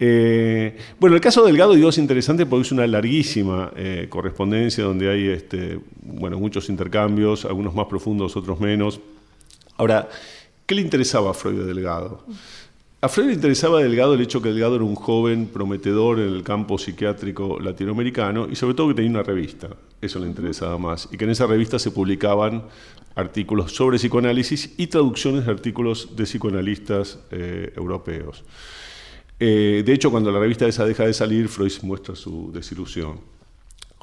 Eh, 0.00 0.76
bueno, 0.98 1.16
el 1.16 1.22
caso 1.22 1.44
Delgado 1.44 1.74
digo 1.74 1.88
es 1.88 1.98
interesante 1.98 2.46
porque 2.46 2.62
es 2.66 2.72
una 2.72 2.86
larguísima 2.86 3.72
eh, 3.76 4.06
correspondencia 4.08 4.84
donde 4.84 5.10
hay 5.10 5.28
este, 5.28 5.78
bueno, 6.02 6.38
muchos 6.38 6.68
intercambios, 6.68 7.44
algunos 7.44 7.74
más 7.74 7.86
profundos, 7.86 8.36
otros 8.36 8.58
menos. 8.58 9.00
Ahora, 9.76 10.08
¿qué 10.66 10.74
le 10.74 10.82
interesaba 10.82 11.30
a 11.30 11.34
Freud 11.34 11.60
de 11.60 11.64
Delgado? 11.66 12.24
A 13.04 13.08
Freud 13.08 13.26
le 13.26 13.34
interesaba 13.34 13.82
Delgado 13.82 14.14
el 14.14 14.20
hecho 14.20 14.40
que 14.40 14.50
Delgado 14.50 14.76
era 14.76 14.84
un 14.84 14.94
joven 14.94 15.48
prometedor 15.48 16.20
en 16.20 16.28
el 16.28 16.44
campo 16.44 16.78
psiquiátrico 16.78 17.58
latinoamericano 17.58 18.46
y 18.48 18.54
sobre 18.54 18.74
todo 18.74 18.88
que 18.88 18.94
tenía 18.94 19.10
una 19.10 19.24
revista, 19.24 19.70
eso 20.00 20.20
le 20.20 20.28
interesaba 20.28 20.78
más, 20.78 21.08
y 21.10 21.16
que 21.16 21.24
en 21.24 21.30
esa 21.30 21.48
revista 21.48 21.80
se 21.80 21.90
publicaban 21.90 22.62
artículos 23.16 23.72
sobre 23.72 23.98
psicoanálisis 23.98 24.74
y 24.76 24.86
traducciones 24.86 25.46
de 25.46 25.50
artículos 25.50 26.14
de 26.14 26.24
psicoanalistas 26.24 27.18
eh, 27.32 27.72
europeos. 27.74 28.44
Eh, 29.44 29.82
de 29.84 29.92
hecho, 29.92 30.12
cuando 30.12 30.30
la 30.30 30.38
revista 30.38 30.68
esa 30.68 30.86
deja 30.86 31.04
de 31.04 31.12
salir, 31.12 31.48
Freud 31.48 31.72
muestra 31.82 32.14
su 32.14 32.52
desilusión. 32.52 33.18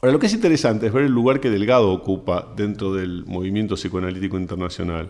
Ahora, 0.02 0.12
lo 0.12 0.20
que 0.20 0.26
es 0.26 0.34
interesante 0.34 0.88
es 0.88 0.92
ver 0.92 1.06
el 1.06 1.14
lugar 1.14 1.40
que 1.40 1.50
Delgado 1.50 1.94
ocupa 1.94 2.54
dentro 2.58 2.94
del 2.94 3.24
movimiento 3.26 3.76
psicoanalítico 3.76 4.38
internacional. 4.38 5.10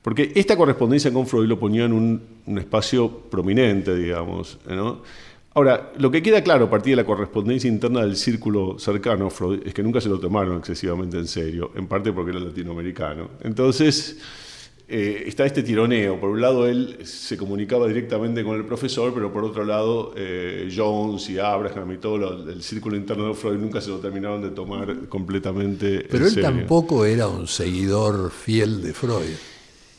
Porque 0.00 0.30
esta 0.36 0.56
correspondencia 0.56 1.12
con 1.12 1.26
Freud 1.26 1.48
lo 1.48 1.58
ponía 1.58 1.86
en 1.86 1.92
un, 1.92 2.56
espacio 2.56 3.10
prominente, 3.28 3.96
digamos. 3.96 4.60
Ahora, 5.54 5.92
lo 5.98 6.08
que 6.12 6.22
queda 6.22 6.40
claro 6.40 6.66
a 6.66 6.70
partir 6.70 6.92
de 6.92 7.02
la 7.02 7.04
correspondencia 7.04 7.66
interna 7.66 8.02
del 8.02 8.14
círculo 8.14 8.78
cercano 8.78 9.26
a 9.26 9.30
Freud 9.30 9.66
es 9.66 9.74
que 9.74 9.82
nunca 9.82 10.00
se 10.00 10.08
lo 10.08 10.20
tomaron 10.20 10.58
excesivamente 10.58 11.16
en 11.18 11.26
serio, 11.26 11.72
en 11.74 11.88
parte 11.88 12.12
porque 12.12 12.30
era 12.30 12.38
latinoamericano. 12.38 13.30
Entonces, 13.42 14.20
eh, 14.90 15.24
está 15.26 15.44
este 15.44 15.62
tironeo. 15.62 16.18
Por 16.18 16.30
un 16.30 16.40
lado, 16.40 16.66
él 16.66 17.00
se 17.04 17.36
comunicaba 17.36 17.86
directamente 17.86 18.42
con 18.42 18.56
el 18.56 18.64
profesor, 18.64 19.12
pero 19.12 19.30
por 19.30 19.44
otro 19.44 19.64
lado, 19.64 20.14
eh, 20.16 20.72
Jones 20.74 21.28
y 21.28 21.38
Abraham 21.38 21.92
y 21.92 21.98
todo 21.98 22.48
el 22.48 22.62
círculo 22.62 22.96
interno 22.96 23.28
de 23.28 23.34
Freud 23.34 23.58
nunca 23.58 23.82
se 23.82 23.90
lo 23.90 23.98
terminaron 23.98 24.40
de 24.40 24.50
tomar 24.50 25.08
completamente. 25.08 26.06
Pero 26.10 26.26
él 26.26 26.40
tampoco 26.40 27.04
era 27.04 27.28
un 27.28 27.46
seguidor 27.46 28.30
fiel 28.30 28.82
de 28.82 28.94
Freud. 28.94 29.36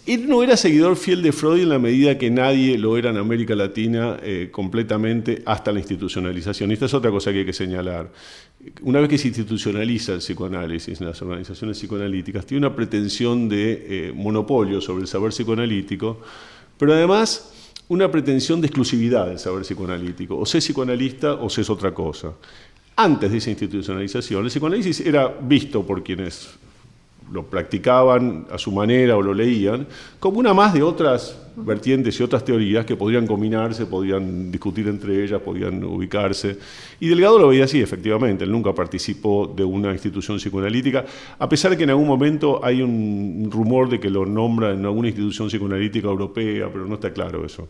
Él 0.10 0.28
no 0.28 0.42
era 0.42 0.58
seguidor 0.58 0.96
fiel 0.96 1.22
de 1.22 1.32
Freud 1.32 1.62
en 1.62 1.70
la 1.70 1.78
medida 1.78 2.18
que 2.18 2.32
nadie 2.32 2.80
lo 2.80 2.98
era 2.98 3.12
en 3.12 3.18
América 3.18 3.54
Latina 3.54 4.18
eh, 4.24 4.50
completamente 4.52 5.44
hasta 5.46 5.72
la 5.72 5.78
institucionalización. 5.78 6.72
Esta 6.72 6.88
es 6.88 6.96
otra 6.96 7.12
cosa 7.12 7.32
que 7.32 7.42
hay 7.42 7.46
que 7.46 7.54
señalar. 7.54 8.12
Una 8.82 9.02
vez 9.02 9.10
que 9.10 9.20
se 9.20 9.28
institucionaliza 9.28 10.14
el 10.14 10.18
psicoanálisis 10.18 11.00
en 11.00 11.06
las 11.06 11.22
organizaciones 11.22 11.78
psicoanalíticas, 11.78 12.44
tiene 12.44 12.66
una 12.66 12.76
pretensión 12.76 13.48
de 13.48 14.08
eh, 14.08 14.12
monopolio 14.12 14.82
sobre 14.82 15.04
el 15.04 15.08
saber 15.08 15.30
psicoanalítico, 15.30 16.20
pero 16.76 16.96
además 16.96 17.54
una 17.90 18.10
pretensión 18.10 18.62
de 18.62 18.66
exclusividad 18.66 19.28
del 19.28 19.38
saber 19.38 19.62
psicoanalítico. 19.62 20.36
O 20.38 20.44
es 20.44 20.54
psicoanalista 20.54 21.36
o 21.36 21.46
es 21.46 21.70
otra 21.70 21.94
cosa. 21.94 22.34
Antes 22.96 23.32
de 23.32 23.38
esa 23.38 23.52
institucionalización, 23.52 24.44
el 24.44 24.50
psicoanálisis 24.50 25.02
era 25.02 25.28
visto 25.28 25.86
por 25.86 26.04
quienes 26.04 26.58
lo 27.32 27.44
practicaban 27.46 28.48
a 28.52 28.58
su 28.58 28.72
manera 28.72 29.16
o 29.18 29.22
lo 29.22 29.34
leían, 29.34 29.88
como 30.20 30.40
una 30.40 30.54
más 30.54 30.74
de 30.74 30.84
otras 30.84 31.38
vertientes 31.56 32.20
y 32.20 32.24
otras 32.24 32.44
teorías 32.44 32.86
que 32.86 32.96
podrían 32.96 33.28
combinarse, 33.28 33.86
podían 33.86 34.52
discutir 34.52 34.88
entre 34.88 35.24
ellas, 35.24 35.42
podían 35.42 35.84
ubicarse. 35.84 36.58
Y 37.00 37.08
Delgado 37.08 37.40
lo 37.40 37.50
veía 37.50 37.66
así, 37.66 37.82
efectivamente. 37.82 38.44
Él 38.44 38.52
nunca 38.52 38.74
participó 38.74 39.48
de 39.48 39.64
una 39.64 39.92
institución 39.92 40.38
psicoanalítica, 40.38 41.06
a 41.38 41.50
pesar 41.50 41.72
de 41.72 41.78
que 41.78 41.84
en 41.84 41.92
algún 41.92 42.08
momento 42.08 42.64
hay 42.64 42.82
un 42.82 43.50
rumor 43.52 43.90
de 43.90 44.00
que 44.00 44.10
lo 44.10 44.26
nombra 44.26 44.72
en 44.72 44.86
alguna 44.86 45.10
institución 45.10 45.48
psicoanalítica 45.48 46.08
europea, 46.08 46.70
pero 46.72 46.86
no 46.86 46.96
está 46.96 47.12
claro 47.12 47.46
eso. 47.46 47.68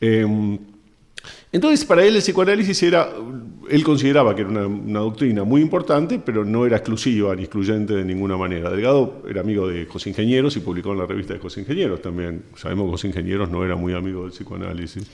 Em, 0.00 0.58
entonces, 1.56 1.86
para 1.86 2.04
él 2.04 2.14
el 2.14 2.20
psicoanálisis 2.20 2.82
era, 2.82 3.08
él 3.70 3.82
consideraba 3.82 4.34
que 4.34 4.42
era 4.42 4.50
una, 4.50 4.98
doctrina 4.98 5.42
muy 5.42 5.62
importante, 5.62 6.18
pero 6.18 6.44
no 6.44 6.66
era 6.66 6.76
exclusiva 6.76 7.34
ni 7.34 7.44
excluyente 7.44 7.94
de 7.94 8.04
ninguna 8.04 8.36
manera. 8.36 8.68
Delgado 8.68 9.22
era 9.26 9.40
amigo 9.40 9.66
de 9.66 9.86
José 9.86 10.10
Ingenieros 10.10 10.54
y 10.58 10.60
publicó 10.60 10.92
en 10.92 10.98
la 10.98 11.06
revista 11.06 11.32
de 11.32 11.40
José 11.40 11.60
Ingenieros 11.60 12.02
también. 12.02 12.42
Sabemos 12.56 12.84
que 12.84 12.90
José 12.90 13.06
Ingenieros 13.06 13.48
no 13.48 13.64
era 13.64 13.74
muy 13.74 13.94
amigo 13.94 14.24
del 14.24 14.32
psicoanálisis. 14.32 15.08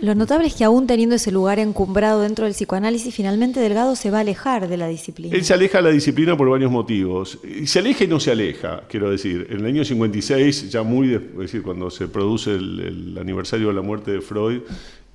Lo 0.00 0.14
notable 0.16 0.48
es 0.48 0.54
que 0.54 0.64
aún 0.64 0.86
teniendo 0.86 1.14
ese 1.14 1.30
lugar 1.30 1.60
encumbrado 1.60 2.22
dentro 2.22 2.44
del 2.44 2.54
psicoanálisis, 2.54 3.14
finalmente 3.14 3.60
Delgado 3.60 3.94
se 3.94 4.10
va 4.10 4.18
a 4.18 4.20
alejar 4.22 4.68
de 4.68 4.76
la 4.76 4.88
disciplina. 4.88 5.34
Él 5.34 5.44
se 5.44 5.54
aleja 5.54 5.78
de 5.78 5.84
la 5.84 5.90
disciplina 5.90 6.36
por 6.36 6.48
varios 6.48 6.72
motivos. 6.72 7.38
Se 7.66 7.78
aleja 7.78 8.02
y 8.02 8.06
no 8.08 8.18
se 8.18 8.32
aleja, 8.32 8.82
quiero 8.88 9.10
decir. 9.10 9.46
En 9.50 9.60
el 9.60 9.66
año 9.66 9.84
56, 9.84 10.70
ya 10.70 10.82
muy, 10.82 11.14
es 11.14 11.36
decir, 11.36 11.62
cuando 11.62 11.88
se 11.90 12.08
produce 12.08 12.52
el 12.52 13.16
aniversario 13.20 13.68
de 13.68 13.74
la 13.74 13.82
muerte 13.82 14.12
de 14.12 14.20
Freud, 14.20 14.60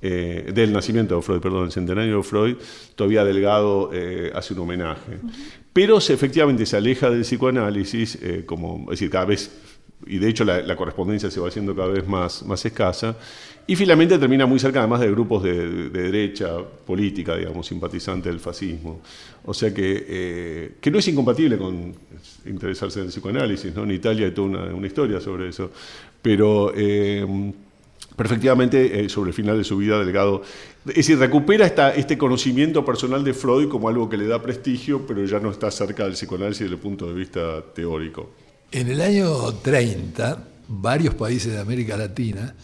eh, 0.06 0.52
del 0.52 0.70
nacimiento 0.70 1.16
de 1.16 1.22
Freud, 1.22 1.40
perdón, 1.40 1.64
el 1.64 1.72
centenario 1.72 2.18
de 2.18 2.22
Freud, 2.22 2.56
todavía 2.94 3.24
Delgado 3.24 3.88
eh, 3.90 4.30
hace 4.34 4.52
un 4.52 4.60
homenaje. 4.60 5.18
Pero 5.72 5.98
se, 5.98 6.12
efectivamente 6.12 6.66
se 6.66 6.76
aleja 6.76 7.08
del 7.08 7.22
psicoanálisis, 7.22 8.18
eh, 8.20 8.42
como, 8.44 8.82
es 8.82 8.98
decir, 8.98 9.08
cada 9.08 9.24
vez, 9.24 9.50
y 10.06 10.18
de 10.18 10.28
hecho 10.28 10.44
la, 10.44 10.76
correspondencia 10.76 11.30
se 11.30 11.40
va 11.40 11.48
haciendo 11.48 11.74
cada 11.74 11.88
vez 11.88 12.06
más, 12.06 12.42
más 12.44 12.62
escasa, 12.66 13.16
y 13.66 13.76
finalmente 13.76 14.18
termina 14.18 14.44
muy 14.44 14.58
cerca 14.58 14.80
además 14.80 15.00
de 15.00 15.10
grupos 15.10 15.42
de, 15.42 15.88
derecha 15.88 16.58
política, 16.86 17.34
digamos, 17.36 17.66
simpatizante 17.66 18.28
del 18.28 18.40
fascismo. 18.40 19.00
O 19.46 19.54
sea 19.54 19.72
que, 19.72 20.74
que 20.82 20.90
no 20.90 20.98
es 20.98 21.08
incompatible 21.08 21.56
con 21.56 21.94
interesarse 22.44 22.98
en 22.98 23.06
el 23.06 23.10
psicoanálisis, 23.10 23.74
¿no? 23.74 23.84
En 23.84 23.92
Italia 23.92 24.26
hay 24.26 24.32
toda 24.32 24.48
una, 24.48 24.64
una 24.66 24.86
historia 24.86 25.18
sobre 25.18 25.48
eso. 25.48 25.70
Pero 26.20 26.74
pero 26.74 27.63
efectivamente, 28.18 29.04
eh, 29.04 29.08
sobre 29.08 29.30
el 29.30 29.34
final 29.34 29.58
de 29.58 29.64
su 29.64 29.76
vida, 29.76 29.98
Delgado, 29.98 30.42
es 30.86 30.94
decir, 30.94 31.18
recupera 31.18 31.66
esta, 31.66 31.94
este 31.94 32.16
conocimiento 32.16 32.84
personal 32.84 33.24
de 33.24 33.34
Freud 33.34 33.68
como 33.68 33.88
algo 33.88 34.08
que 34.08 34.16
le 34.16 34.26
da 34.26 34.40
prestigio, 34.40 35.06
pero 35.06 35.24
ya 35.24 35.40
no 35.40 35.50
está 35.50 35.70
cerca 35.70 36.04
del 36.04 36.12
psicoanálisis 36.12 36.60
desde 36.60 36.74
el 36.74 36.80
punto 36.80 37.06
de 37.06 37.14
vista 37.14 37.62
teórico. 37.74 38.30
En 38.70 38.88
el 38.88 39.00
año 39.00 39.52
30, 39.54 40.48
varios 40.68 41.14
países 41.14 41.52
de 41.52 41.60
América 41.60 41.96
Latina 41.96 42.54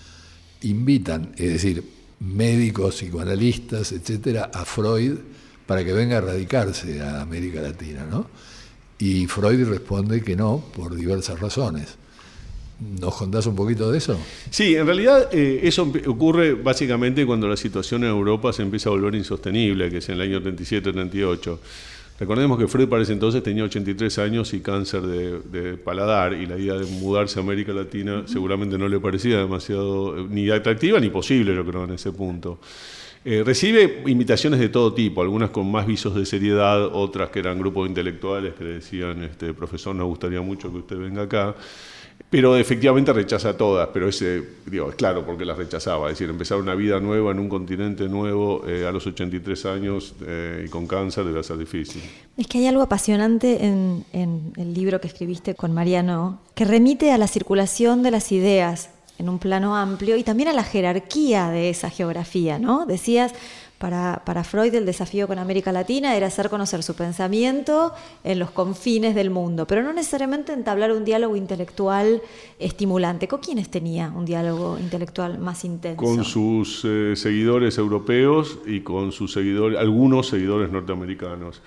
invitan, 0.63 1.33
es 1.37 1.53
decir, 1.53 1.85
médicos, 2.21 2.97
psicoanalistas, 2.97 3.93
etcétera, 3.93 4.51
a 4.53 4.65
Freud 4.65 5.19
para 5.67 5.85
que 5.85 5.93
venga 5.93 6.19
a 6.19 6.21
radicarse 6.21 7.01
a 7.01 7.23
América 7.23 7.61
Latina, 7.61 8.05
¿no? 8.09 8.27
Y 8.99 9.27
Freud 9.27 9.69
responde 9.69 10.21
que 10.21 10.37
no, 10.37 10.63
por 10.77 10.95
diversas 10.95 11.41
razones. 11.41 11.97
¿Nos 12.81 13.15
contás 13.15 13.47
un 13.47 13.55
poquito 13.55 13.91
de 13.91 13.99
eso? 13.99 14.19
Sí, 14.49 14.75
en 14.75 14.87
realidad 14.87 15.29
eh, 15.33 15.61
eso 15.65 15.93
ocurre 16.07 16.55
básicamente 16.55 17.27
cuando 17.27 17.47
la 17.47 17.57
situación 17.57 18.05
en 18.05 18.11
Europa 18.11 18.53
se 18.53 18.63
empieza 18.63 18.89
a 18.89 18.93
volver 18.93 19.15
insostenible, 19.15 19.91
que 19.91 19.99
es 19.99 20.09
en 20.09 20.15
el 20.15 20.23
año 20.23 20.41
37-38. 20.41 21.59
Recordemos 22.19 22.59
que 22.59 22.69
Freud 22.69 22.89
para 22.89 23.03
ese 23.03 23.13
entonces 23.13 23.43
tenía 23.43 23.65
83 23.65 24.19
años 24.19 24.53
y 24.53 24.61
cáncer 24.61 25.03
de, 25.03 25.77
paladar 25.79 26.35
y 26.35 26.47
la 26.47 26.59
idea 26.59 26.75
de 26.75 26.87
mudarse 26.87 27.39
a 27.39 27.43
América 27.43 27.73
Latina 27.73 28.25
seguramente 28.27 28.77
no 28.77 28.89
le 28.89 29.01
parecía 29.01 29.39
demasiado 29.39 30.19
eh, 30.19 30.27
ni 30.29 30.49
atractiva 30.51 31.01
ni 31.01 31.11
posible, 31.11 31.55
yo 31.55 31.65
creo, 31.65 31.85
en 31.85 31.93
ese 31.93 32.13
punto. 32.13 32.61
Eh, 33.23 33.43
recibe 33.45 34.03
invitaciones 34.07 34.59
de 34.59 34.71
todo 34.71 34.95
tipo, 34.95 35.21
algunas 35.21 35.51
con 35.51 35.71
más 35.71 35.87
visos 35.87 36.15
de 36.15 36.25
seriedad, 36.25 36.87
otras 36.87 37.29
que 37.29 37.41
eran 37.41 37.59
grupos 37.59 37.87
intelectuales 37.87 38.55
que 38.55 38.65
le 38.65 38.71
decían, 38.75 39.23
este, 39.23 39.53
profesor, 39.53 39.95
nos 39.95 40.07
gustaría 40.07 40.41
mucho 40.41 40.71
que 40.71 40.79
usted 40.79 40.97
venga 40.97 41.23
acá. 41.23 41.55
Pero 42.31 42.57
efectivamente 42.57 43.13
rechaza 43.13 43.57
todas, 43.57 43.89
pero 43.93 44.09
ese, 44.09 44.41
digo, 44.67 44.91
es 44.91 44.95
claro 44.95 45.27
porque 45.27 45.45
las 45.45 45.59
rechazaba, 45.59 46.07
es 46.07 46.13
decir, 46.13 46.31
empezar 46.31 46.59
una 46.59 46.77
vida 46.77 47.01
nueva 47.01 47.33
en 47.33 47.41
un 47.41 47.49
continente 47.49 48.09
nuevo 48.09 48.63
eh, 48.69 48.87
a 48.87 48.93
los 48.93 49.05
83 49.05 49.67
años 49.67 50.15
eh, 50.25 50.65
y 50.65 50.69
con 50.69 50.87
cáncer 50.87 51.25
debe 51.25 51.43
ser 51.43 51.59
difícil. 51.59 52.01
Es 52.37 52.47
que 52.47 52.59
hay 52.59 52.69
algo 52.69 52.83
apasionante 52.83 53.65
en, 53.67 54.05
en 54.13 54.53
el 54.57 54.73
libro 54.73 55.01
que 55.01 55.09
escribiste 55.09 55.57
con 55.57 55.75
Mariano, 55.75 56.41
que 56.55 56.65
remite 56.65 57.11
a 57.11 57.19
la 57.19 57.27
circulación 57.27 58.05
de 58.05 58.13
las 58.13 58.31
ideas 58.31 58.91
en 59.19 59.29
un 59.29 59.39
plano 59.39 59.77
amplio 59.77 60.17
y 60.17 60.23
también 60.23 60.49
a 60.49 60.53
la 60.53 60.65
jerarquía 60.65 61.51
de 61.51 61.69
esa 61.69 61.91
geografía, 61.91 62.59
¿no? 62.59 62.87
Decías, 62.87 63.35
para, 63.81 64.21
para, 64.27 64.45
Freud 64.45 64.75
el 64.75 64.85
desafío 64.85 65.27
con 65.27 65.39
América 65.39 65.73
Latina 65.73 66.15
era 66.15 66.27
hacer 66.27 66.51
conocer 66.51 66.83
su 66.83 66.95
pensamiento 66.95 67.95
en 68.25 68.39
los 68.39 68.51
confines 68.51 69.15
del 69.15 69.31
mundo, 69.31 69.67
pero 69.67 69.83
no 69.83 69.95
necesariamente 69.95 70.53
entablar 70.53 70.93
un 70.93 71.03
diálogo 71.03 71.35
intelectual 71.35 72.21
estimulante. 72.59 73.27
¿Con 73.27 73.41
quiénes 73.41 73.71
tenía 73.71 74.13
un 74.15 74.27
diálogo 74.27 74.79
intelectual 74.79 75.39
más 75.39 75.65
intenso? 75.65 76.05
Con 76.05 76.25
sus 76.27 76.83
eh, 76.85 77.15
seguidores 77.17 77.79
europeos 77.79 78.59
y 78.67 78.81
con 78.81 79.13
sus 79.13 79.33
seguidores, 79.33 79.79
algunos 79.79 80.29
seguidores 80.29 80.71
norteamericanos. 80.71 81.63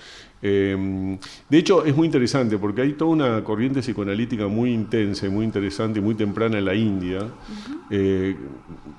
Em, 0.45 1.17
de 1.49 1.57
hecho, 1.57 1.85
es 1.85 1.95
muy 1.95 2.05
interesante 2.05 2.57
porque 2.57 2.81
hay 2.81 2.93
toda 2.93 3.11
una 3.11 3.43
corriente 3.45 3.79
psicoanalítica 3.79 4.45
muy 4.47 4.73
intensa 4.73 5.25
y 5.25 5.29
muy 5.29 5.45
interesante 5.45 5.99
y 5.99 6.01
muy 6.01 6.15
temprana 6.15 6.57
en 6.57 6.65
la 6.65 6.75
India. 6.75 7.29
Eh, 7.89 8.35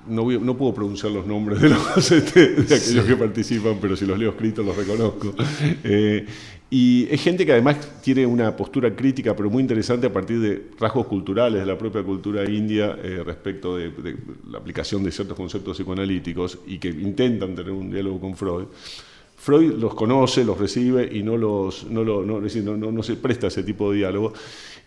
no, 0.07 0.31
no, 0.31 0.57
puedo 0.57 0.73
pronunciar 0.73 1.11
los 1.11 1.27
nombres 1.27 1.61
de, 1.61 1.69
los, 1.69 2.11
este, 2.11 2.47
de 2.63 2.75
aquellos 2.75 3.05
que 3.05 3.15
participan, 3.15 3.77
pero 3.79 3.95
si 3.95 4.07
los 4.07 4.17
leo 4.17 4.31
escritos 4.31 4.65
los 4.65 4.75
reconozco. 4.75 5.35
Eh, 5.83 6.25
y 6.71 7.07
es 7.11 7.21
gente 7.21 7.45
que 7.45 7.51
además 7.51 8.01
tiene 8.01 8.25
una 8.25 8.55
postura 8.57 8.95
crítica, 8.95 9.35
pero 9.35 9.51
muy 9.51 9.61
interesante 9.61 10.07
a 10.07 10.11
partir 10.11 10.39
de 10.39 10.69
rasgos 10.79 11.05
culturales 11.05 11.59
de 11.59 11.65
la 11.67 11.77
propia 11.77 12.01
cultura 12.01 12.43
india 12.49 12.97
eh, 13.03 13.21
respecto 13.23 13.77
de, 13.77 13.91
de 13.91 14.15
la 14.49 14.57
aplicación 14.57 15.03
de 15.03 15.11
ciertos 15.11 15.37
conceptos 15.37 15.77
psicoanalíticos 15.77 16.57
y 16.65 16.79
que 16.79 16.87
intentan 16.87 17.53
tener 17.53 17.71
un 17.71 17.91
diálogo 17.91 18.19
con 18.19 18.35
Freud. 18.35 18.65
Freud 19.35 19.73
los 19.73 19.93
conoce, 19.93 20.43
los 20.43 20.57
recibe 20.57 21.09
y 21.11 21.21
no, 21.21 21.37
los, 21.37 21.85
no, 21.85 22.03
lo, 22.03 22.23
no, 22.23 22.39
no, 22.39 23.03
se 23.03 23.15
presta 23.15 23.47
a 23.47 23.49
ese 23.49 23.63
tipo 23.63 23.91
de 23.91 23.97
diálogo. 23.97 24.33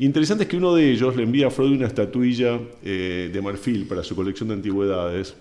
Interesante 0.00 0.44
es 0.44 0.50
que 0.50 0.56
uno 0.56 0.74
de 0.74 0.90
ellos 0.90 1.16
le 1.16 1.22
envía 1.22 1.48
a 1.48 1.50
Freud 1.50 1.72
una 1.72 1.86
estatuilla 1.86 2.58
eh, 2.82 3.30
de 3.32 3.42
marfil 3.42 3.86
para 3.86 4.02
su 4.02 4.16
colección 4.16 4.48
de 4.48 4.54
antigüedades. 4.54 5.34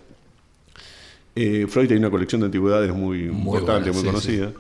Eh, 1.36 1.68
Freud 1.70 1.88
tiene 1.88 2.00
una 2.00 2.12
colección 2.12 2.42
de 2.42 2.46
antigüedades 2.46 2.94
muy, 2.94 3.24
importante, 3.24 3.92
muy 3.92 4.04
conocida. 4.04 4.52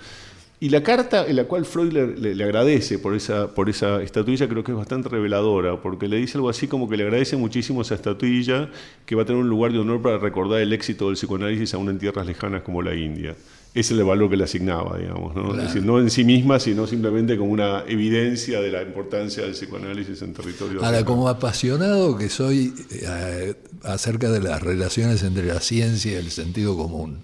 Y 0.59 0.69
la 0.69 0.81
carta 0.81 1.27
en 1.27 1.35
la 1.35 1.43
cual 1.43 1.65
Freud 1.65 1.91
le, 1.91 2.33
le, 2.33 2.43
agradece 2.43 2.97
por 2.97 3.13
esa, 3.13 3.53
por 3.53 3.69
esa 3.69 4.01
estatuilla 4.01 4.49
creo 4.49 4.63
que 4.63 4.71
es 4.71 4.77
bastante 4.77 5.07
reveladora, 5.07 5.79
porque 5.79 6.07
le 6.07 6.17
dice 6.17 6.39
algo 6.39 6.49
así 6.49 6.67
como 6.67 6.89
que 6.89 6.97
le 6.97 7.03
agradece 7.03 7.37
muchísimo 7.37 7.83
esa 7.83 7.93
estatuilla, 7.93 8.71
que 9.05 9.15
va 9.15 9.21
a 9.21 9.25
tener 9.25 9.39
un 9.39 9.49
lugar 9.49 9.71
de 9.71 9.77
honor 9.77 10.01
para 10.01 10.17
recordar 10.17 10.59
el 10.61 10.73
éxito 10.73 11.05
del 11.07 11.13
psicoanálisis 11.13 11.75
aún 11.75 11.89
en 11.89 11.99
tierras 11.99 12.25
lejanas 12.25 12.63
como 12.63 12.81
la 12.81 12.95
India. 12.95 13.35
Es 13.79 13.91
el 13.91 14.03
valor 14.03 14.29
que 14.29 14.37
le 14.37 14.45
asignaba, 14.45 14.97
digamos, 14.97 15.35
¿no? 15.35 15.55
Es 15.55 15.67
decir, 15.67 15.83
no 15.83 15.99
en 15.99 16.09
sí 16.09 16.23
misma, 16.23 16.59
sino 16.59 16.87
simplemente 16.87 17.37
como 17.37 17.51
una 17.51 17.83
evidencia 17.87 18.59
de 18.59 18.71
la 18.71 18.81
importancia 18.81 19.43
del 19.43 19.51
psicoanálisis 19.51 20.21
en 20.21 20.33
territorio. 20.33 20.83
Ahora, 20.83 21.05
como 21.05 21.29
apasionado 21.29 22.17
que 22.17 22.29
soy 22.29 22.73
eh, 22.89 23.53
acerca 23.83 24.31
de 24.31 24.41
las 24.41 24.63
relaciones 24.63 25.21
entre 25.23 25.45
la 25.45 25.59
ciencia 25.59 26.13
y 26.13 26.15
el 26.15 26.31
sentido 26.31 26.75
común, 26.75 27.19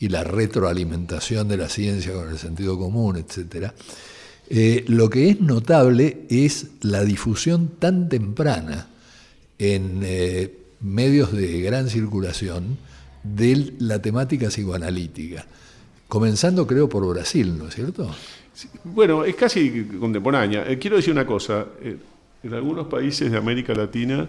y 0.00 0.08
la 0.08 0.24
retroalimentación 0.24 1.46
de 1.46 1.58
la 1.58 1.68
ciencia 1.68 2.14
con 2.14 2.30
el 2.30 2.38
sentido 2.38 2.78
común, 2.78 3.16
etc. 3.16 3.72
Eh, 4.48 4.84
lo 4.88 5.10
que 5.10 5.28
es 5.28 5.40
notable 5.40 6.22
es 6.30 6.68
la 6.80 7.04
difusión 7.04 7.68
tan 7.78 8.08
temprana 8.08 8.88
en 9.58 10.00
eh, 10.02 10.54
medios 10.80 11.32
de 11.32 11.60
gran 11.60 11.90
circulación 11.90 12.78
de 13.22 13.74
la 13.78 14.00
temática 14.00 14.48
psicoanalítica, 14.48 15.46
comenzando 16.10 16.66
creo 16.66 16.90
por 16.90 17.08
Brasil, 17.08 17.56
¿no 17.56 17.68
es 17.68 17.74
cierto? 17.74 18.10
bueno, 18.84 19.24
es 19.24 19.34
casi 19.36 19.84
contemporánea. 19.98 20.70
Eh, 20.70 20.78
quiero 20.78 20.96
decir 20.96 21.14
una 21.14 21.24
cosa, 21.24 21.64
en 22.42 22.54
algunos 22.54 22.86
países 22.88 23.30
de 23.30 23.38
América 23.38 23.72
Latina 23.72 24.28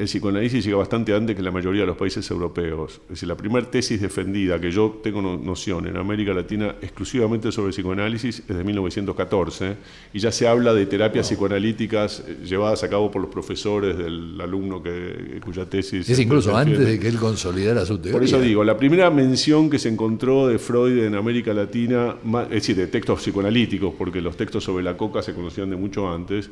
el 0.00 0.06
psicoanálisis 0.06 0.64
llega 0.64 0.78
bastante 0.78 1.14
antes 1.14 1.36
que 1.36 1.42
la 1.42 1.50
mayoría 1.50 1.82
de 1.82 1.86
los 1.86 1.96
países 1.96 2.28
europeos. 2.30 3.02
Es 3.04 3.08
decir, 3.10 3.28
la 3.28 3.36
primera 3.36 3.70
tesis 3.70 4.00
defendida 4.00 4.58
que 4.58 4.70
yo 4.70 4.98
tengo 5.02 5.20
noción 5.20 5.86
en 5.86 5.98
América 5.98 6.32
Latina 6.32 6.76
exclusivamente 6.80 7.52
sobre 7.52 7.70
psicoanálisis 7.70 8.42
es 8.48 8.56
de 8.56 8.64
1914 8.64 9.76
y 10.14 10.18
ya 10.18 10.32
se 10.32 10.48
habla 10.48 10.72
de 10.72 10.86
terapias 10.86 11.28
psicoanalíticas 11.28 12.24
eh, 12.26 12.38
llevadas 12.46 12.82
a 12.82 12.88
cabo 12.88 13.10
por 13.10 13.20
los 13.20 13.30
profesores 13.30 13.98
del 13.98 14.40
alumno 14.40 14.82
que, 14.82 15.38
cuya 15.44 15.66
tesis... 15.66 16.08
Es 16.08 16.18
incluso 16.18 16.56
antes 16.56 16.78
de 16.78 16.98
que 16.98 17.08
él 17.08 17.18
consolidara 17.18 17.84
su 17.84 17.98
teoría. 17.98 18.12
Por 18.12 18.24
eso 18.24 18.40
digo, 18.40 18.64
la 18.64 18.78
primera 18.78 19.10
mención 19.10 19.68
que 19.68 19.78
se 19.78 19.90
encontró 19.90 20.48
de 20.48 20.58
Freud 20.58 21.04
en 21.04 21.14
América 21.14 21.52
Latina, 21.52 22.16
es 22.44 22.50
decir, 22.50 22.74
de 22.74 22.86
textos 22.86 23.20
psicoanalíticos, 23.20 23.92
porque 23.98 24.22
los 24.22 24.34
textos 24.34 24.64
sobre 24.64 24.82
la 24.82 24.96
coca 24.96 25.20
se 25.20 25.34
conocían 25.34 25.68
de 25.68 25.76
mucho 25.76 26.10
antes, 26.10 26.48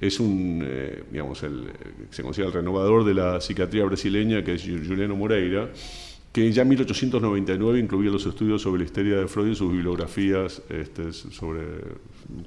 es 0.00 0.20
un, 0.20 0.64
eh, 0.64 1.02
digamos, 1.10 1.42
el, 1.42 1.64
se 2.10 2.22
considera 2.22 2.48
el 2.48 2.54
renovador 2.54 3.04
de 3.04 3.14
la 3.14 3.40
psiquiatría 3.40 3.84
brasileña, 3.84 4.44
que 4.44 4.54
es 4.54 4.62
Juliano 4.62 5.16
Moreira, 5.16 5.68
que 6.32 6.52
ya 6.52 6.62
en 6.62 6.68
1899 6.68 7.78
incluía 7.78 8.10
los 8.10 8.24
estudios 8.26 8.62
sobre 8.62 8.80
la 8.80 8.84
histeria 8.84 9.16
de 9.16 9.28
Freud 9.28 9.52
y 9.52 9.54
sus 9.54 9.72
bibliografías 9.72 10.62
este, 10.68 11.12
sobre 11.12 11.62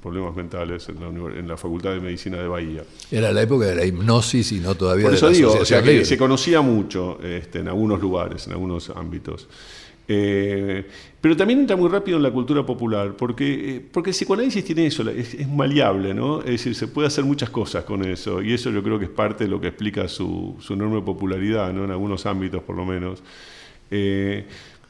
problemas 0.00 0.36
mentales 0.36 0.88
en 0.88 1.48
la, 1.48 1.56
Facultad 1.56 1.90
de 1.92 2.00
Medicina 2.00 2.38
de 2.38 2.46
Bahía. 2.46 2.84
Era 3.10 3.32
la 3.32 3.42
época 3.42 3.66
de 3.66 3.74
la 3.74 3.84
hipnosis 3.84 4.52
y 4.52 4.60
no 4.60 4.74
todavía 4.76 5.06
Por 5.06 5.14
eso 5.14 5.28
digo, 5.30 5.52
o 5.52 5.64
sea, 5.64 5.82
que 5.82 6.04
se 6.04 6.16
conocía 6.16 6.60
mucho 6.60 7.18
este, 7.22 7.58
en 7.58 7.68
algunos 7.68 8.00
lugares, 8.00 8.46
en 8.46 8.52
algunos 8.52 8.90
ámbitos. 8.90 9.48
Eh, 10.08 10.86
pero 11.20 11.36
también 11.36 11.60
entra 11.60 11.76
muy 11.76 11.88
rápido 11.88 12.16
en 12.16 12.22
la 12.22 12.30
cultura 12.30 12.66
popular, 12.66 13.16
porque, 13.16 13.76
eh, 13.76 13.80
porque 13.92 14.10
el 14.10 14.14
psicoanálisis 14.14 14.64
tiene 14.64 14.86
eso, 14.86 15.08
es, 15.08 15.48
maleable, 15.48 16.12
¿no? 16.12 16.40
Es 16.40 16.50
decir, 16.50 16.74
se 16.74 16.88
puede 16.88 17.08
hacer 17.08 17.24
muchas 17.24 17.50
cosas 17.50 17.84
con 17.84 18.04
eso, 18.04 18.42
y 18.42 18.52
eso 18.52 18.70
yo 18.70 18.82
creo 18.82 18.98
que 18.98 19.04
es 19.04 19.10
parte 19.10 19.44
de 19.44 19.50
lo 19.50 19.60
que 19.60 19.68
explica 19.68 20.08
su, 20.08 20.56
su 20.60 20.72
enorme 20.74 21.00
popularidad, 21.02 21.72
¿no? 21.72 21.84
En 21.84 21.90
algunos 21.92 22.26
ámbitos, 22.26 22.62
por 22.62 22.76
lo 22.76 22.84
menos. 22.84 23.22
Eh, 23.94 24.46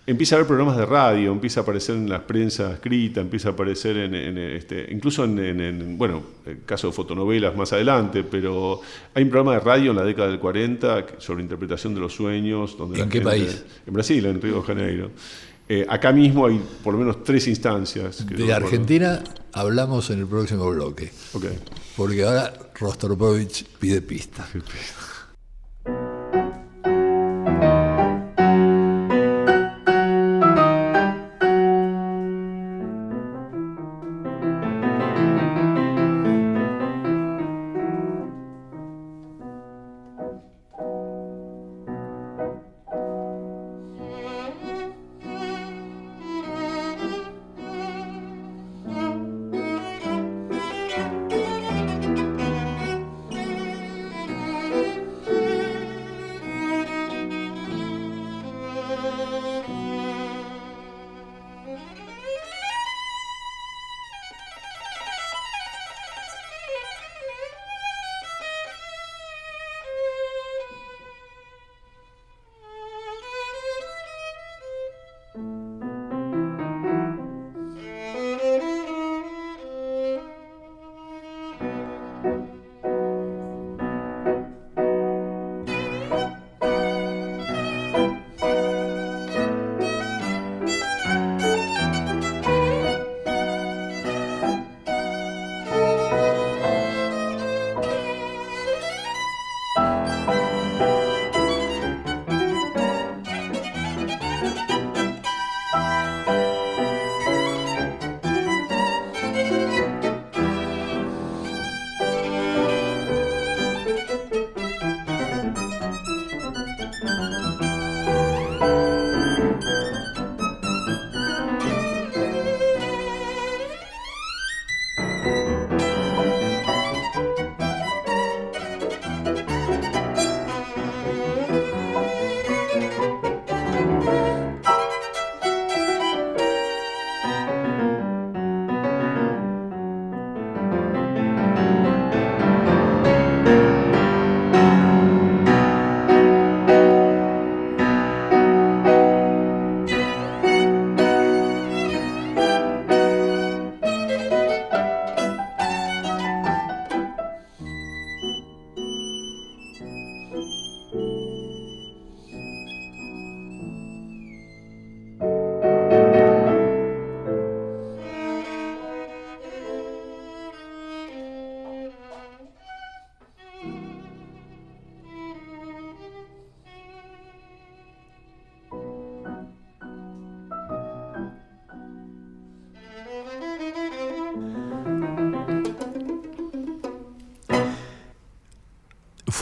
empieza 0.07 0.35
a 0.35 0.39
haber 0.39 0.49
programas 0.49 0.77
de 0.77 0.87
radio, 0.87 1.33
empieza 1.33 1.61
a 1.61 1.63
aparecer 1.63 1.97
en 1.97 2.09
las 2.09 2.23
prensa 2.23 2.73
escrita, 2.73 3.21
empieza 3.21 3.51
a 3.51 3.53
aparecer 3.53 3.97
en, 3.97 4.39
este, 4.39 4.89
incluso 4.91 5.25
en, 5.25 5.97
bueno, 5.97 6.23
el 6.45 6.65
caso 6.65 6.89
de 6.89 6.93
fotonovelas 6.93 7.57
más 7.57 7.73
adelante, 7.73 8.25
pero 8.25 8.81
hay 9.15 9.23
un 9.23 9.31
programa 9.31 9.55
de 9.55 9.61
radio 9.61 9.91
en 9.91 9.97
la 9.97 10.05
década 10.05 10.29
del 10.29 10.41
40 10.41 11.07
sobre 11.19 11.43
interpretación 11.43 11.95
de 11.95 12.01
los 12.01 12.15
sueños. 12.15 12.77
Donde 12.77 13.01
¿En 13.01 13.09
qué 13.09 13.21
país? 13.21 13.65
En 13.87 13.93
Brasil, 13.93 14.25
en 14.27 14.41
Río 14.41 14.57
de 14.61 14.63
Janeiro. 14.63 15.11
Eh, 15.69 15.87
acá 15.89 16.13
mismo 16.13 16.47
hay 16.47 16.61
por 16.83 16.93
lo 16.93 16.99
menos 16.99 17.23
tres 17.23 17.47
instancias. 17.47 18.27
de 18.27 18.53
Argentina 18.53 19.23
hablamos 19.53 20.11
en 20.11 20.19
el 20.19 20.27
próximo 20.27 20.69
bloque. 20.71 21.11
Okay. 21.33 21.59
Porque 21.97 22.25
ahora 22.25 22.53
Rostropovich 22.79 23.65
pide 23.79 24.03
pista. 24.03 24.47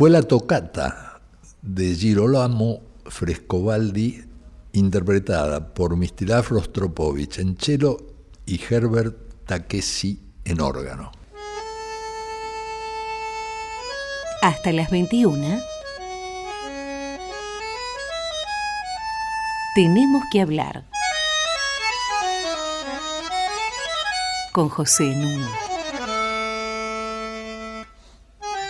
Fue 0.00 0.08
la 0.08 0.22
tocata 0.22 1.20
de 1.60 1.94
Girolamo 1.94 2.80
Frescobaldi, 3.04 4.24
interpretada 4.72 5.74
por 5.74 5.94
Mistilav 5.94 6.48
Rostropovich 6.48 7.38
en 7.38 7.54
cello 7.58 7.98
y 8.46 8.58
Herbert 8.58 9.44
Takesi 9.44 10.18
en 10.46 10.62
órgano. 10.62 11.12
Hasta 14.40 14.72
las 14.72 14.90
21. 14.90 15.60
Tenemos 19.74 20.22
que 20.32 20.40
hablar. 20.40 20.86
Con 24.54 24.70
José 24.70 25.14
Nuno. 25.14 25.69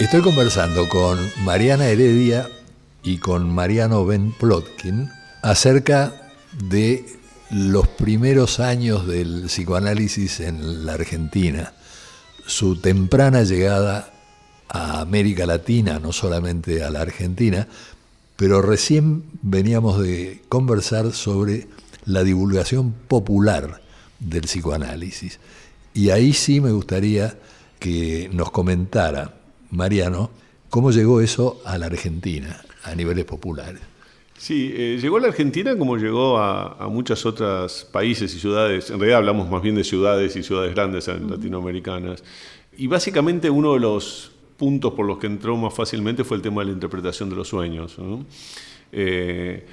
Estoy 0.00 0.22
conversando 0.22 0.88
con 0.88 1.18
Mariana 1.44 1.88
Heredia 1.88 2.48
y 3.02 3.18
con 3.18 3.54
Mariano 3.54 4.06
Ben 4.06 4.32
Plotkin 4.32 5.10
acerca 5.42 6.32
de 6.58 7.04
los 7.50 7.86
primeros 7.86 8.60
años 8.60 9.06
del 9.06 9.44
psicoanálisis 9.48 10.40
en 10.40 10.86
la 10.86 10.94
Argentina, 10.94 11.74
su 12.46 12.80
temprana 12.80 13.42
llegada 13.42 14.10
a 14.70 15.02
América 15.02 15.44
Latina, 15.44 15.98
no 15.98 16.12
solamente 16.12 16.82
a 16.82 16.90
la 16.90 17.02
Argentina, 17.02 17.68
pero 18.36 18.62
recién 18.62 19.24
veníamos 19.42 20.00
de 20.00 20.40
conversar 20.48 21.12
sobre 21.12 21.68
la 22.06 22.24
divulgación 22.24 22.94
popular 23.06 23.82
del 24.18 24.44
psicoanálisis. 24.44 25.40
Y 25.92 26.08
ahí 26.08 26.32
sí 26.32 26.62
me 26.62 26.72
gustaría 26.72 27.36
que 27.78 28.30
nos 28.32 28.50
comentara, 28.50 29.39
Mariano, 29.70 30.30
cómo 30.68 30.90
llegó 30.90 31.20
eso 31.20 31.60
a 31.64 31.78
la 31.78 31.86
Argentina 31.86 32.60
a 32.84 32.94
niveles 32.94 33.24
populares. 33.24 33.80
Sí, 34.36 34.72
eh, 34.74 34.98
llegó 35.00 35.18
a 35.18 35.20
la 35.20 35.28
Argentina 35.28 35.76
como 35.76 35.98
llegó 35.98 36.38
a, 36.38 36.72
a 36.82 36.88
muchos 36.88 37.26
otros 37.26 37.86
países 37.92 38.34
y 38.34 38.38
ciudades. 38.38 38.88
En 38.90 38.98
realidad 38.98 39.18
hablamos 39.18 39.50
más 39.50 39.62
bien 39.62 39.74
de 39.74 39.84
ciudades 39.84 40.34
y 40.36 40.42
ciudades 40.42 40.74
grandes 40.74 41.08
latinoamericanas. 41.08 42.24
Y 42.78 42.86
básicamente 42.86 43.50
uno 43.50 43.74
de 43.74 43.80
los 43.80 44.32
puntos 44.56 44.92
por 44.92 45.06
los 45.06 45.18
que 45.18 45.26
entró 45.26 45.56
más 45.56 45.72
fácilmente 45.72 46.22
fue 46.22 46.36
el 46.36 46.42
tema 46.42 46.60
de 46.60 46.66
la 46.66 46.72
interpretación 46.72 47.30
de 47.30 47.36
los 47.36 47.48
sueños. 47.48 47.96
Eh, 48.92 49.66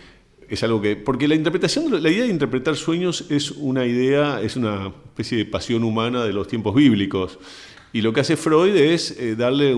es 0.49 0.63
algo 0.63 0.81
que. 0.81 0.95
Porque 0.95 1.27
la 1.27 1.35
interpretación, 1.35 2.01
la 2.01 2.09
idea 2.09 2.23
de 2.23 2.29
interpretar 2.29 2.75
sueños 2.75 3.25
es 3.29 3.51
una 3.51 3.85
idea, 3.85 4.41
es 4.41 4.55
una 4.55 4.87
especie 4.87 5.39
de 5.39 5.45
pasión 5.45 5.83
humana 5.83 6.23
de 6.23 6.31
los 6.31 6.47
tiempos 6.47 6.73
bíblicos. 6.73 7.37
Y 7.97 8.01
lo 8.01 8.13
que 8.13 8.19
hace 8.19 8.37
Freud 8.37 8.75
es, 8.75 9.09
eh, 9.19 9.35
darle, 9.35 9.75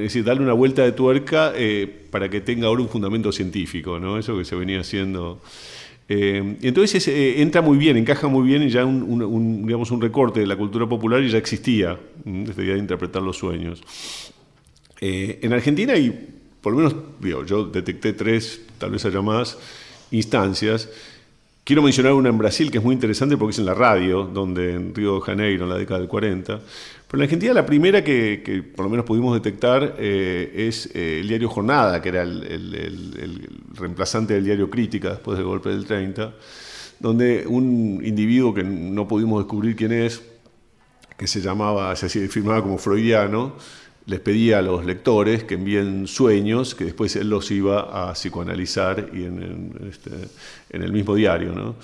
decir, 0.00 0.24
darle 0.24 0.42
una 0.42 0.54
vuelta 0.54 0.84
de 0.84 0.92
tuerca 0.92 1.52
eh, 1.54 1.86
para 2.10 2.30
que 2.30 2.40
tenga 2.40 2.68
ahora 2.68 2.80
un 2.80 2.88
fundamento 2.88 3.30
científico, 3.30 4.00
¿no? 4.00 4.16
Eso 4.16 4.38
que 4.38 4.46
se 4.46 4.56
venía 4.56 4.80
haciendo. 4.80 5.38
Eh, 6.08 6.56
entonces 6.62 7.06
entra 7.08 7.60
muy 7.60 7.76
bien, 7.76 7.98
encaja 7.98 8.26
muy 8.26 8.46
bien 8.48 8.62
y 8.62 8.70
ya 8.70 8.86
un, 8.86 9.66
digamos, 9.66 9.90
un 9.90 10.00
recorte 10.00 10.40
de 10.40 10.46
la 10.46 10.56
cultura 10.56 10.88
popular 10.88 11.22
y 11.22 11.28
ya 11.28 11.36
existía 11.36 12.00
esta 12.24 12.62
idea 12.62 12.72
de 12.72 12.80
interpretar 12.80 13.20
los 13.20 13.36
sueños. 13.36 13.82
en 14.98 15.52
Argentina, 15.52 15.94
y 15.94 16.30
por 16.62 16.72
lo 16.72 16.78
menos 16.78 17.46
yo 17.46 17.66
detecté 17.66 18.14
tres, 18.14 18.62
tal 18.78 18.92
vez 18.92 19.04
haya 19.04 19.20
más, 19.20 19.58
instancias. 20.10 20.88
Quiero 21.64 21.80
mencionar 21.80 22.14
una 22.14 22.28
en 22.28 22.38
Brasil 22.38 22.72
que 22.72 22.78
es 22.78 22.84
muy 22.84 22.92
interesante 22.92 23.36
porque 23.36 23.52
es 23.52 23.58
en 23.60 23.66
la 23.66 23.74
radio, 23.74 24.24
donde 24.24 24.74
en 24.74 24.92
Río 24.92 25.14
de 25.14 25.20
Janeiro, 25.20 25.62
en 25.62 25.70
la 25.70 25.78
década 25.78 26.00
del 26.00 26.08
40, 26.08 26.58
pero 27.06 27.20
en 27.20 27.22
Argentina 27.22 27.54
la 27.54 27.64
primera 27.64 28.02
que, 28.02 28.64
por 28.74 28.84
lo 28.84 28.90
menos 28.90 29.06
pudimos 29.06 29.32
detectar 29.34 29.94
eh, 29.96 30.52
es 30.56 30.90
eh, 30.92 31.20
el 31.20 31.28
diario 31.28 31.48
Jornada, 31.48 32.02
que 32.02 32.08
era 32.08 32.22
el, 32.22 33.48
reemplazante 33.74 34.34
del 34.34 34.44
diario 34.44 34.68
Crítica 34.68 35.10
después 35.10 35.38
del 35.38 35.46
golpe 35.46 35.68
del 35.68 35.84
30, 35.84 36.34
donde 36.98 37.46
un 37.46 38.02
individuo 38.04 38.52
que 38.52 38.64
no 38.64 39.06
pudimos 39.06 39.44
descubrir 39.44 39.76
quién 39.76 39.92
es, 39.92 40.20
que 41.16 41.28
se 41.28 41.40
llamaba, 41.40 41.94
se 41.94 42.08
firmaba 42.26 42.60
como 42.60 42.76
freudiano, 42.76 43.54
les 44.06 44.20
pedía 44.20 44.58
a 44.58 44.62
los 44.62 44.84
lectores 44.84 45.44
que 45.44 45.54
envíen 45.54 46.06
sueños, 46.06 46.74
que 46.74 46.84
después 46.84 47.14
él 47.16 47.30
los 47.30 47.50
iba 47.50 48.10
a 48.10 48.12
psicoanalizar 48.14 49.10
y 49.12 49.24
en, 49.24 49.72
este, 49.88 50.10
el 50.70 50.92
mismo 50.92 51.14
diario. 51.14 51.76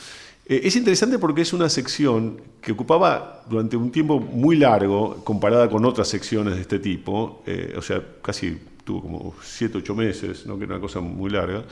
Eh, 0.46 0.60
es 0.64 0.76
interesante 0.76 1.18
porque 1.18 1.42
es 1.42 1.52
una 1.52 1.68
sección 1.68 2.40
que 2.60 2.72
ocupaba 2.72 3.44
durante 3.48 3.76
un 3.76 3.90
tiempo 3.90 4.18
muy 4.18 4.56
largo, 4.56 5.22
comparada 5.24 5.68
con 5.68 5.84
otras 5.84 6.08
secciones 6.08 6.54
de 6.56 6.62
este 6.62 6.78
tipo, 6.78 7.42
eh, 7.46 7.74
o 7.76 7.82
sea, 7.82 8.02
casi 8.22 8.58
tuvo 8.84 9.02
como 9.02 9.34
7, 9.42 9.78
8 9.78 9.94
meses, 9.94 10.46
¿no? 10.46 10.58
que 10.58 10.64
era 10.64 10.74
una 10.74 10.80
cosa 10.80 11.00
muy 11.00 11.30
larga, 11.30 11.64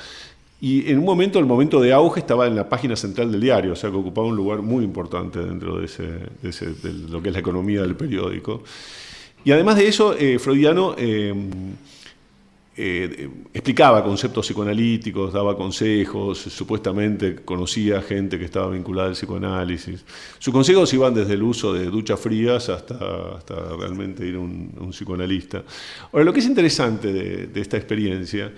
y 0.61 0.90
en 0.90 0.99
un 0.99 1.05
momento, 1.05 1.38
el 1.38 1.44
momento 1.44 1.80
de 1.80 1.92
auge, 1.92 2.20
estaba 2.20 2.47
en 2.47 2.57
la 2.57 2.68
página 2.68 2.97
central 2.97 3.30
del 3.30 3.40
diario, 3.40 3.72
o 3.72 3.76
sea 3.76 3.90
que 3.90 3.97
ocupaba 3.97 4.26
un 4.26 4.36
lugar 4.36 4.62
muy 4.62 4.84
importante 4.84 5.38
dentro 5.38 5.78
de, 5.78 5.88
lo 7.11 7.22
que 7.22 7.28
es 7.28 7.34
la 7.34 7.40
economía 7.40 7.82
del 7.82 7.94
periódico. 7.94 8.62
Y 9.47 9.53
además 9.53 9.76
de 9.76 9.86
eso, 9.86 10.12
eh, 10.18 10.40
Freudiano 10.40 10.97
eh, 10.99 11.32
explicaba 13.55 14.03
conceptos 14.03 14.44
psicoanalíticos, 14.44 15.32
daba 15.32 15.57
consejos, 15.57 16.36
supuestamente 16.36 17.36
conocía 17.36 18.03
gente 18.03 18.40
que 18.40 18.44
estaba 18.44 18.70
vinculada 18.70 19.07
al 19.07 19.14
psicoanálisis. 19.14 20.05
Sus 20.40 20.53
consejos 20.53 20.92
iban 20.94 21.14
desde 21.14 21.34
el 21.34 21.44
uso 21.44 21.72
de 21.72 21.84
duchas 21.84 22.18
frías 22.18 22.68
hasta, 22.68 23.36
hasta 23.36 23.55
realmente 23.78 24.26
ir 24.26 24.34
a 24.34 24.40
un, 24.40 24.90
psicoanalista. 24.90 25.62
Ahora, 26.11 26.24
lo 26.24 26.32
que 26.32 26.40
es 26.40 26.47
interesante 26.47 27.12
de, 27.12 27.61
esta 27.61 27.76
experiencia 27.76 28.53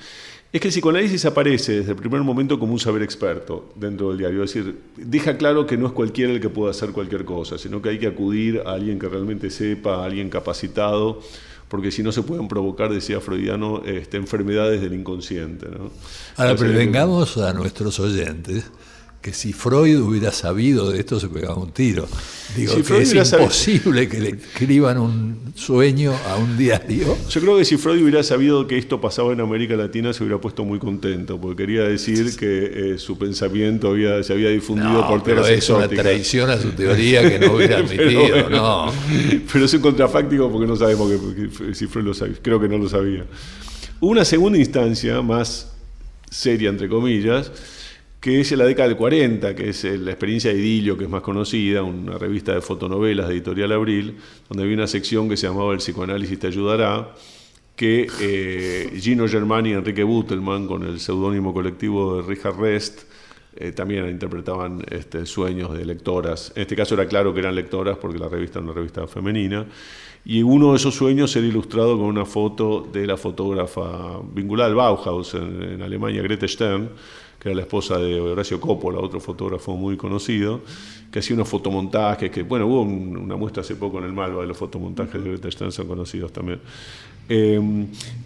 es 0.53 0.61
que 0.61 0.69
el 0.69 0.73
psicoanálisis 0.73 1.25
aparece 1.27 1.81
desde 1.81 1.91
el 1.91 1.97
primer 1.97 2.23
momento 2.23 2.59
como 2.59 2.73
un 2.73 2.79
saber 2.79 3.03
experto 3.03 3.71
dentro 3.75 4.09
del 4.09 4.19
diario. 4.19 4.43
Es 4.43 4.55
decir, 4.55 4.79
deja 4.97 5.37
claro 5.37 5.67
que 5.67 5.77
no 5.77 5.87
es 5.87 5.93
cualquiera 5.93 6.33
el 6.33 6.41
que 6.41 6.49
pueda 6.49 6.71
hacer 6.71 6.93
cualquier 6.93 7.25
cosa, 7.25 7.59
sino 7.59 7.83
que 7.83 7.91
hay 7.91 7.99
que 7.99 8.07
acudir 8.07 8.63
a 8.65 8.73
alguien 8.73 8.99
que 8.99 9.09
realmente 9.09 9.51
sepa, 9.51 9.97
a 9.97 10.05
alguien 10.07 10.31
capacitado 10.31 11.21
porque 11.69 11.91
si 11.91 12.03
no 12.03 12.13
se 12.13 12.23
pueden 12.23 12.49
provocar, 12.49 12.91
decía 12.91 13.21
Freudiano, 13.21 13.83
este, 13.85 14.17
enfermedades 14.17 14.81
del 14.81 14.95
inconsciente. 14.95 15.67
Ahora, 16.37 16.57
pero 16.57 16.73
vengamos 16.73 17.37
a 17.37 17.53
nuestros 17.53 18.01
oyentes 18.01 18.65
que 19.21 19.33
si 19.33 19.53
Freud 19.53 19.99
hubiera 20.01 20.31
sabido 20.31 20.91
de 20.91 21.01
esto 21.01 21.19
se 21.19 21.29
pegaba 21.29 21.57
un 21.57 21.73
tiro. 21.73 22.07
Digo 22.57 22.75
que 22.83 23.03
es 23.03 23.13
imposible 23.13 24.09
que 24.09 24.21
le 24.21 24.29
escriban 24.31 24.99
un 24.99 25.53
sueño 25.57 26.15
a 26.29 26.37
un 26.37 26.57
diario. 26.57 27.17
Yo 27.29 27.41
creo 27.41 27.59
que 27.59 27.65
si 27.65 27.77
Freud 27.77 28.01
hubiera 28.03 28.23
sabido 28.23 28.67
que 28.69 28.79
esto 28.79 29.01
pasaba 29.01 29.33
en 29.33 29.41
América 29.41 29.75
Latina 29.75 30.13
se 30.13 30.23
hubiera 30.23 30.41
puesto 30.41 30.65
muy 30.65 30.79
contento, 30.79 31.41
porque 31.41 31.65
quería 31.65 31.83
decir 31.83 32.37
que 32.37 32.93
eh, 32.95 32.99
su 32.99 33.19
pensamiento 33.19 33.89
había, 33.89 34.23
se 34.23 34.33
había 34.33 34.51
difundido 34.51 35.07
por 35.09 35.23
tierras 35.23 35.47
pero 35.47 35.59
es 35.59 35.69
una 35.69 35.89
traición 35.89 36.51
a 36.51 36.59
su 36.59 36.71
teoría 36.77 37.29
que 37.29 37.41
no 37.41 37.55
hubiera 37.55 37.79
admitido, 37.79 38.49
no. 38.49 38.93
Pero 39.53 39.65
es 39.65 39.75
un 39.75 39.81
contrafáctico 39.81 40.51
porque 40.51 40.67
no 40.67 40.77
sabemos 40.77 41.11
que, 41.11 41.75
si 41.75 41.87
Freud 41.89 42.07
lo 42.07 42.15
sabía. 42.15 42.37
Creo 42.41 42.61
que 42.61 42.69
no 42.69 42.79
lo 42.79 42.89
sabía. 42.89 43.25
Una 44.01 44.25
segunda 44.25 44.59
instancia 44.59 45.21
más 45.23 45.73
seria, 46.31 46.71
entre 46.71 46.89
comillas, 46.89 47.51
que 48.21 48.41
es 48.41 48.51
la 48.53 48.65
década 48.65 48.89
del 48.89 48.97
40, 48.97 49.55
que 49.55 49.69
es 49.69 49.85
la 49.85 50.11
experiencia 50.11 50.53
de 50.53 50.59
Idilio, 50.59 50.99
que 50.99 51.05
es 51.05 51.11
más 51.11 51.23
conocida, 51.23 51.83
una 51.83 52.19
revista 52.19 52.53
de 52.53 52.61
fotonovelas 52.61 53.29
de 53.29 53.35
Editorial 53.35 53.73
Abril, 53.73 54.17
donde 54.49 54.65
había 54.65 54.77
una 54.77 54.89
sección 54.89 55.29
que 55.29 55.37
se 55.37 55.47
llamaba 55.47 55.73
El 55.73 55.79
psicoanálisis 55.79 56.39
te 56.39 56.49
ayudará, 56.49 57.15
que 57.77 58.09
eh, 58.21 58.99
Gino 59.01 59.29
Germani 59.29 59.71
y 59.71 59.73
Enrique 59.75 60.03
Buttelman, 60.03 60.67
con 60.67 60.83
el 60.83 60.99
seudónimo 60.99 61.55
colectivo 61.55 62.17
de 62.17 62.29
Richard 62.29 62.59
Rest, 62.59 63.03
eh, 63.55 63.71
también 63.71 64.09
interpretaban 64.09 64.85
este, 64.91 65.25
sueños 65.25 65.73
de 65.73 65.85
lectoras. 65.85 66.53
En 66.57 66.63
este 66.63 66.75
caso 66.75 66.95
era 66.95 67.07
claro 67.07 67.33
que 67.33 67.39
eran 67.39 67.55
lectoras 67.55 67.99
porque 67.99 68.19
la 68.19 68.29
revista 68.29 68.59
era 68.59 68.67
una 68.67 68.75
revista 68.75 69.07
femenina. 69.07 69.65
Y 70.25 70.43
uno 70.43 70.73
de 70.73 70.77
esos 70.77 70.97
sueños 70.97 71.35
era 71.37 71.47
ilustrado 71.47 71.97
con 71.97 72.07
una 72.07 72.25
foto 72.25 72.87
de 72.93 73.07
la 73.07 73.17
fotógrafa 73.17 74.21
vinculada 74.35 74.69
al 74.69 74.75
Bauhaus 74.75 75.35
en, 75.35 75.63
en 75.63 75.83
Alemania, 75.83 76.21
Grete 76.23 76.49
Stern, 76.49 76.91
que 77.39 77.49
era 77.49 77.57
la 77.57 77.63
esposa 77.63 77.99
de 77.99 78.21
Horacio 78.21 78.61
Coppola, 78.61 78.99
otro 78.99 79.21
fotógrafo 79.21 79.77
muy 79.77 79.97
conocido, 79.97 80.61
que 81.11 81.21
hacía 81.21 81.35
unos 81.35 81.49
fotomontajes, 81.49 82.31
que 82.31 82.43
bueno, 82.43 82.67
hubo 82.67 82.83
una 82.83 83.37
muestra 83.37 83.63
hace 83.63 83.77
poco 83.77 83.99
en 83.99 84.05
el 84.05 84.13
Malva 84.13 84.43
de 84.43 84.49
los 84.49 84.57
fotomontajes 84.57 85.23
de 85.23 85.31
Greta 85.31 85.51
Stern, 85.51 85.73
son 85.73 85.87
conocidos 85.87 86.33
también. 86.33 86.61
Eh, 87.31 87.61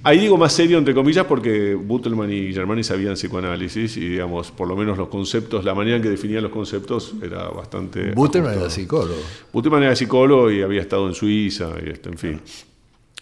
ahí 0.04 0.18
digo 0.20 0.36
más 0.36 0.52
serio, 0.52 0.78
entre 0.78 0.94
comillas, 0.94 1.26
porque 1.26 1.74
Buttelman 1.74 2.32
y 2.32 2.52
Germani 2.52 2.84
sabían 2.84 3.14
psicoanálisis 3.14 3.96
y, 3.96 4.08
digamos, 4.08 4.52
por 4.52 4.68
lo 4.68 4.76
menos 4.76 4.96
los 4.96 5.08
conceptos, 5.08 5.64
la 5.64 5.74
manera 5.74 5.96
en 5.96 6.02
que 6.02 6.08
definían 6.08 6.42
los 6.42 6.52
conceptos 6.52 7.14
era 7.20 7.48
bastante... 7.48 8.12
Buttelman 8.12 8.54
era 8.54 8.70
psicólogo. 8.70 9.20
Buttelman 9.52 9.82
era 9.82 9.96
psicólogo 9.96 10.50
y 10.50 10.62
había 10.62 10.80
estado 10.80 11.08
en 11.08 11.14
Suiza, 11.14 11.70
y 11.84 11.90
esto, 11.90 12.10
en 12.10 12.18
fin. 12.18 12.40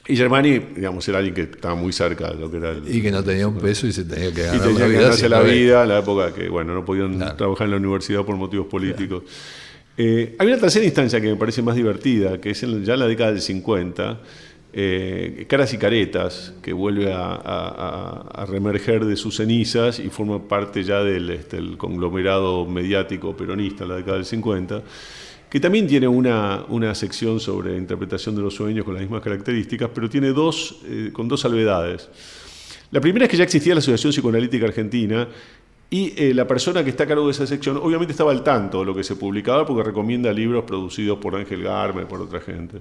Y 0.09 0.17
Germani, 0.17 0.59
digamos, 0.59 1.07
era 1.09 1.19
alguien 1.19 1.35
que 1.35 1.43
estaba 1.43 1.75
muy 1.75 1.93
cerca 1.93 2.31
de 2.31 2.41
lo 2.41 2.51
que 2.51 2.57
era 2.57 2.71
el, 2.71 2.95
Y 2.95 3.03
que 3.03 3.11
no 3.11 3.23
tenía 3.23 3.47
un 3.47 3.59
peso 3.59 3.87
y 3.87 3.93
se 3.93 4.05
tenía 4.05 4.33
que 4.33 4.43
ganar 4.43 4.57
y 4.57 4.61
tenía 4.61 4.87
que 4.87 4.93
ganarse 4.95 5.29
la 5.29 5.41
vida, 5.41 5.85
la 5.87 5.99
época 5.99 6.33
que, 6.33 6.49
bueno, 6.49 6.75
no 6.75 6.85
podían 6.85 7.19
trabajar 7.37 7.67
en 7.67 7.73
la 7.73 7.77
universidad 7.77 8.25
por 8.25 8.37
motivos 8.37 8.67
políticos. 8.67 9.25
Eh, 9.97 10.35
hay 10.39 10.47
una 10.47 10.59
tercera 10.59 10.85
instancia 10.85 11.21
que 11.21 11.29
me 11.29 11.37
parece 11.37 11.63
más 11.63 11.77
divertida, 11.77 12.41
que 12.41 12.51
es 12.51 12.61
ya 12.61 12.95
en 12.95 13.01
la 13.01 13.07
década 13.07 13.33
del 13.33 13.43
50, 13.43 14.21
eh, 14.73 15.47
Caras 15.49 15.75
y 15.75 15.79
Caretas, 15.79 16.55
que 16.63 16.73
vuelve 16.73 17.13
a, 17.13 18.47
reemerger 18.49 19.05
de 19.05 19.17
sus 19.17 19.37
cenizas 19.37 19.99
y 19.99 20.09
forma 20.09 20.49
parte 20.49 20.83
ya 20.85 21.03
del 21.03 21.29
este, 21.31 21.59
conglomerado 21.77 22.65
mediático 22.67 23.37
peronista 23.37 23.85
en 23.85 23.91
la 23.91 23.97
década 23.97 24.17
del 24.17 24.25
50, 24.25 24.83
que 25.51 25.59
también 25.59 25.87
tiene 25.89 26.07
una, 26.07 26.95
sección 26.95 27.41
sobre 27.41 27.77
interpretación 27.77 28.37
de 28.37 28.43
los 28.43 28.55
sueños 28.55 28.85
con 28.85 28.95
las 28.95 29.03
mismas 29.03 29.21
características, 29.21 29.91
pero 29.93 30.09
tiene 30.09 30.29
dos, 30.29 30.81
eh, 30.87 31.11
con 31.13 31.27
dos 31.27 31.41
salvedades. 31.41 32.09
La 32.93 33.01
primera 33.01 33.25
es 33.25 33.31
que 33.31 33.37
ya 33.37 33.45
existía 33.45 33.75
la 33.75 33.81
Asociación 33.81 34.13
Psicoanalítica 34.13 34.67
Argentina 34.67 35.27
y 35.91 36.13
eh, 36.17 36.33
la 36.35 36.47
persona 36.47 36.85
que 36.85 36.91
está 36.91 37.03
a 37.03 37.07
cargo 37.09 37.27
de 37.27 37.33
esa 37.33 37.49
sección 37.49 37.79
obviamente 37.79 38.13
estaba 38.13 38.31
al 38.31 38.45
tanto 38.45 38.81
de 38.81 38.87
lo 38.87 38.95
que 38.95 39.03
se 39.03 39.17
publicaba 39.17 39.67
porque 39.67 39.83
recomienda 39.83 40.33
libros 40.33 40.63
producidos 40.63 41.19
por 41.19 41.35
Ángel 41.35 41.65
Garme, 41.65 42.07
por 42.07 42.21
otra 42.21 42.41
gente. 42.41 42.79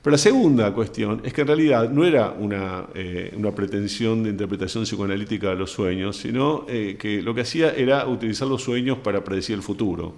Pero 0.00 0.12
la 0.12 0.18
segunda 0.18 0.72
cuestión 0.72 1.22
es 1.24 1.32
que 1.32 1.40
en 1.40 1.46
realidad 1.48 1.90
no 1.90 2.04
era 2.04 2.30
una, 2.30 2.86
eh, 2.94 3.34
una 3.36 3.50
pretensión 3.52 4.22
de 4.22 4.30
interpretación 4.30 4.84
psicoanalítica 4.84 5.48
de 5.48 5.56
los 5.56 5.72
sueños, 5.72 6.16
sino 6.16 6.64
que 6.66 7.20
lo 7.24 7.34
que 7.34 7.40
hacía 7.40 7.72
era 7.72 8.06
utilizar 8.06 8.46
los 8.46 8.62
sueños 8.62 8.98
para 8.98 9.24
predecir 9.24 9.56
el 9.56 9.62
futuro 9.62 10.14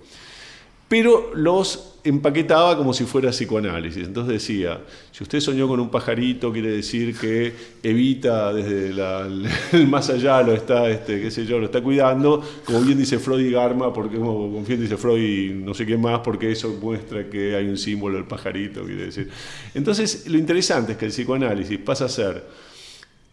pero 0.89 1.33
los 1.35 1.99
empaquetaba 2.03 2.77
como 2.77 2.95
si 2.95 3.05
fuera 3.05 3.31
psicoanálisis. 3.31 4.07
Entonces 4.07 4.35
decía, 4.35 4.81
si 5.13 5.23
usted 5.23 5.41
soñó 5.41 5.69
con 5.69 5.81
un 5.81 5.91
pajarito, 5.91 6.51
quiere 6.51 6.71
decir 6.71 7.17
que 7.19 7.53
evita 7.83 8.53
desde 8.55 8.89
el 9.73 9.87
más 9.87 10.09
allá, 10.09 10.41
lo 10.43 10.55
está, 10.55 10.89
este, 10.89 11.21
qué 11.21 11.31
sé 11.31 11.45
yo, 11.45 11.59
lo 11.59 11.67
está 11.67 11.83
cuidando, 11.83 12.43
como 12.65 12.81
bien 12.81 12.97
dice 12.97 13.19
Freud 13.19 13.47
y 13.47 13.51
Garma, 13.51 13.93
porque 13.93 14.17
como 14.17 14.63
bien 14.63 14.81
dice 14.81 14.97
Freud 14.97 15.23
y 15.23 15.49
no 15.55 15.75
sé 15.75 15.85
qué 15.85 15.99
más, 15.99 16.21
porque 16.21 16.51
eso 16.51 16.77
muestra 16.81 17.29
que 17.29 17.55
hay 17.55 17.67
un 17.67 17.77
símbolo 17.77 18.17
del 18.17 18.27
pajarito, 18.27 18.85
quiere 18.85 19.07
decir. 19.07 19.29
Entonces, 19.75 20.27
lo 20.29 20.39
interesante 20.39 20.93
es 20.93 20.99
que 20.99 21.05
el 21.05 21.13
psicoanálisis 21.13 21.79
pasa 21.79 22.07
a 22.07 22.09
ser 22.09 22.45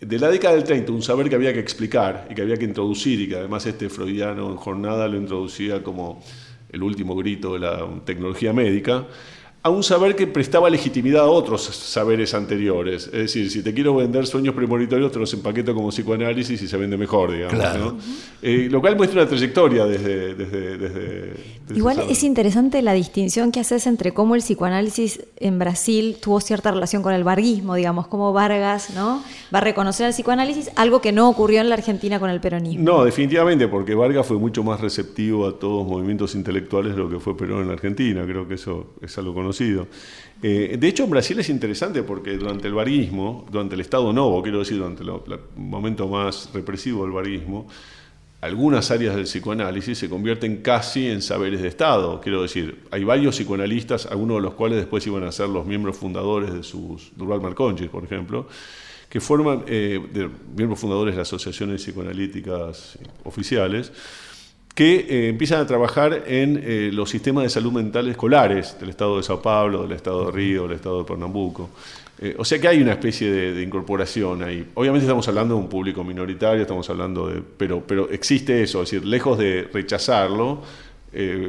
de 0.02 0.20
la 0.20 0.30
década 0.30 0.56
del 0.56 0.66
30, 0.66 0.92
un 0.92 1.02
saber 1.02 1.30
que 1.30 1.36
había 1.36 1.54
que 1.54 1.60
explicar 1.60 2.28
y 2.30 2.36
que 2.36 2.42
había 2.42 2.58
que 2.58 2.66
introducir, 2.66 3.22
y 3.22 3.30
que 3.30 3.38
además 3.38 3.66
este 3.66 3.90
freudiano 3.90 4.52
en 4.52 4.58
jornada 4.58 5.08
lo 5.08 5.18
introducía 5.18 5.82
como 5.82 6.22
el 6.76 6.84
último 6.84 7.16
grito 7.16 7.54
de 7.54 7.60
la 7.60 7.88
tecnología 8.04 8.52
médica, 8.54 9.06
a 9.66 9.70
un 9.72 9.82
saber 9.82 10.16
que 10.16 10.28
prestaba 10.28 10.70
legitimidad 10.70 11.24
a 11.24 11.28
otros 11.28 11.64
saberes 11.64 12.36
anteriores. 12.36 13.08
Es 13.08 13.14
decir, 13.14 13.50
si 13.50 13.64
te 13.64 13.74
quiero 13.74 13.96
vender 13.96 14.28
sueños 14.28 14.54
premonitorios, 14.54 15.12
te 15.12 15.18
los 15.18 15.34
empaqueto 15.34 15.74
como 15.74 15.90
psicoanálisis 15.90 16.62
y 16.62 16.68
se 16.68 16.78
vende 16.78 16.98
mejor, 16.98 17.32
digamos. 17.32 17.96
Eh, 18.44 18.68
lo 18.70 18.80
cual 18.80 18.96
muestra 18.96 19.22
una 19.22 19.28
trayectoria 19.28 19.86
desde... 19.86 20.36
desde, 20.36 21.34
Igual 21.74 22.04
es 22.08 22.24
interesante 22.24 22.84
la 22.84 22.94
distinción 22.94 23.52
que 23.52 23.60
haces 23.60 23.88
entre 23.88 24.12
cómo 24.12 24.36
el 24.36 24.42
psicoanálisis 24.42 25.22
en 25.38 25.58
Brasil 25.58 26.18
tuvo 26.22 26.42
cierta 26.42 26.70
relación 26.70 27.02
con 27.02 27.16
el 27.16 27.24
varguismo, 27.24 27.74
digamos, 27.74 28.06
cómo 28.06 28.34
Vargas 28.34 28.92
¿no? 28.94 29.24
va 29.52 29.58
a 29.58 29.62
reconocer 29.62 30.06
al 30.06 30.12
psicoanálisis, 30.12 30.70
algo 30.76 31.02
que 31.02 31.12
no 31.12 31.28
ocurrió 31.28 31.62
en 31.62 31.70
la 31.70 31.76
Argentina 31.76 32.20
con 32.20 32.30
el 32.30 32.40
peronismo. 32.40 32.84
No, 32.84 33.04
definitivamente, 33.04 33.68
porque 33.68 33.96
Vargas 33.96 34.28
fue 34.28 34.38
mucho 34.38 34.64
más 34.64 34.80
receptivo 34.80 35.48
a 35.48 35.58
todos 35.58 35.80
los 35.80 35.92
movimientos 35.92 36.36
intelectuales 36.36 36.96
de 36.96 37.00
lo 37.00 37.10
que 37.10 37.20
fue 37.20 37.36
Perón 37.36 37.64
en 37.64 37.68
la 37.70 37.74
Argentina. 37.74 38.24
Creo 38.28 38.48
que 38.48 38.54
eso 38.54 38.94
es 39.02 39.18
algo 39.18 39.34
Eh, 40.42 40.78
de 40.80 40.88
hecho, 40.88 41.04
en 41.06 41.10
Brasil 41.10 41.40
es 41.40 41.50
interesante 41.50 42.04
porque 42.04 42.38
durante 42.38 42.68
el 42.68 42.74
barismo, 42.74 43.46
durante 43.52 43.76
el 43.76 43.82
Estado 43.82 44.12
Novo, 44.14 44.42
quiero 44.44 44.60
decir, 44.60 44.78
durante 44.78 45.04
el 45.04 45.40
momento 45.56 46.08
más 46.08 46.50
represivo 46.54 47.04
del 47.04 47.12
barismo, 47.14 47.68
algunas 48.42 48.92
áreas 48.92 49.16
del 49.16 49.26
psicoanálisis 49.26 49.98
se 49.98 50.10
convierten 50.10 50.58
casi 50.58 51.08
en 51.08 51.22
saberes 51.22 51.62
de 51.62 51.68
Estado. 51.68 52.22
Quiero 52.22 52.44
decir, 52.44 52.84
hay 52.92 53.04
varios 53.04 53.38
psicoanalistas, 53.38 54.06
algunos 54.06 54.38
de 54.38 54.42
los 54.44 54.54
cuales 54.54 54.78
después 54.78 55.06
iban 55.08 55.24
a 55.24 55.32
ser 55.32 55.50
los 55.50 55.66
miembros 55.66 55.98
fundadores 55.98 56.54
de 56.54 56.62
sus, 56.62 57.12
Dural 57.16 57.42
Marconchis, 57.42 57.90
por 57.90 58.04
ejemplo, 58.04 58.48
que 59.10 59.20
forman, 59.20 59.64
eh, 59.66 60.00
miembros 60.56 60.80
fundadores 60.80 61.16
de 61.16 61.22
asociaciones 61.22 61.82
psicoanalíticas 61.82 63.00
oficiales, 63.24 63.92
que 64.76 65.08
eh, 65.10 65.30
empiezan 65.30 65.62
a 65.62 65.66
trabajar 65.66 66.24
en 66.28 66.62
eh, 66.62 66.90
los 66.92 67.10
sistemas 67.10 67.46
de 67.46 67.50
salud 67.50 67.72
mental 67.72 68.10
escolares 68.10 68.78
del 68.78 68.90
estado 68.90 69.16
de 69.16 69.24
Sao 69.24 69.42
Paulo, 69.42 69.84
del 69.84 69.94
estado 69.94 70.26
de 70.26 70.32
Río, 70.34 70.64
del 70.64 70.74
estado 70.74 71.00
de 71.00 71.06
Pernambuco. 71.06 71.70
Eh, 72.20 72.36
o 72.38 72.44
sea 72.44 72.60
que 72.60 72.68
hay 72.68 72.82
una 72.82 72.92
especie 72.92 73.32
de, 73.32 73.64
incorporación 73.64 74.44
ahí. 74.44 74.68
Obviamente 74.74 75.06
estamos 75.06 75.26
hablando 75.30 75.56
de 75.56 75.62
un 75.62 75.70
público 75.70 76.04
minoritario, 76.04 76.62
estamos 76.62 76.90
hablando 76.90 77.28
de. 77.28 77.42
Pero, 77.42 77.84
pero 77.88 78.10
existe 78.10 78.64
eso, 78.64 78.84
es 78.84 78.92
decir, 78.92 79.08
lejos 79.08 79.38
de 79.38 79.70
rechazarlo, 79.74 80.62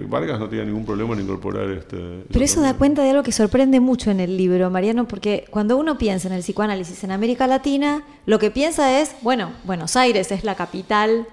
Vargas 0.08 0.38
no 0.38 0.48
tiene 0.48 0.66
ningún 0.66 0.86
problema 0.86 1.14
en 1.14 1.22
incorporar 1.22 1.68
este. 1.70 1.96
Pero 2.30 2.44
eso 2.44 2.60
da 2.60 2.74
cuenta 2.74 3.02
de 3.02 3.10
algo 3.10 3.24
que 3.24 3.32
sorprende 3.32 3.80
mucho 3.80 4.12
en 4.12 4.20
el 4.20 4.36
libro, 4.36 4.70
Mariano, 4.70 5.08
porque 5.08 5.44
cuando 5.50 5.76
uno 5.76 5.98
piensa 5.98 6.28
en 6.28 6.34
el 6.34 6.42
psicoanálisis 6.42 7.02
en 7.02 7.10
América 7.10 7.48
Latina, 7.48 8.04
lo 8.26 8.38
que 8.38 8.52
piensa 8.52 9.00
es, 9.00 9.16
bueno, 9.22 9.50
Buenos 9.64 9.96
Aires 9.96 10.30
es 10.30 10.44
la 10.44 10.54
capital 10.54 11.26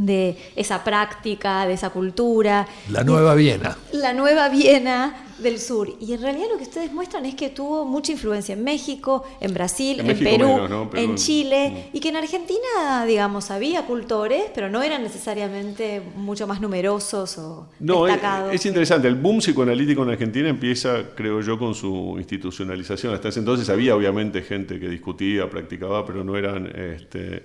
de 0.00 0.36
esa 0.56 0.82
práctica, 0.82 1.66
de 1.66 1.74
esa 1.74 1.90
cultura. 1.90 2.66
La 2.90 3.04
nueva 3.04 3.34
Viena. 3.34 3.76
La 3.92 4.14
nueva 4.14 4.48
Viena 4.48 5.26
del 5.38 5.58
sur. 5.58 5.94
Y 6.00 6.12
en 6.14 6.22
realidad 6.22 6.46
lo 6.50 6.56
que 6.56 6.64
ustedes 6.64 6.92
muestran 6.92 7.26
es 7.26 7.34
que 7.34 7.50
tuvo 7.50 7.84
mucha 7.84 8.12
influencia 8.12 8.54
en 8.54 8.64
México, 8.64 9.24
en 9.40 9.52
Brasil, 9.52 10.00
en, 10.00 10.18
Perú, 10.18 10.88
en 10.94 11.16
Chile, 11.16 11.90
mm. 11.92 11.96
y 11.96 12.00
que 12.00 12.08
en 12.08 12.16
Argentina, 12.16 13.04
digamos, 13.06 13.50
había 13.50 13.84
cultores, 13.84 14.44
pero 14.54 14.70
no 14.70 14.82
eran 14.82 15.02
necesariamente 15.02 16.02
mucho 16.16 16.46
más 16.46 16.60
numerosos 16.60 17.36
o 17.38 17.68
no, 17.78 18.04
destacados. 18.04 18.54
Es, 18.54 18.64
interesante, 18.66 19.06
el 19.06 19.16
boom 19.16 19.38
psicoanalítico 19.38 20.02
en 20.02 20.10
Argentina 20.10 20.48
empieza, 20.48 21.14
creo 21.14 21.42
yo, 21.42 21.58
con 21.58 21.74
su 21.74 22.14
institucionalización. 22.16 23.14
Hasta 23.14 23.28
ese 23.28 23.40
entonces 23.40 23.68
había 23.68 23.94
obviamente 23.94 24.42
gente 24.42 24.80
que 24.80 24.88
discutía, 24.88 25.48
practicaba, 25.50 26.06
pero 26.06 26.24
no 26.24 26.36
eran... 26.36 26.66
Este, 26.74 27.44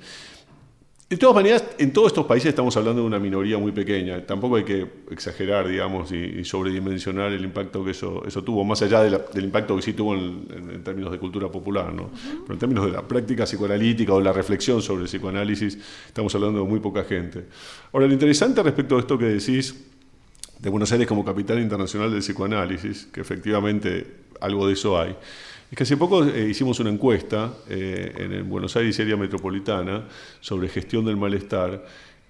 de 1.07 1.17
todas 1.17 1.35
maneras, 1.35 1.63
en 1.77 1.93
todos 1.93 2.07
estos 2.07 2.25
países 2.25 2.49
estamos 2.49 2.75
hablando 2.77 3.01
de 3.01 3.07
una 3.07 3.19
minoría 3.19 3.59
muy 3.59 3.71
pequeña. 3.71 4.25
Tampoco 4.25 4.55
hay 4.55 4.63
que 4.63 4.87
exagerar, 5.11 5.67
digamos, 5.67 6.11
y, 6.11 6.43
sobredimensionar 6.43 7.31
el 7.31 7.43
impacto 7.43 7.85
que 7.85 7.91
eso, 7.91 8.23
eso 8.25 8.43
tuvo, 8.43 8.63
más 8.63 8.81
allá 8.81 9.03
del 9.03 9.43
impacto 9.43 9.75
que 9.75 9.83
sí 9.83 9.93
tuvo 9.93 10.15
en, 10.15 10.83
términos 10.83 11.11
de 11.11 11.19
cultura 11.19 11.47
popular, 11.49 11.93
¿no? 11.93 12.09
Pero 12.41 12.53
en 12.53 12.59
términos 12.59 12.85
de 12.85 12.91
la 12.91 13.07
práctica 13.07 13.43
psicoanalítica 13.43 14.13
o 14.13 14.19
la 14.19 14.33
reflexión 14.33 14.81
sobre 14.81 15.03
el 15.03 15.07
psicoanálisis, 15.07 15.77
estamos 16.07 16.33
hablando 16.33 16.63
de 16.63 16.65
muy 16.67 16.79
poca 16.79 17.03
gente. 17.03 17.45
Ahora, 17.93 18.07
lo 18.07 18.13
interesante 18.13 18.63
respecto 18.63 18.97
a 18.97 18.99
esto 18.99 19.15
que 19.15 19.25
decís 19.25 19.75
de 20.57 20.69
Buenos 20.71 20.91
Aires 20.91 21.07
como 21.07 21.23
capital 21.23 21.59
internacional 21.59 22.09
del 22.09 22.21
psicoanálisis, 22.21 23.05
que 23.13 23.21
efectivamente 23.21 24.07
algo 24.41 24.65
de 24.65 24.73
eso 24.73 24.99
hay, 24.99 25.15
es 25.71 25.77
que 25.77 25.83
hace 25.83 25.97
poco 25.97 26.23
eh, 26.23 26.49
hicimos 26.49 26.79
una 26.79 26.89
encuesta 26.89 27.53
eh, 27.69 28.13
en 28.17 28.31
el 28.33 28.43
Buenos 28.43 28.75
Aires 28.75 28.99
área 28.99 29.17
metropolitana 29.17 30.05
sobre 30.39 30.69
gestión 30.69 31.05
del 31.05 31.17
malestar 31.17 31.85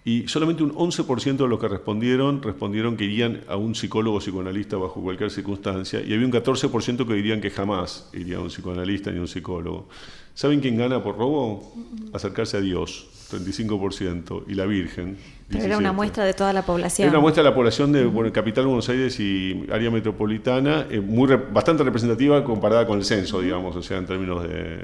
y 0.05 0.27
solamente 0.27 0.63
un 0.63 0.73
11% 0.73 1.35
de 1.35 1.47
los 1.47 1.59
que 1.59 1.67
respondieron 1.67 2.41
respondieron 2.41 2.95
que 2.95 3.05
irían 3.05 3.41
a 3.47 3.55
un 3.57 3.73
psicólogo 3.75 4.17
o 4.17 4.19
psicoanalista 4.19 4.77
bajo 4.77 5.01
cualquier 5.01 5.31
circunstancia 5.31 5.99
y 5.99 6.13
había 6.13 6.25
un 6.25 6.31
14% 6.31 7.07
que 7.07 7.13
dirían 7.13 7.41
que 7.41 7.49
jamás 7.49 8.09
iría 8.13 8.37
a 8.37 8.41
un 8.41 8.49
psicoanalista 8.49 9.11
ni 9.11 9.17
a 9.17 9.21
un 9.21 9.27
psicólogo. 9.27 9.89
¿Saben 10.33 10.59
quién 10.59 10.77
gana 10.77 11.01
por 11.01 11.17
robo? 11.17 11.73
Acercarse 12.13 12.57
a 12.57 12.61
Dios, 12.61 13.07
35%, 13.31 14.43
y 14.47 14.53
la 14.53 14.65
Virgen. 14.65 15.17
Pero 15.49 15.63
era 15.63 15.77
una 15.77 15.91
muestra 15.91 16.23
de 16.23 16.33
toda 16.33 16.53
la 16.53 16.65
población. 16.65 17.07
Era 17.07 17.17
una 17.17 17.21
muestra 17.21 17.43
de 17.43 17.49
la 17.49 17.55
población 17.55 17.91
de 17.91 18.05
bueno, 18.05 18.31
Capital 18.33 18.65
Buenos 18.65 18.89
Aires 18.89 19.19
y 19.19 19.65
área 19.71 19.91
metropolitana, 19.91 20.87
eh, 20.89 20.99
muy 20.99 21.27
bastante 21.51 21.83
representativa 21.83 22.43
comparada 22.43 22.87
con 22.87 22.97
el 22.97 23.05
censo, 23.05 23.41
digamos, 23.41 23.75
o 23.75 23.83
sea, 23.83 23.97
en 23.97 24.05
términos 24.05 24.43
de... 24.43 24.83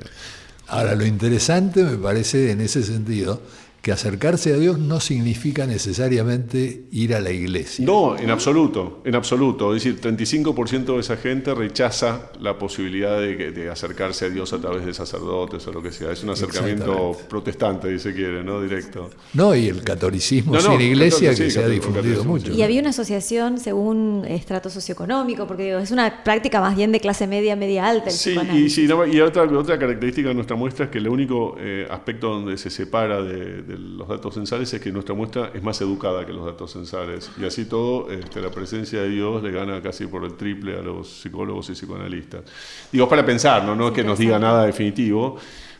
Ahora, 0.68 0.96
lo 0.96 1.06
interesante 1.06 1.84
me 1.84 1.98
parece 1.98 2.52
en 2.52 2.62
ese 2.62 2.84
sentido 2.84 3.42
que 3.82 3.92
acercarse 3.92 4.54
a 4.54 4.58
Dios 4.58 4.78
no 4.78 5.00
significa 5.00 5.66
necesariamente 5.66 6.84
ir 6.92 7.16
a 7.16 7.20
la 7.20 7.32
iglesia. 7.32 7.84
No, 7.84 8.16
en 8.16 8.30
absoluto, 8.30 9.02
en 9.06 9.16
absoluto. 9.16 9.76
Es 9.76 9.84
decir, 9.84 10.00
35% 10.00 10.94
de 10.94 11.00
esa 11.00 11.18
gente 11.18 11.56
rechaza 11.56 12.32
la 12.40 12.60
posibilidad 12.60 13.20
de, 13.20 13.70
acercarse 13.72 14.26
a 14.26 14.30
Dios 14.30 14.54
a 14.54 14.60
través 14.60 14.86
de 14.86 14.94
sacerdotes 14.94 15.66
o 15.66 15.72
lo 15.72 15.82
que 15.82 15.92
sea. 15.92 16.12
Es 16.12 16.24
un 16.24 16.30
acercamiento 16.30 17.18
protestante, 17.28 17.92
si 17.94 18.00
se 18.00 18.14
quiere, 18.14 18.44
¿no? 18.44 18.62
Directo. 18.62 19.10
No, 19.34 19.56
y 19.56 19.68
el 19.68 19.84
catolicismo 19.84 20.60
sin 20.60 20.82
iglesia 20.82 21.34
que 21.34 21.50
se 21.50 21.64
ha 21.64 21.68
difundido 21.68 22.24
mucho. 22.24 22.54
Y 22.54 22.62
había 22.62 22.82
una 22.82 22.90
asociación 22.92 23.58
según 23.58 24.26
estrato 24.28 24.70
socioeconómico, 24.70 25.48
porque 25.48 25.76
es 25.82 25.90
una 25.90 26.24
práctica 26.24 26.62
más 26.62 26.76
bien 26.76 26.92
de 26.92 27.00
clase 27.00 27.26
media, 27.26 27.56
media 27.56 27.88
alta. 27.88 28.12
sí, 28.12 28.38
y, 28.54 28.70
sí, 28.70 28.88
y 29.12 29.20
otra, 29.22 29.44
otra 29.44 29.80
característica 29.80 30.28
de 30.30 30.36
nuestra 30.36 30.56
muestra 30.56 30.86
es 30.86 30.92
que 30.92 31.00
el 31.00 31.08
único 31.08 31.56
eh, 31.60 31.88
aspecto 31.90 32.30
donde 32.30 32.58
se 32.58 32.70
separa 32.70 33.24
de 33.24 33.71
los 33.78 34.08
datos 34.08 34.34
censales 34.34 34.74
es 34.74 34.82
que 34.82 34.92
nuestra 34.92 35.16
muestra 35.16 35.52
es 35.54 35.62
más 35.64 35.80
educada 35.82 36.26
que 36.26 36.34
los 36.34 36.46
datos 36.46 36.72
censales. 36.72 37.32
Y 37.40 37.46
así 37.46 37.66
todo, 37.66 38.12
este, 38.12 38.42
la 38.42 38.50
presencia 38.50 39.02
de 39.02 39.10
Dios 39.10 39.42
le 39.44 39.52
gana 39.52 39.82
casi 39.82 40.08
por 40.08 40.24
el 40.24 40.34
triple 40.34 40.78
a 40.78 40.82
los 40.82 41.22
psicólogos 41.22 41.70
y 41.70 41.74
psicoanalistas. 41.74 42.44
Digo, 42.92 43.08
para 43.08 43.26
pensar, 43.26 43.64
no, 43.64 43.76
no 43.76 43.88
es 43.88 43.94
que 43.94 44.04
nos 44.04 44.20
diga 44.20 44.40
nada 44.40 44.66
definitivo, 44.66 45.38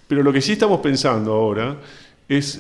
pero 0.08 0.24
lo 0.24 0.34
que 0.34 0.42
sí 0.42 0.54
estamos 0.54 0.80
pensando 0.80 1.34
ahora 1.34 1.78
es 2.28 2.60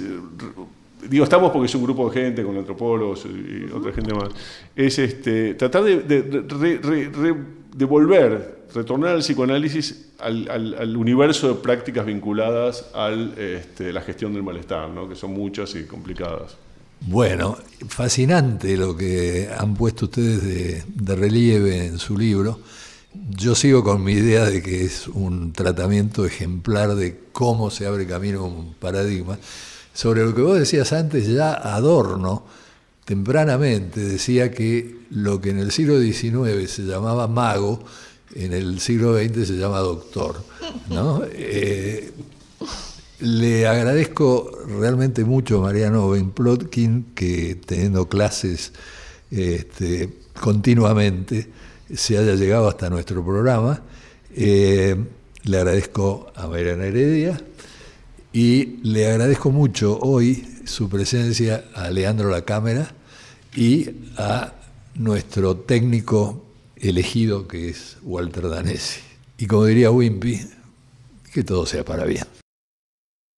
digo 1.09 1.23
estamos 1.23 1.51
porque 1.51 1.65
es 1.65 1.75
un 1.75 1.83
grupo 1.83 2.09
de 2.09 2.21
gente 2.21 2.43
con 2.43 2.55
antropólogos 2.57 3.25
y 3.25 3.71
otra 3.71 3.91
gente 3.91 4.13
más, 4.13 4.29
es 4.75 4.99
este, 4.99 5.55
tratar 5.55 5.83
de, 5.83 6.01
de, 6.03 7.35
de 7.75 7.85
volver 7.85 8.60
retornar 8.73 9.15
al 9.15 9.19
psicoanálisis 9.19 10.11
al, 10.19 10.95
universo 10.97 11.49
de 11.49 11.55
prácticas 11.55 12.05
vinculadas 12.05 12.85
a 12.93 13.09
este, 13.09 13.91
la 13.91 14.01
gestión 14.01 14.33
del 14.33 14.43
malestar, 14.43 14.89
¿no? 14.89 15.07
que 15.09 15.15
son 15.15 15.31
muchas 15.31 15.75
y 15.75 15.85
complicadas. 15.85 16.55
Bueno, 17.07 17.57
fascinante 17.87 18.77
lo 18.77 18.95
que 18.95 19.49
han 19.57 19.73
puesto 19.73 20.05
ustedes 20.05 20.85
de, 20.95 21.15
relieve 21.15 21.87
en 21.87 21.97
su 21.97 22.15
libro. 22.15 22.59
Yo 23.13 23.55
sigo 23.55 23.83
con 23.83 24.03
mi 24.03 24.13
idea 24.13 24.45
de 24.45 24.61
que 24.61 24.85
es 24.85 25.07
un 25.07 25.51
tratamiento 25.51 26.25
ejemplar 26.25 26.95
de 26.95 27.19
cómo 27.31 27.71
se 27.71 27.87
abre 27.87 28.05
camino 28.05 28.45
un 28.45 28.75
paradigma. 28.75 29.39
Sobre 29.93 30.23
lo 30.23 30.35
que 30.35 30.41
vos 30.41 30.59
decías 30.59 30.93
antes, 30.93 31.27
ya 31.27 31.53
Adorno 31.53 32.45
tempranamente 33.03 33.99
decía 33.99 34.51
que 34.51 34.95
lo 35.09 35.41
que 35.41 35.49
en 35.49 35.59
el 35.59 35.71
siglo 35.71 35.99
XIX 35.99 36.69
se 36.69 36.83
llamaba 36.83 37.27
mago, 37.27 37.83
en 38.35 38.53
el 38.53 38.79
siglo 38.79 39.17
XX 39.17 39.47
se 39.47 39.57
llama 39.57 39.79
doctor. 39.79 40.43
¿no? 40.89 41.23
Eh, 41.31 42.11
le 43.19 43.67
agradezco 43.67 44.51
realmente 44.79 45.23
mucho 45.23 45.59
a 45.59 45.61
Mariano 45.61 46.09
Benplotkin 46.09 47.11
que 47.13 47.55
teniendo 47.65 48.07
clases 48.07 48.73
este, 49.29 50.09
continuamente 50.39 51.47
se 51.93 52.17
haya 52.17 52.35
llegado 52.35 52.67
hasta 52.67 52.89
nuestro 52.89 53.23
programa. 53.23 53.81
Eh, 54.35 54.95
le 55.43 55.57
agradezco 55.57 56.31
a 56.35 56.47
Mariana 56.47 56.85
Heredia 56.85 57.39
y 58.33 58.77
le 58.83 59.11
agradezco 59.11 59.51
mucho 59.51 59.99
hoy 59.99 60.47
su 60.65 60.89
presencia 60.89 61.65
a 61.75 61.89
Leandro 61.89 62.29
La 62.29 62.43
Cámara 62.43 62.93
y 63.55 63.89
a 64.17 64.53
nuestro 64.95 65.57
técnico 65.57 66.50
elegido 66.81 67.47
que 67.47 67.69
es 67.69 67.97
Walter 68.01 68.49
Danesi. 68.49 69.01
Y 69.37 69.47
como 69.47 69.65
diría 69.65 69.91
Wimpy, 69.91 70.41
que 71.33 71.43
todo 71.43 71.65
sea 71.65 71.85
para 71.85 72.05
bien. 72.05 72.25